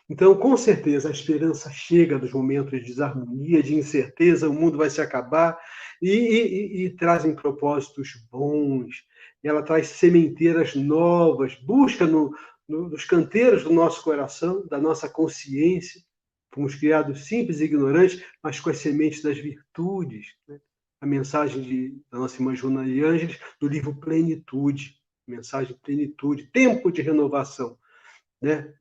Então, 0.08 0.36
com 0.36 0.56
certeza, 0.56 1.10
a 1.10 1.12
esperança 1.12 1.72
chega 1.72 2.20
nos 2.20 2.32
momentos 2.32 2.80
de 2.80 2.86
desarmonia, 2.86 3.64
de 3.64 3.74
incerteza, 3.74 4.48
o 4.48 4.54
mundo 4.54 4.78
vai 4.78 4.92
se 4.92 5.02
acabar, 5.02 5.58
e, 6.00 6.12
e, 6.12 6.86
e 6.86 6.90
trazem 6.92 7.34
propósitos 7.34 8.10
bons. 8.32 9.04
Ela 9.44 9.62
traz 9.62 9.88
sementeiras 9.90 10.76
novas, 10.76 11.56
busca 11.56 12.06
no, 12.06 12.36
no, 12.68 12.90
nos 12.90 13.06
canteiros 13.06 13.64
do 13.64 13.72
nosso 13.72 14.04
coração, 14.04 14.66
da 14.68 14.80
nossa 14.80 15.10
consciência. 15.10 16.02
Fomos 16.54 16.76
criados 16.76 17.26
simples 17.26 17.60
e 17.60 17.66
ignorantes, 17.66 18.24
mas 18.42 18.60
com 18.60 18.70
as 18.70 18.80
sementes 18.80 19.22
das 19.22 19.38
virtudes. 19.38 20.34
Né? 20.48 20.60
A 21.02 21.06
mensagem 21.06 21.62
de, 21.62 22.02
da 22.12 22.18
nossa 22.18 22.36
irmã 22.36 22.56
Joana 22.56 22.84
de 22.84 23.04
Ângeles, 23.04 23.40
do 23.60 23.68
livro 23.68 23.96
Plenitude. 23.96 24.98
Mensagem 25.28 25.78
Plenitude, 25.84 26.48
tempo 26.48 26.92
de 26.92 27.02
renovação. 27.02 27.78
Né? 28.42 28.74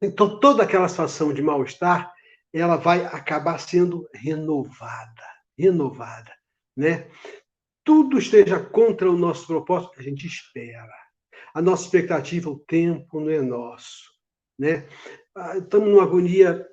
Então, 0.00 0.38
toda 0.40 0.62
aquela 0.62 0.88
situação 0.88 1.32
de 1.32 1.42
mal-estar, 1.42 2.12
ela 2.52 2.76
vai 2.76 3.04
acabar 3.04 3.58
sendo 3.58 4.08
renovada, 4.14 5.24
renovada, 5.58 6.32
né? 6.76 7.10
Tudo 7.88 8.18
esteja 8.18 8.60
contra 8.60 9.10
o 9.10 9.16
nosso 9.16 9.46
propósito, 9.46 9.98
a 9.98 10.02
gente 10.02 10.26
espera. 10.26 10.92
A 11.54 11.62
nossa 11.62 11.84
expectativa, 11.84 12.50
o 12.50 12.58
tempo 12.58 13.18
não 13.18 13.30
é 13.30 13.40
nosso, 13.40 14.12
né? 14.58 14.86
Ah, 15.34 15.56
estamos 15.56 15.88
numa 15.88 16.02
agonia 16.02 16.68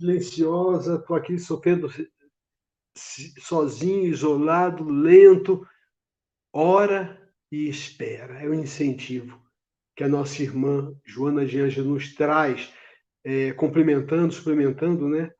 silenciosa, 0.00 0.94
estou 0.94 1.14
aqui 1.14 1.38
sofrendo 1.38 1.90
sozinho, 3.38 4.06
isolado, 4.06 4.88
lento. 4.88 5.68
Ora 6.54 7.30
e 7.52 7.68
espera, 7.68 8.42
é 8.42 8.48
o 8.48 8.54
incentivo 8.54 9.38
que 9.94 10.04
a 10.04 10.08
nossa 10.08 10.42
irmã 10.42 10.98
Joana 11.04 11.44
de 11.44 11.60
Ângelo 11.60 11.90
nos 11.90 12.14
traz, 12.14 12.72
é, 13.22 13.52
complementando, 13.52 14.32
suplementando, 14.32 15.06
né? 15.06 15.30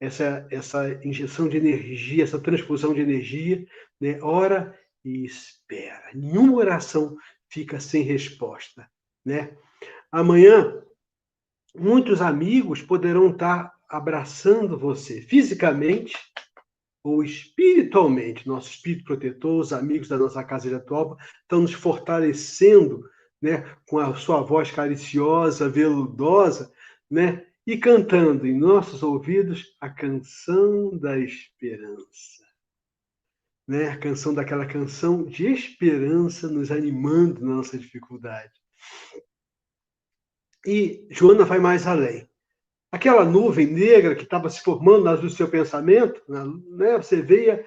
Essa, 0.00 0.46
essa 0.50 1.06
injeção 1.06 1.48
de 1.48 1.58
energia, 1.58 2.24
essa 2.24 2.40
transfusão 2.40 2.94
de 2.94 3.00
energia, 3.00 3.66
né? 4.00 4.18
ora 4.22 4.74
e 5.04 5.24
espera. 5.24 6.10
Nenhuma 6.14 6.56
oração 6.56 7.16
fica 7.48 7.78
sem 7.78 8.02
resposta, 8.02 8.88
né? 9.24 9.56
Amanhã, 10.10 10.82
muitos 11.74 12.22
amigos 12.22 12.80
poderão 12.82 13.30
estar 13.30 13.72
abraçando 13.88 14.78
você 14.78 15.20
fisicamente 15.20 16.16
ou 17.02 17.22
espiritualmente. 17.22 18.46
Nosso 18.46 18.70
espírito 18.70 19.04
protetor, 19.04 19.60
os 19.60 19.72
amigos 19.72 20.08
da 20.08 20.16
nossa 20.16 20.42
casa 20.44 20.74
Atualpa 20.76 21.16
estão 21.42 21.62
nos 21.62 21.72
fortalecendo 21.72 23.08
né, 23.40 23.74
com 23.88 23.98
a 23.98 24.14
sua 24.14 24.42
voz 24.42 24.70
cariciosa, 24.70 25.68
veludosa, 25.68 26.72
né, 27.10 27.46
e 27.66 27.76
cantando 27.76 28.46
em 28.46 28.58
nossos 28.58 29.02
ouvidos 29.02 29.76
a 29.80 29.88
canção 29.88 30.96
da 30.98 31.18
esperança. 31.18 32.44
Né, 33.68 33.88
a 33.88 33.96
canção 33.96 34.34
daquela 34.34 34.66
canção 34.66 35.24
de 35.24 35.46
esperança 35.46 36.48
nos 36.48 36.72
animando 36.72 37.44
na 37.44 37.56
nossa 37.56 37.78
dificuldade. 37.78 38.52
E 40.66 41.06
Joana 41.10 41.44
vai 41.44 41.60
mais 41.60 41.86
além. 41.86 42.28
Aquela 42.90 43.24
nuvem 43.24 43.66
negra 43.66 44.16
que 44.16 44.24
estava 44.24 44.50
se 44.50 44.60
formando 44.60 45.04
na 45.04 45.12
luz 45.12 45.20
do 45.20 45.30
seu 45.30 45.48
pensamento, 45.48 46.20
né, 46.28 46.96
você 46.96 47.22
veia 47.22 47.64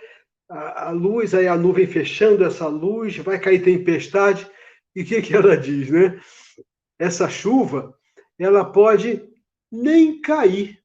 a, 0.49 0.89
a 0.89 0.91
luz, 0.91 1.33
aí 1.33 1.47
a 1.47 1.55
nuvem 1.55 1.87
fechando 1.87 2.43
essa 2.43 2.67
luz, 2.67 3.15
vai 3.17 3.39
cair 3.39 3.63
tempestade, 3.63 4.45
e 4.93 5.01
o 5.01 5.05
que, 5.05 5.21
que 5.21 5.33
ela 5.33 5.55
diz, 5.55 5.89
né? 5.89 6.21
Essa 6.99 7.29
chuva, 7.29 7.97
ela 8.37 8.63
pode 8.63 9.32
nem 9.73 10.21
cair, 10.21 10.81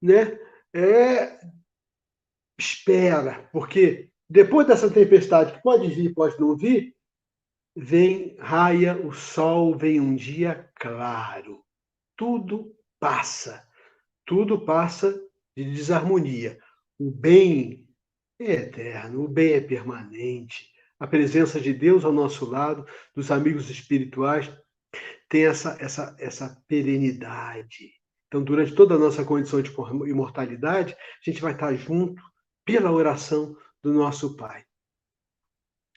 né? 0.00 0.38
É, 0.74 1.38
espera, 2.58 3.48
porque 3.52 4.10
depois 4.28 4.66
dessa 4.66 4.90
tempestade, 4.90 5.52
que 5.52 5.62
pode 5.62 5.88
vir, 5.88 6.14
pode 6.14 6.40
não 6.40 6.56
vir, 6.56 6.96
vem, 7.76 8.36
raia 8.38 8.96
o 8.96 9.12
sol, 9.12 9.76
vem 9.76 10.00
um 10.00 10.14
dia 10.14 10.70
claro. 10.76 11.62
Tudo 12.16 12.74
passa. 13.00 13.68
Tudo 14.24 14.64
passa 14.64 15.12
de 15.56 15.64
desarmonia. 15.64 16.58
O 16.98 17.10
bem 17.10 17.86
é 18.38 18.52
eterno, 18.52 19.24
o 19.24 19.28
bem 19.28 19.54
é 19.54 19.60
permanente 19.60 20.72
a 21.02 21.06
presença 21.08 21.60
de 21.60 21.72
Deus 21.72 22.04
ao 22.04 22.12
nosso 22.12 22.48
lado, 22.48 22.86
dos 23.12 23.32
amigos 23.32 23.68
espirituais, 23.68 24.48
tem 25.28 25.46
essa, 25.46 25.76
essa, 25.80 26.14
essa 26.16 26.64
perenidade. 26.68 27.92
Então, 28.32 28.42
durante 28.42 28.74
toda 28.74 28.94
a 28.94 28.98
nossa 28.98 29.22
condição 29.26 29.60
de 29.60 29.70
imortalidade, 30.08 30.94
a 30.94 31.30
gente 31.30 31.42
vai 31.42 31.52
estar 31.52 31.74
junto 31.74 32.22
pela 32.64 32.90
oração 32.90 33.54
do 33.82 33.92
nosso 33.92 34.38
Pai. 34.38 34.64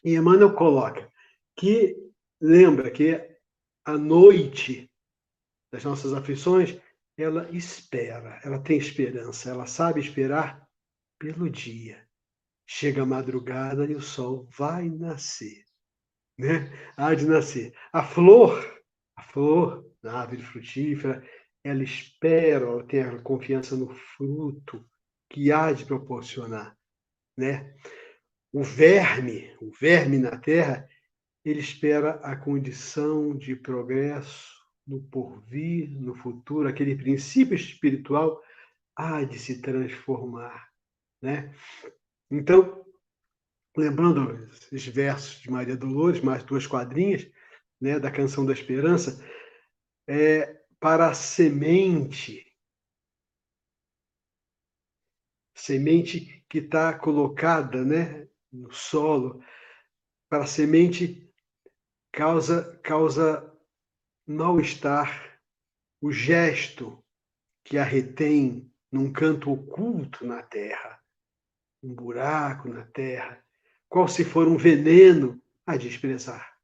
E 0.03 0.15
Emmanuel 0.15 0.53
coloca 0.53 1.09
que 1.55 1.95
lembra 2.41 2.91
que 2.91 3.25
a 3.85 3.97
noite 3.97 4.91
das 5.71 5.85
nossas 5.85 6.13
aflições, 6.13 6.77
ela 7.17 7.49
espera, 7.51 8.41
ela 8.43 8.59
tem 8.59 8.77
esperança, 8.77 9.49
ela 9.49 9.65
sabe 9.65 10.01
esperar 10.01 10.67
pelo 11.17 11.49
dia. 11.49 12.05
Chega 12.67 13.03
a 13.03 13.05
madrugada 13.05 13.85
e 13.85 13.95
o 13.95 14.01
sol 14.01 14.45
vai 14.57 14.89
nascer. 14.89 15.63
Né? 16.37 16.69
Há 16.97 17.15
de 17.15 17.25
nascer. 17.25 17.73
A 17.93 18.03
flor, 18.03 18.83
a 19.15 19.23
flor 19.23 19.89
da 20.03 20.19
árvore 20.19 20.41
frutífera, 20.41 21.25
ela 21.65 21.81
espera, 21.81 22.63
ela 22.67 22.83
tem 22.83 23.01
a 23.01 23.19
confiança 23.23 23.75
no 23.75 23.89
fruto 23.89 24.87
que 25.27 25.51
há 25.51 25.71
de 25.71 25.83
proporcionar. 25.83 26.77
Né? 27.35 27.75
O 28.53 28.63
verme, 28.63 29.51
o 29.59 29.71
verme 29.71 30.19
na 30.19 30.37
terra, 30.37 30.87
ele 31.43 31.59
espera 31.59 32.19
a 32.21 32.35
condição 32.35 33.35
de 33.35 33.55
progresso 33.55 34.53
no 34.85 35.01
porvir, 35.01 35.89
no 35.99 36.13
futuro, 36.13 36.69
aquele 36.69 36.95
princípio 36.95 37.55
espiritual 37.55 38.39
há 38.95 39.23
de 39.23 39.39
se 39.39 39.59
transformar. 39.59 40.69
Né? 41.19 41.51
Então, 42.29 42.85
lembrando 43.75 44.47
esses 44.51 44.85
versos 44.85 45.41
de 45.41 45.49
Maria 45.49 45.75
Dolores, 45.75 46.21
mais 46.21 46.43
duas 46.43 46.67
quadrinhas, 46.67 47.27
né, 47.81 47.99
da 47.99 48.11
Canção 48.11 48.45
da 48.45 48.53
Esperança, 48.53 49.19
é, 50.07 50.61
para 50.85 51.07
a 51.07 51.13
semente, 51.15 52.45
semente 55.55 56.45
que 56.47 56.59
está 56.59 56.93
colocada 56.93 57.83
né, 57.83 58.27
no 58.53 58.71
solo, 58.71 59.43
para 60.29 60.43
a 60.43 60.47
semente 60.47 61.27
causa, 62.11 62.79
causa 62.83 63.51
mal-estar, 64.27 65.41
o 65.99 66.11
gesto 66.11 67.03
que 67.63 67.79
a 67.79 67.83
retém 67.83 68.71
num 68.91 69.11
canto 69.11 69.51
oculto 69.51 70.23
na 70.23 70.43
terra 70.43 71.01
um 71.81 71.95
buraco 71.95 72.69
na 72.69 72.85
terra, 72.85 73.43
qual 73.89 74.07
se 74.07 74.23
for 74.23 74.47
um 74.47 74.55
veneno 74.55 75.41
a 75.65 75.77
desprezar. 75.77 76.59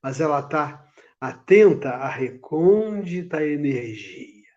Mas 0.00 0.20
ela 0.20 0.38
está 0.38 0.83
atenta 1.28 1.90
à 1.90 2.08
recôndita 2.08 3.42
energia, 3.42 4.50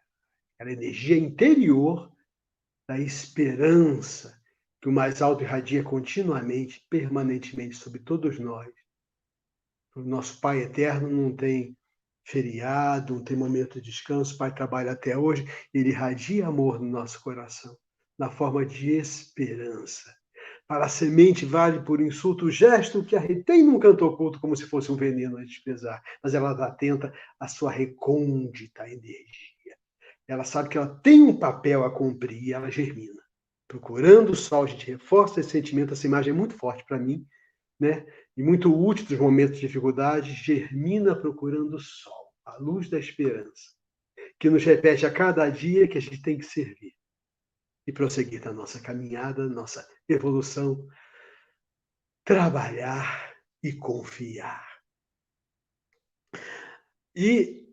aquela 0.56 0.74
energia 0.74 1.18
interior 1.18 2.12
da 2.90 3.00
esperança 3.00 4.38
que 4.82 4.90
o 4.90 4.92
mais 4.92 5.22
alto 5.22 5.44
irradia 5.44 5.82
continuamente, 5.82 6.86
permanentemente 6.90 7.76
sobre 7.76 8.02
todos 8.02 8.38
nós. 8.38 8.70
O 9.96 10.02
nosso 10.02 10.42
Pai 10.42 10.60
eterno 10.60 11.10
não 11.10 11.36
tem 11.36 11.76
feriado, 12.26 13.16
não 13.16 13.24
tem 13.24 13.38
momento 13.38 13.82
de 13.82 13.90
descanso, 13.90 14.36
o 14.36 14.38
Pai 14.38 14.54
trabalha 14.54 14.92
até 14.92 15.18
hoje, 15.18 15.46
ele 15.74 15.90
irradia 15.90 16.48
amor 16.48 16.80
no 16.80 16.90
nosso 16.90 17.22
coração 17.22 17.78
na 18.20 18.30
forma 18.30 18.66
de 18.66 18.92
esperança. 18.92 20.14
Para 20.68 20.86
a 20.86 20.90
semente 20.90 21.46
vale 21.46 21.80
por 21.80 22.02
insulto 22.02 22.46
o 22.46 22.52
gesto 22.52 23.02
que 23.02 23.16
a 23.16 23.20
retém 23.22 23.64
num 23.64 23.80
canto 23.80 24.06
oculto 24.06 24.38
como 24.38 24.54
se 24.54 24.66
fosse 24.66 24.92
um 24.92 24.98
veneno 24.98 25.38
a 25.38 25.46
desprezar, 25.46 26.04
mas 26.22 26.34
ela 26.34 26.52
está 26.52 26.66
atenta 26.66 27.14
à 27.40 27.48
sua 27.48 27.72
recôndita 27.72 28.84
energia. 28.86 29.78
Ela 30.28 30.44
sabe 30.44 30.68
que 30.68 30.78
ela 30.78 31.00
tem 31.02 31.22
um 31.22 31.38
papel 31.38 31.86
a 31.86 31.90
cumprir 31.90 32.44
e 32.44 32.52
ela 32.52 32.70
germina. 32.70 33.24
Procurando 33.66 34.34
o 34.34 34.36
sol, 34.36 34.66
a 34.66 34.68
gente 34.68 34.92
reforça 34.92 35.40
esse 35.40 35.52
sentimento, 35.52 35.94
essa 35.94 36.06
imagem 36.06 36.32
é 36.32 36.36
muito 36.36 36.56
forte 36.56 36.84
para 36.86 37.00
mim, 37.00 37.26
né? 37.80 38.06
e 38.36 38.44
muito 38.44 38.70
útil 38.70 39.06
nos 39.10 39.20
momentos 39.20 39.56
de 39.56 39.68
dificuldade, 39.68 40.34
germina 40.34 41.16
procurando 41.16 41.76
o 41.76 41.80
sol, 41.80 42.34
a 42.46 42.58
luz 42.58 42.90
da 42.90 43.00
esperança, 43.00 43.72
que 44.38 44.50
nos 44.50 44.66
repete 44.66 45.06
a 45.06 45.12
cada 45.12 45.50
dia 45.50 45.88
que 45.88 45.98
a 45.98 46.02
gente 46.02 46.22
tem 46.22 46.38
que 46.38 46.46
servir 46.46 46.97
e 47.88 47.94
prosseguir 47.94 48.44
na 48.44 48.52
nossa 48.52 48.82
caminhada, 48.82 49.48
nossa 49.48 49.90
evolução, 50.10 50.86
trabalhar 52.26 53.34
e 53.64 53.72
confiar. 53.72 54.84
E 57.16 57.66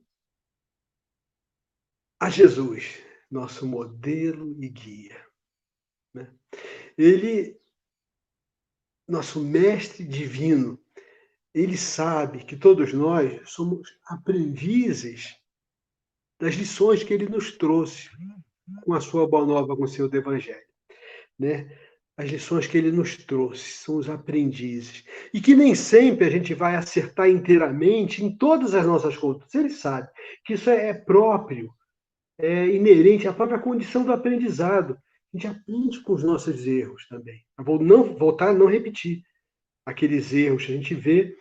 a 2.20 2.30
Jesus, 2.30 3.02
nosso 3.28 3.66
modelo 3.66 4.56
e 4.62 4.68
guia. 4.68 5.26
Né? 6.14 6.32
Ele, 6.96 7.60
nosso 9.08 9.42
mestre 9.42 10.04
divino, 10.04 10.80
ele 11.52 11.76
sabe 11.76 12.44
que 12.44 12.56
todos 12.56 12.92
nós 12.92 13.50
somos 13.50 13.98
aprendizes 14.06 15.36
das 16.40 16.54
lições 16.54 17.02
que 17.02 17.12
ele 17.12 17.28
nos 17.28 17.56
trouxe 17.56 18.10
com 18.84 18.94
a 18.94 19.00
sua 19.00 19.28
boa 19.28 19.44
nova, 19.44 19.76
com 19.76 19.84
o 19.84 19.88
seu 19.88 20.06
evangelho. 20.12 20.64
Né? 21.38 21.70
As 22.16 22.30
lições 22.30 22.66
que 22.66 22.78
ele 22.78 22.92
nos 22.92 23.16
trouxe 23.16 23.72
são 23.72 23.96
os 23.96 24.08
aprendizes. 24.08 25.04
E 25.32 25.40
que 25.40 25.54
nem 25.54 25.74
sempre 25.74 26.26
a 26.26 26.30
gente 26.30 26.54
vai 26.54 26.76
acertar 26.76 27.28
inteiramente 27.28 28.24
em 28.24 28.36
todas 28.36 28.74
as 28.74 28.86
nossas 28.86 29.16
contas. 29.16 29.52
Ele 29.54 29.70
sabe 29.70 30.08
que 30.44 30.54
isso 30.54 30.70
é 30.70 30.94
próprio 30.94 31.70
é, 32.38 32.68
inerente 32.68 33.26
à 33.26 33.32
própria 33.32 33.58
condição 33.58 34.04
do 34.04 34.12
aprendizado. 34.12 34.94
A 34.94 35.36
gente 35.36 35.46
aprende 35.48 36.00
com 36.02 36.12
os 36.12 36.22
nossos 36.22 36.66
erros 36.66 37.06
também. 37.08 37.44
Eu 37.58 37.64
vou 37.64 37.82
não 37.82 38.14
voltar 38.16 38.50
a 38.50 38.54
não 38.54 38.66
repetir 38.66 39.22
aqueles 39.84 40.32
erros. 40.32 40.62
A 40.62 40.72
gente 40.72 40.94
vê 40.94 41.36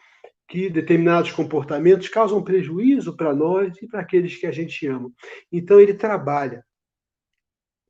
que 0.47 0.69
determinados 0.69 1.32
comportamentos 1.32 2.09
causam 2.09 2.43
prejuízo 2.43 3.15
para 3.15 3.34
nós 3.34 3.80
e 3.82 3.88
para 3.88 4.01
aqueles 4.01 4.36
que 4.36 4.47
a 4.47 4.51
gente 4.51 4.86
ama. 4.88 5.11
Então 5.51 5.80
ele 5.80 5.93
trabalha 5.93 6.65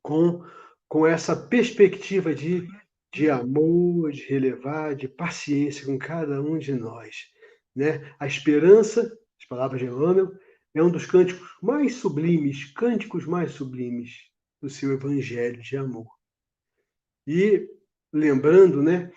com, 0.04 0.44
com 0.86 1.06
essa 1.06 1.34
perspectiva 1.34 2.34
de, 2.34 2.68
de 3.12 3.30
amor, 3.30 4.12
de 4.12 4.22
relevar, 4.26 4.94
de 4.94 5.08
paciência 5.08 5.86
com 5.86 5.98
cada 5.98 6.42
um 6.42 6.58
de 6.58 6.74
nós. 6.74 7.30
Né? 7.74 8.14
A 8.20 8.26
esperança, 8.26 9.00
as 9.40 9.46
palavras 9.48 9.80
de 9.80 9.86
Emmanuel, 9.86 10.30
é 10.74 10.82
um 10.82 10.90
dos 10.90 11.06
cânticos 11.06 11.48
mais 11.62 11.94
sublimes, 11.94 12.70
cânticos 12.74 13.24
mais 13.24 13.52
sublimes 13.52 14.30
do 14.60 14.68
seu 14.68 14.92
evangelho 14.92 15.62
de 15.62 15.76
amor. 15.76 16.06
E 17.26 17.66
lembrando, 18.12 18.82
né, 18.82 19.10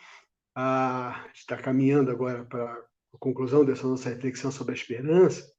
a, 0.56 1.30
está 1.34 1.58
caminhando 1.58 2.12
agora 2.12 2.46
para 2.46 2.64
a 2.64 3.18
conclusão 3.20 3.66
dessa 3.66 3.86
nossa 3.86 4.10
reflexão 4.10 4.52
sobre 4.52 4.74
a 4.74 4.78
esperança, 4.78 5.52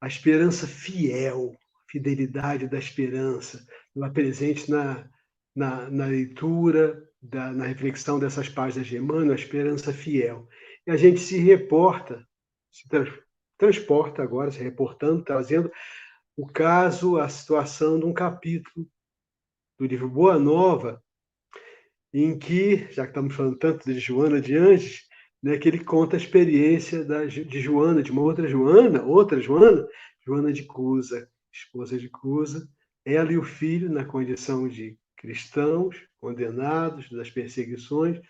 a 0.00 0.08
esperança 0.08 0.66
fiel, 0.66 1.54
fidelidade 1.88 2.66
da 2.66 2.78
esperança, 2.78 3.64
lá 3.94 4.10
presente 4.10 4.70
na, 4.70 5.08
na, 5.54 5.90
na 5.90 6.06
leitura, 6.06 7.02
da, 7.24 7.52
na 7.52 7.64
reflexão 7.64 8.18
dessas 8.18 8.48
páginas 8.48 8.86
de 8.86 8.96
Emmanuel, 8.96 9.32
a 9.32 9.34
esperança 9.34 9.92
fiel. 9.92 10.46
E 10.86 10.90
a 10.90 10.96
gente 10.96 11.20
se 11.20 11.38
reporta, 11.38 12.26
se 12.70 12.86
transporta 13.56 14.22
agora, 14.22 14.50
se 14.50 14.62
reportando, 14.62 15.24
trazendo 15.24 15.72
o 16.36 16.46
caso, 16.46 17.16
a 17.18 17.28
situação 17.28 17.98
de 17.98 18.04
um 18.04 18.12
capítulo 18.12 18.86
do 19.78 19.86
livro 19.86 20.08
Boa 20.08 20.38
Nova, 20.38 21.02
em 22.12 22.38
que, 22.38 22.92
já 22.92 23.04
que 23.04 23.10
estamos 23.10 23.34
falando 23.34 23.56
tanto 23.56 23.90
de 23.90 23.98
Joana 23.98 24.40
de 24.40 24.56
Anjos, 24.56 25.08
né, 25.42 25.56
que 25.56 25.68
ele 25.68 25.82
conta 25.82 26.16
a 26.16 26.18
experiência 26.18 27.04
da, 27.04 27.24
de 27.24 27.60
Joana, 27.60 28.02
de 28.02 28.10
uma 28.10 28.22
outra 28.22 28.46
Joana, 28.46 29.02
outra 29.02 29.40
Joana, 29.40 29.86
Joana 30.26 30.52
de 30.52 30.64
Cusa, 30.64 31.28
esposa 31.52 31.98
de 31.98 32.08
Cusa, 32.08 32.68
ela 33.04 33.32
e 33.32 33.38
o 33.38 33.44
filho 33.44 33.90
na 33.90 34.04
condição 34.04 34.68
de 34.68 34.98
cristãos, 35.16 35.96
condenados 36.18 37.10
das 37.10 37.30
perseguições, 37.30 38.20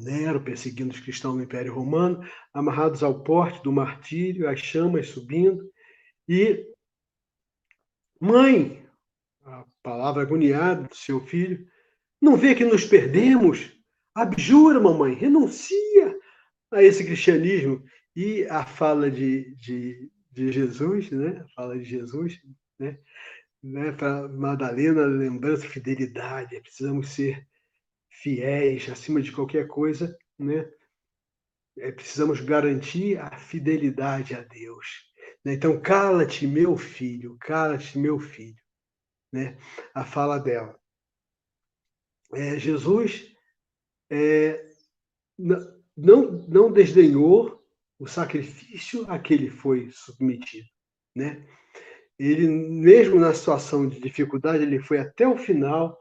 Nero 0.00 0.42
perseguindo 0.42 0.94
os 0.94 1.00
cristãos 1.00 1.36
no 1.36 1.42
Império 1.42 1.74
Romano, 1.74 2.26
amarrados 2.52 3.02
ao 3.02 3.22
porte 3.22 3.62
do 3.62 3.70
martírio, 3.70 4.48
as 4.48 4.58
chamas 4.58 5.08
subindo, 5.08 5.70
e 6.26 6.66
mãe, 8.18 8.86
a 9.44 9.66
palavra 9.82 10.22
agoniada 10.22 10.88
do 10.88 10.96
seu 10.96 11.20
filho, 11.20 11.66
não 12.20 12.36
vê 12.36 12.54
que 12.54 12.64
nos 12.64 12.84
perdemos? 12.84 13.70
Abjura, 14.14 14.80
mamãe, 14.80 15.14
renuncia 15.14 16.16
a 16.72 16.82
esse 16.82 17.04
cristianismo. 17.04 17.82
E 18.14 18.44
a 18.44 18.64
fala 18.64 19.10
de, 19.10 19.54
de, 19.56 20.10
de 20.30 20.52
Jesus, 20.52 21.10
né? 21.10 21.44
a 21.44 21.48
fala 21.48 21.78
de 21.78 21.84
Jesus, 21.84 22.38
né? 22.82 22.98
né? 23.62 23.92
Para 23.92 24.28
Madalena, 24.28 25.06
lembrança, 25.06 25.68
fidelidade, 25.68 26.60
precisamos 26.60 27.10
ser 27.10 27.46
fiéis 28.10 28.88
acima 28.90 29.22
de 29.22 29.32
qualquer 29.32 29.66
coisa, 29.66 30.16
né? 30.38 30.70
É, 31.78 31.90
precisamos 31.90 32.40
garantir 32.40 33.18
a 33.18 33.38
fidelidade 33.38 34.34
a 34.34 34.42
Deus. 34.42 35.10
Né? 35.42 35.54
Então, 35.54 35.80
cala-te, 35.80 36.46
meu 36.46 36.76
filho, 36.76 37.38
cala-te, 37.40 37.98
meu 37.98 38.18
filho. 38.18 38.60
Né? 39.32 39.56
A 39.94 40.04
fala 40.04 40.38
dela. 40.38 40.78
É, 42.34 42.58
Jesus 42.58 43.34
é, 44.10 44.68
não, 45.38 46.46
não 46.46 46.70
desdenhou 46.70 47.62
o 47.98 48.06
sacrifício 48.06 49.10
a 49.10 49.18
que 49.18 49.32
ele 49.32 49.50
foi 49.50 49.90
submetido. 49.90 50.68
Né? 51.16 51.46
Ele, 52.30 52.46
mesmo 52.46 53.18
na 53.18 53.34
situação 53.34 53.88
de 53.88 53.98
dificuldade, 54.00 54.62
ele 54.62 54.78
foi 54.78 54.98
até 54.98 55.26
o 55.26 55.36
final 55.36 55.98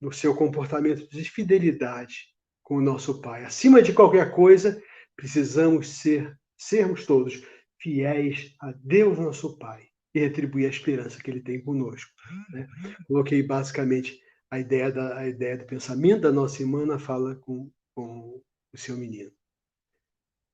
no 0.00 0.12
seu 0.12 0.34
comportamento 0.34 1.08
de 1.08 1.24
fidelidade 1.24 2.28
com 2.62 2.76
o 2.76 2.80
nosso 2.80 3.20
Pai. 3.20 3.44
Acima 3.44 3.82
de 3.82 3.92
qualquer 3.92 4.30
coisa, 4.30 4.80
precisamos 5.16 5.88
ser, 5.88 6.38
sermos 6.56 7.06
todos 7.06 7.42
fiéis 7.80 8.54
a 8.60 8.72
Deus, 8.72 9.18
nosso 9.18 9.58
Pai, 9.58 9.88
e 10.14 10.20
retribuir 10.20 10.66
a 10.66 10.70
esperança 10.70 11.20
que 11.20 11.30
Ele 11.30 11.40
tem 11.40 11.62
conosco. 11.62 12.10
Né? 12.50 12.68
Coloquei 13.06 13.42
basicamente 13.42 14.20
a 14.50 14.58
ideia, 14.58 14.92
da, 14.92 15.18
a 15.18 15.28
ideia 15.28 15.56
do 15.56 15.64
pensamento 15.64 16.22
da 16.22 16.32
nossa 16.32 16.62
irmã 16.62 16.86
na 16.86 16.98
fala 16.98 17.36
com, 17.36 17.70
com 17.94 18.40
o 18.72 18.78
seu 18.78 18.96
menino. 18.96 19.32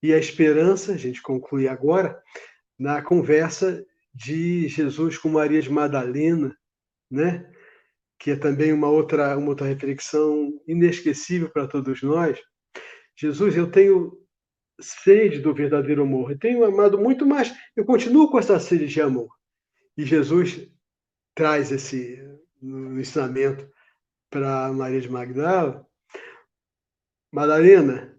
E 0.03 0.13
a 0.13 0.19
esperança, 0.19 0.93
a 0.93 0.97
gente 0.97 1.23
conclui 1.23 1.67
agora, 1.67 2.23
na 2.79 3.03
conversa 3.03 3.85
de 4.15 4.69
Jesus 4.69 5.19
com 5.19 5.29
Maria 5.29 5.61
de 5.61 5.71
Madalena, 5.71 6.57
né? 7.11 7.51
que 8.19 8.31
é 8.31 8.37
também 8.37 8.73
uma 8.73 8.89
outra, 8.89 9.37
uma 9.37 9.49
outra 9.49 9.67
reflexão 9.67 10.61
inesquecível 10.67 11.51
para 11.51 11.67
todos 11.67 12.03
nós. 12.03 12.41
Jesus, 13.17 13.57
eu 13.57 13.71
tenho 13.71 14.19
sede 14.81 15.41
do 15.41 15.55
verdadeiro 15.55 16.03
amor, 16.03 16.31
eu 16.31 16.39
tenho 16.39 16.65
amado 16.65 16.99
muito 16.99 17.27
mais, 17.27 17.55
eu 17.77 17.85
continuo 17.85 18.31
com 18.31 18.39
essa 18.39 18.59
sede 18.59 18.87
de 18.87 19.01
amor. 19.01 19.29
E 19.97 20.05
Jesus 20.05 20.69
traz 21.35 21.71
esse 21.71 22.19
ensinamento 22.63 23.69
para 24.31 24.73
Maria 24.73 25.01
de 25.01 25.11
Magdala. 25.11 25.87
Madalena, 27.33 28.17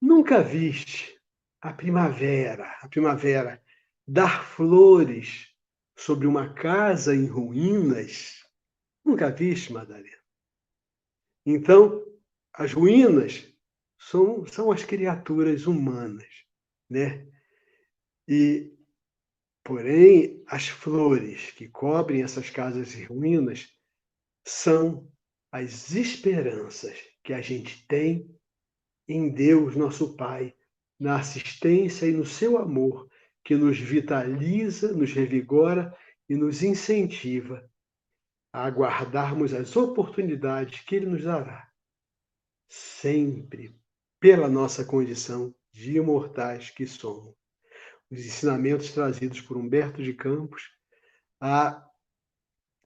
nunca 0.00 0.42
viste 0.42 1.18
a 1.60 1.72
primavera, 1.72 2.76
a 2.80 2.88
primavera 2.88 3.62
dar 4.06 4.44
flores 4.44 5.48
sobre 5.96 6.26
uma 6.26 6.52
casa 6.52 7.14
em 7.14 7.26
ruínas? 7.26 8.44
Nunca 9.04 9.30
viste, 9.30 9.72
Madalena? 9.72 10.22
Então, 11.44 12.04
as 12.52 12.72
ruínas 12.72 13.48
são, 13.98 14.46
são 14.46 14.70
as 14.70 14.84
criaturas 14.84 15.66
humanas, 15.66 16.44
né? 16.88 17.26
E, 18.28 18.72
porém, 19.64 20.42
as 20.46 20.68
flores 20.68 21.50
que 21.52 21.68
cobrem 21.68 22.22
essas 22.22 22.50
casas 22.50 22.94
em 22.94 23.04
ruínas 23.04 23.68
são 24.46 25.10
as 25.50 25.92
esperanças 25.92 26.98
que 27.22 27.32
a 27.32 27.40
gente 27.40 27.86
tem 27.86 28.28
em 29.08 29.32
Deus, 29.32 29.76
nosso 29.76 30.16
Pai, 30.16 30.54
na 30.98 31.18
assistência 31.18 32.06
e 32.06 32.12
no 32.12 32.24
seu 32.24 32.56
amor 32.56 33.10
que 33.44 33.56
nos 33.56 33.78
vitaliza, 33.78 34.92
nos 34.92 35.12
revigora 35.12 35.96
e 36.28 36.36
nos 36.36 36.62
incentiva 36.62 37.68
a 38.52 38.66
aguardarmos 38.66 39.54
as 39.54 39.76
oportunidades 39.76 40.80
que 40.80 40.96
Ele 40.96 41.06
nos 41.06 41.24
dará, 41.24 41.70
sempre 42.68 43.78
pela 44.20 44.48
nossa 44.48 44.84
condição 44.84 45.54
de 45.72 45.96
imortais 45.96 46.70
que 46.70 46.86
somos. 46.86 47.34
Os 48.10 48.18
ensinamentos 48.18 48.92
trazidos 48.92 49.40
por 49.40 49.56
Humberto 49.56 50.02
de 50.02 50.12
Campos, 50.12 50.70
a 51.40 51.88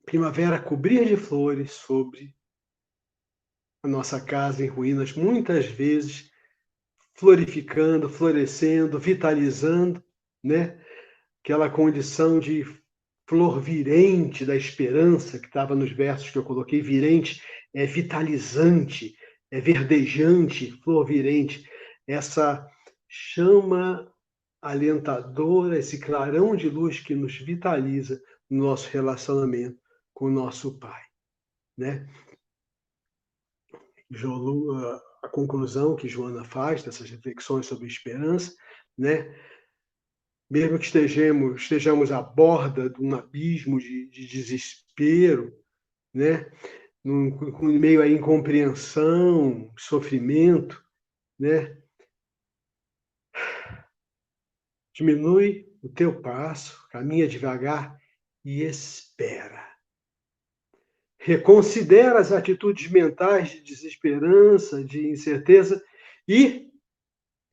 primavera 0.04 0.62
cobrir 0.62 1.04
de 1.06 1.16
flores 1.16 1.72
sobre 1.72 2.34
a 3.82 3.88
nossa 3.88 4.24
casa 4.24 4.64
em 4.64 4.68
ruínas, 4.68 5.12
muitas 5.12 5.66
vezes 5.66 6.30
florificando, 7.14 8.08
florescendo, 8.08 8.98
vitalizando, 8.98 10.05
né? 10.42 10.80
Aquela 11.42 11.70
condição 11.70 12.38
de 12.38 12.64
flor 13.28 13.60
virente 13.60 14.44
da 14.44 14.54
esperança 14.54 15.38
que 15.38 15.46
estava 15.46 15.74
nos 15.74 15.90
versos 15.92 16.30
que 16.30 16.38
eu 16.38 16.44
coloquei, 16.44 16.80
virente 16.80 17.42
é 17.74 17.84
vitalizante, 17.84 19.16
é 19.50 19.60
verdejante, 19.60 20.72
flor 20.82 21.04
virente, 21.04 21.68
essa 22.06 22.66
chama 23.08 24.12
alentadora, 24.62 25.78
esse 25.78 25.98
clarão 26.00 26.56
de 26.56 26.68
luz 26.68 27.00
que 27.00 27.14
nos 27.14 27.36
vitaliza 27.36 28.20
no 28.48 28.64
nosso 28.64 28.88
relacionamento 28.90 29.78
com 30.14 30.26
o 30.26 30.30
nosso 30.30 30.78
Pai, 30.78 31.02
né? 31.76 32.08
a 35.22 35.28
conclusão 35.28 35.96
que 35.96 36.08
Joana 36.08 36.44
faz 36.44 36.82
dessas 36.82 37.10
reflexões 37.10 37.66
sobre 37.66 37.86
esperança, 37.86 38.54
né? 38.96 39.34
Mesmo 40.48 40.78
que 40.78 40.86
estejamos, 40.86 41.62
estejamos 41.62 42.12
à 42.12 42.22
borda 42.22 42.88
de 42.88 43.02
um 43.02 43.14
abismo 43.14 43.80
de, 43.80 44.08
de 44.08 44.26
desespero, 44.26 45.52
né? 46.14 46.50
Num, 47.02 47.36
meio 47.78 48.00
à 48.00 48.08
incompreensão, 48.08 49.72
sofrimento, 49.76 50.84
né? 51.38 51.76
Diminui 54.94 55.68
o 55.82 55.88
teu 55.88 56.20
passo, 56.20 56.88
caminha 56.88 57.28
devagar 57.28 58.00
e 58.44 58.62
espera. 58.62 59.66
Reconsidera 61.18 62.20
as 62.20 62.30
atitudes 62.30 62.88
mentais 62.88 63.50
de 63.50 63.62
desesperança, 63.62 64.82
de 64.84 65.08
incerteza 65.08 65.84
e 66.26 66.72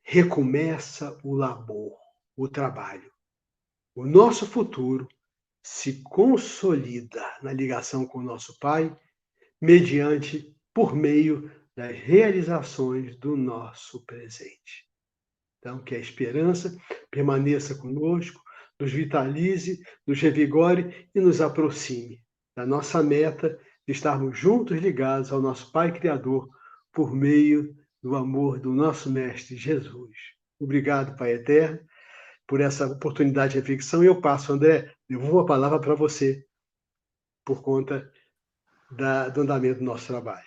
recomeça 0.03 1.19
o 1.23 1.33
labor, 1.33 1.97
o 2.35 2.47
trabalho. 2.47 3.11
O 3.95 4.05
nosso 4.05 4.45
futuro 4.45 5.07
se 5.63 6.01
consolida 6.03 7.23
na 7.41 7.53
ligação 7.53 8.05
com 8.05 8.19
o 8.19 8.23
nosso 8.23 8.57
Pai, 8.59 8.95
mediante, 9.61 10.53
por 10.73 10.95
meio 10.95 11.49
das 11.75 11.95
realizações 11.97 13.15
do 13.17 13.37
nosso 13.37 14.05
presente. 14.05 14.89
Então, 15.59 15.81
que 15.81 15.95
a 15.95 15.99
esperança 15.99 16.77
permaneça 17.09 17.75
conosco, 17.75 18.41
nos 18.79 18.91
vitalize, 18.91 19.81
nos 20.05 20.19
revigore 20.19 21.09
e 21.15 21.21
nos 21.21 21.39
aproxime 21.39 22.21
da 22.55 22.65
nossa 22.65 23.01
meta 23.01 23.57
de 23.87 23.93
estarmos 23.93 24.37
juntos 24.37 24.79
ligados 24.79 25.31
ao 25.31 25.41
nosso 25.41 25.71
Pai 25.71 25.93
Criador 25.93 26.49
por 26.91 27.15
meio 27.15 27.75
do 28.01 28.15
amor 28.15 28.59
do 28.59 28.73
nosso 28.73 29.09
Mestre 29.09 29.55
Jesus. 29.55 30.17
Obrigado, 30.59 31.15
Pai 31.15 31.33
Eterno, 31.33 31.79
por 32.47 32.61
essa 32.61 32.87
oportunidade 32.87 33.53
de 33.53 33.59
reflexão. 33.59 34.03
E 34.03 34.07
eu 34.07 34.19
passo, 34.21 34.53
André, 34.53 34.93
devolvo 35.09 35.39
a 35.39 35.45
palavra 35.45 35.79
para 35.79 35.95
você 35.95 36.45
por 37.45 37.61
conta 37.61 38.09
da, 38.91 39.29
do 39.29 39.41
andamento 39.41 39.79
do 39.79 39.85
nosso 39.85 40.07
trabalho. 40.07 40.45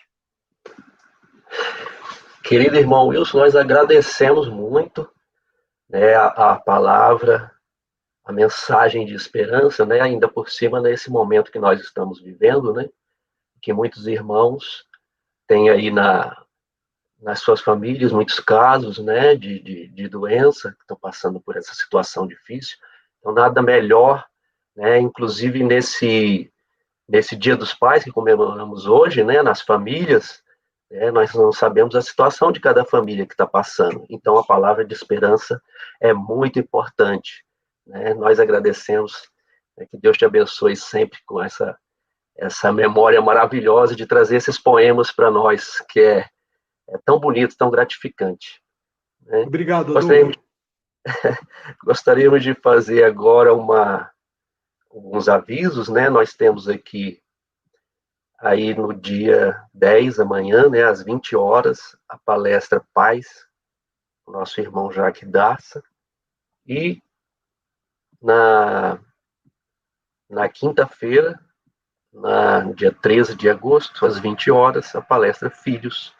Querido 2.42 2.76
irmão 2.76 3.08
Wilson, 3.08 3.38
nós 3.38 3.56
agradecemos 3.56 4.48
muito 4.48 5.10
né, 5.88 6.14
a, 6.14 6.26
a, 6.26 6.60
palavra, 6.60 7.52
a 8.24 8.32
mensagem 8.32 9.04
de 9.04 9.14
esperança, 9.14 9.84
né, 9.84 10.00
ainda 10.00 10.28
por 10.28 10.48
cima 10.48 10.80
nesse 10.80 11.10
momento 11.10 11.50
que 11.50 11.58
nós 11.58 11.80
estamos 11.80 12.20
vivendo, 12.20 12.72
né, 12.72 12.88
que 13.60 13.72
muitos 13.72 14.06
irmãos 14.06 14.86
têm 15.48 15.70
aí 15.70 15.90
na, 15.90 16.45
nas 17.20 17.40
suas 17.40 17.60
famílias 17.60 18.12
muitos 18.12 18.40
casos 18.40 18.98
né, 18.98 19.34
de, 19.34 19.60
de, 19.60 19.88
de 19.88 20.08
doença, 20.08 20.72
que 20.72 20.82
estão 20.82 20.96
passando 20.96 21.40
por 21.40 21.56
essa 21.56 21.74
situação 21.74 22.26
difícil. 22.26 22.76
Então, 23.18 23.32
nada 23.32 23.62
melhor, 23.62 24.24
né, 24.76 24.98
inclusive 24.98 25.64
nesse, 25.64 26.52
nesse 27.08 27.34
Dia 27.34 27.56
dos 27.56 27.72
Pais 27.72 28.04
que 28.04 28.12
comemoramos 28.12 28.86
hoje, 28.86 29.24
né, 29.24 29.42
nas 29.42 29.62
famílias, 29.62 30.42
é, 30.90 31.10
nós 31.10 31.34
não 31.34 31.50
sabemos 31.50 31.96
a 31.96 32.02
situação 32.02 32.52
de 32.52 32.60
cada 32.60 32.84
família 32.84 33.26
que 33.26 33.34
está 33.34 33.46
passando. 33.46 34.04
Então, 34.08 34.38
a 34.38 34.44
palavra 34.44 34.84
de 34.84 34.94
esperança 34.94 35.60
é 36.00 36.12
muito 36.12 36.58
importante. 36.58 37.44
Né? 37.86 38.14
Nós 38.14 38.38
agradecemos 38.38 39.28
né, 39.76 39.86
que 39.90 39.96
Deus 39.96 40.16
te 40.16 40.24
abençoe 40.24 40.76
sempre 40.76 41.18
com 41.26 41.42
essa, 41.42 41.76
essa 42.36 42.72
memória 42.72 43.20
maravilhosa 43.20 43.96
de 43.96 44.06
trazer 44.06 44.36
esses 44.36 44.58
poemas 44.58 45.10
para 45.10 45.30
nós, 45.30 45.80
que 45.88 46.00
é, 46.00 46.26
é, 46.88 46.98
tão 47.04 47.18
bonito, 47.18 47.56
tão 47.56 47.70
gratificante. 47.70 48.62
Né? 49.22 49.42
Obrigado, 49.42 49.92
Gostaríamos, 49.92 50.36
Gostaríamos 51.84 52.42
de 52.42 52.54
fazer 52.54 53.04
agora 53.04 53.54
uma, 53.54 54.10
alguns 54.90 55.28
avisos. 55.28 55.88
Né? 55.88 56.08
Nós 56.08 56.34
temos 56.34 56.68
aqui 56.68 57.22
aí 58.38 58.74
no 58.74 58.92
dia 58.92 59.60
10 59.72 60.20
amanhã, 60.20 60.68
né, 60.68 60.84
às 60.84 61.02
20 61.02 61.34
horas, 61.36 61.96
a 62.08 62.18
palestra 62.18 62.84
Paz, 62.92 63.46
nosso 64.26 64.60
irmão 64.60 64.90
Jacques 64.90 65.28
Daça, 65.28 65.82
e 66.66 67.02
na, 68.20 68.98
na 70.28 70.48
quinta-feira, 70.48 71.40
no 72.12 72.74
dia 72.74 72.92
13 72.92 73.36
de 73.36 73.48
agosto, 73.48 74.04
às 74.06 74.18
20 74.18 74.50
horas, 74.50 74.94
a 74.94 75.02
palestra 75.02 75.50
Filhos, 75.50 76.15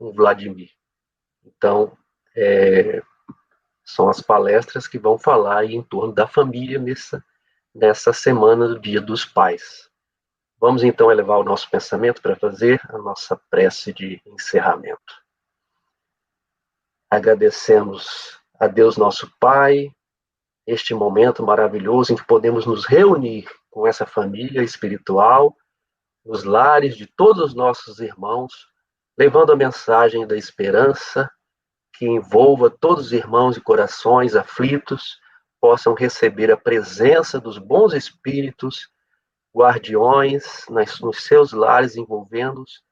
com 0.00 0.10
Vladimir. 0.12 0.70
Então, 1.44 1.94
é, 2.34 3.02
são 3.84 4.08
as 4.08 4.22
palestras 4.22 4.88
que 4.88 4.98
vão 4.98 5.18
falar 5.18 5.66
em 5.66 5.82
torno 5.82 6.14
da 6.14 6.26
família 6.26 6.78
nessa, 6.78 7.22
nessa 7.74 8.10
semana 8.14 8.66
do 8.66 8.80
Dia 8.80 9.00
dos 9.00 9.26
Pais. 9.26 9.90
Vamos 10.58 10.82
então 10.82 11.12
elevar 11.12 11.38
o 11.38 11.44
nosso 11.44 11.70
pensamento 11.70 12.22
para 12.22 12.34
fazer 12.34 12.80
a 12.88 12.96
nossa 12.96 13.36
prece 13.50 13.92
de 13.92 14.22
encerramento. 14.24 15.20
Agradecemos 17.10 18.38
a 18.58 18.66
Deus 18.66 18.96
nosso 18.96 19.30
Pai, 19.38 19.94
este 20.66 20.94
momento 20.94 21.44
maravilhoso 21.44 22.12
em 22.12 22.16
que 22.16 22.26
podemos 22.26 22.64
nos 22.64 22.86
reunir 22.86 23.50
com 23.68 23.86
essa 23.86 24.06
família 24.06 24.62
espiritual, 24.62 25.54
nos 26.24 26.44
lares 26.44 26.96
de 26.96 27.06
todos 27.06 27.42
os 27.42 27.54
nossos 27.54 28.00
irmãos, 28.00 28.69
levando 29.20 29.52
a 29.52 29.56
mensagem 29.56 30.26
da 30.26 30.34
esperança 30.34 31.30
que 31.92 32.06
envolva 32.06 32.70
todos 32.70 33.08
os 33.08 33.12
irmãos 33.12 33.54
e 33.54 33.60
corações 33.60 34.34
aflitos 34.34 35.20
possam 35.60 35.92
receber 35.92 36.50
a 36.50 36.56
presença 36.56 37.38
dos 37.38 37.58
bons 37.58 37.92
espíritos 37.92 38.88
guardiões 39.54 40.64
nas, 40.70 41.00
nos 41.00 41.22
seus 41.22 41.52
lares, 41.52 41.96
envolvendo-os 41.96 42.82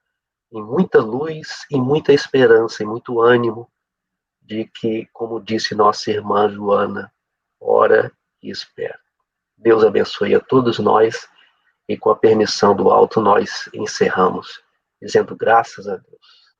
em 0.52 0.62
muita 0.62 1.00
luz 1.00 1.64
e 1.70 1.80
muita 1.80 2.12
esperança 2.12 2.82
e 2.82 2.86
muito 2.86 3.22
ânimo 3.22 3.66
de 4.42 4.66
que, 4.66 5.08
como 5.14 5.40
disse 5.40 5.74
nossa 5.74 6.10
irmã 6.10 6.46
Joana, 6.50 7.10
ora 7.58 8.12
e 8.42 8.50
espera. 8.50 9.00
Deus 9.56 9.82
abençoe 9.82 10.34
a 10.34 10.40
todos 10.40 10.78
nós 10.78 11.26
e 11.88 11.96
com 11.96 12.10
a 12.10 12.16
permissão 12.16 12.76
do 12.76 12.90
alto 12.90 13.18
nós 13.18 13.70
encerramos, 13.72 14.62
dizendo 15.00 15.36
graças 15.36 15.88
a 15.88 15.96
Deus. 15.96 16.54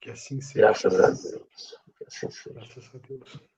Que 0.00 0.10
assim 0.10 0.40
seja. 0.40 0.66
Graças 0.66 1.00
a 1.00 1.10
Deus. 1.10 1.78
Que 1.96 2.04
assim 2.06 2.30
seja. 2.30 2.54
Graças 2.54 2.94
a 2.94 2.98
Deus. 2.98 3.53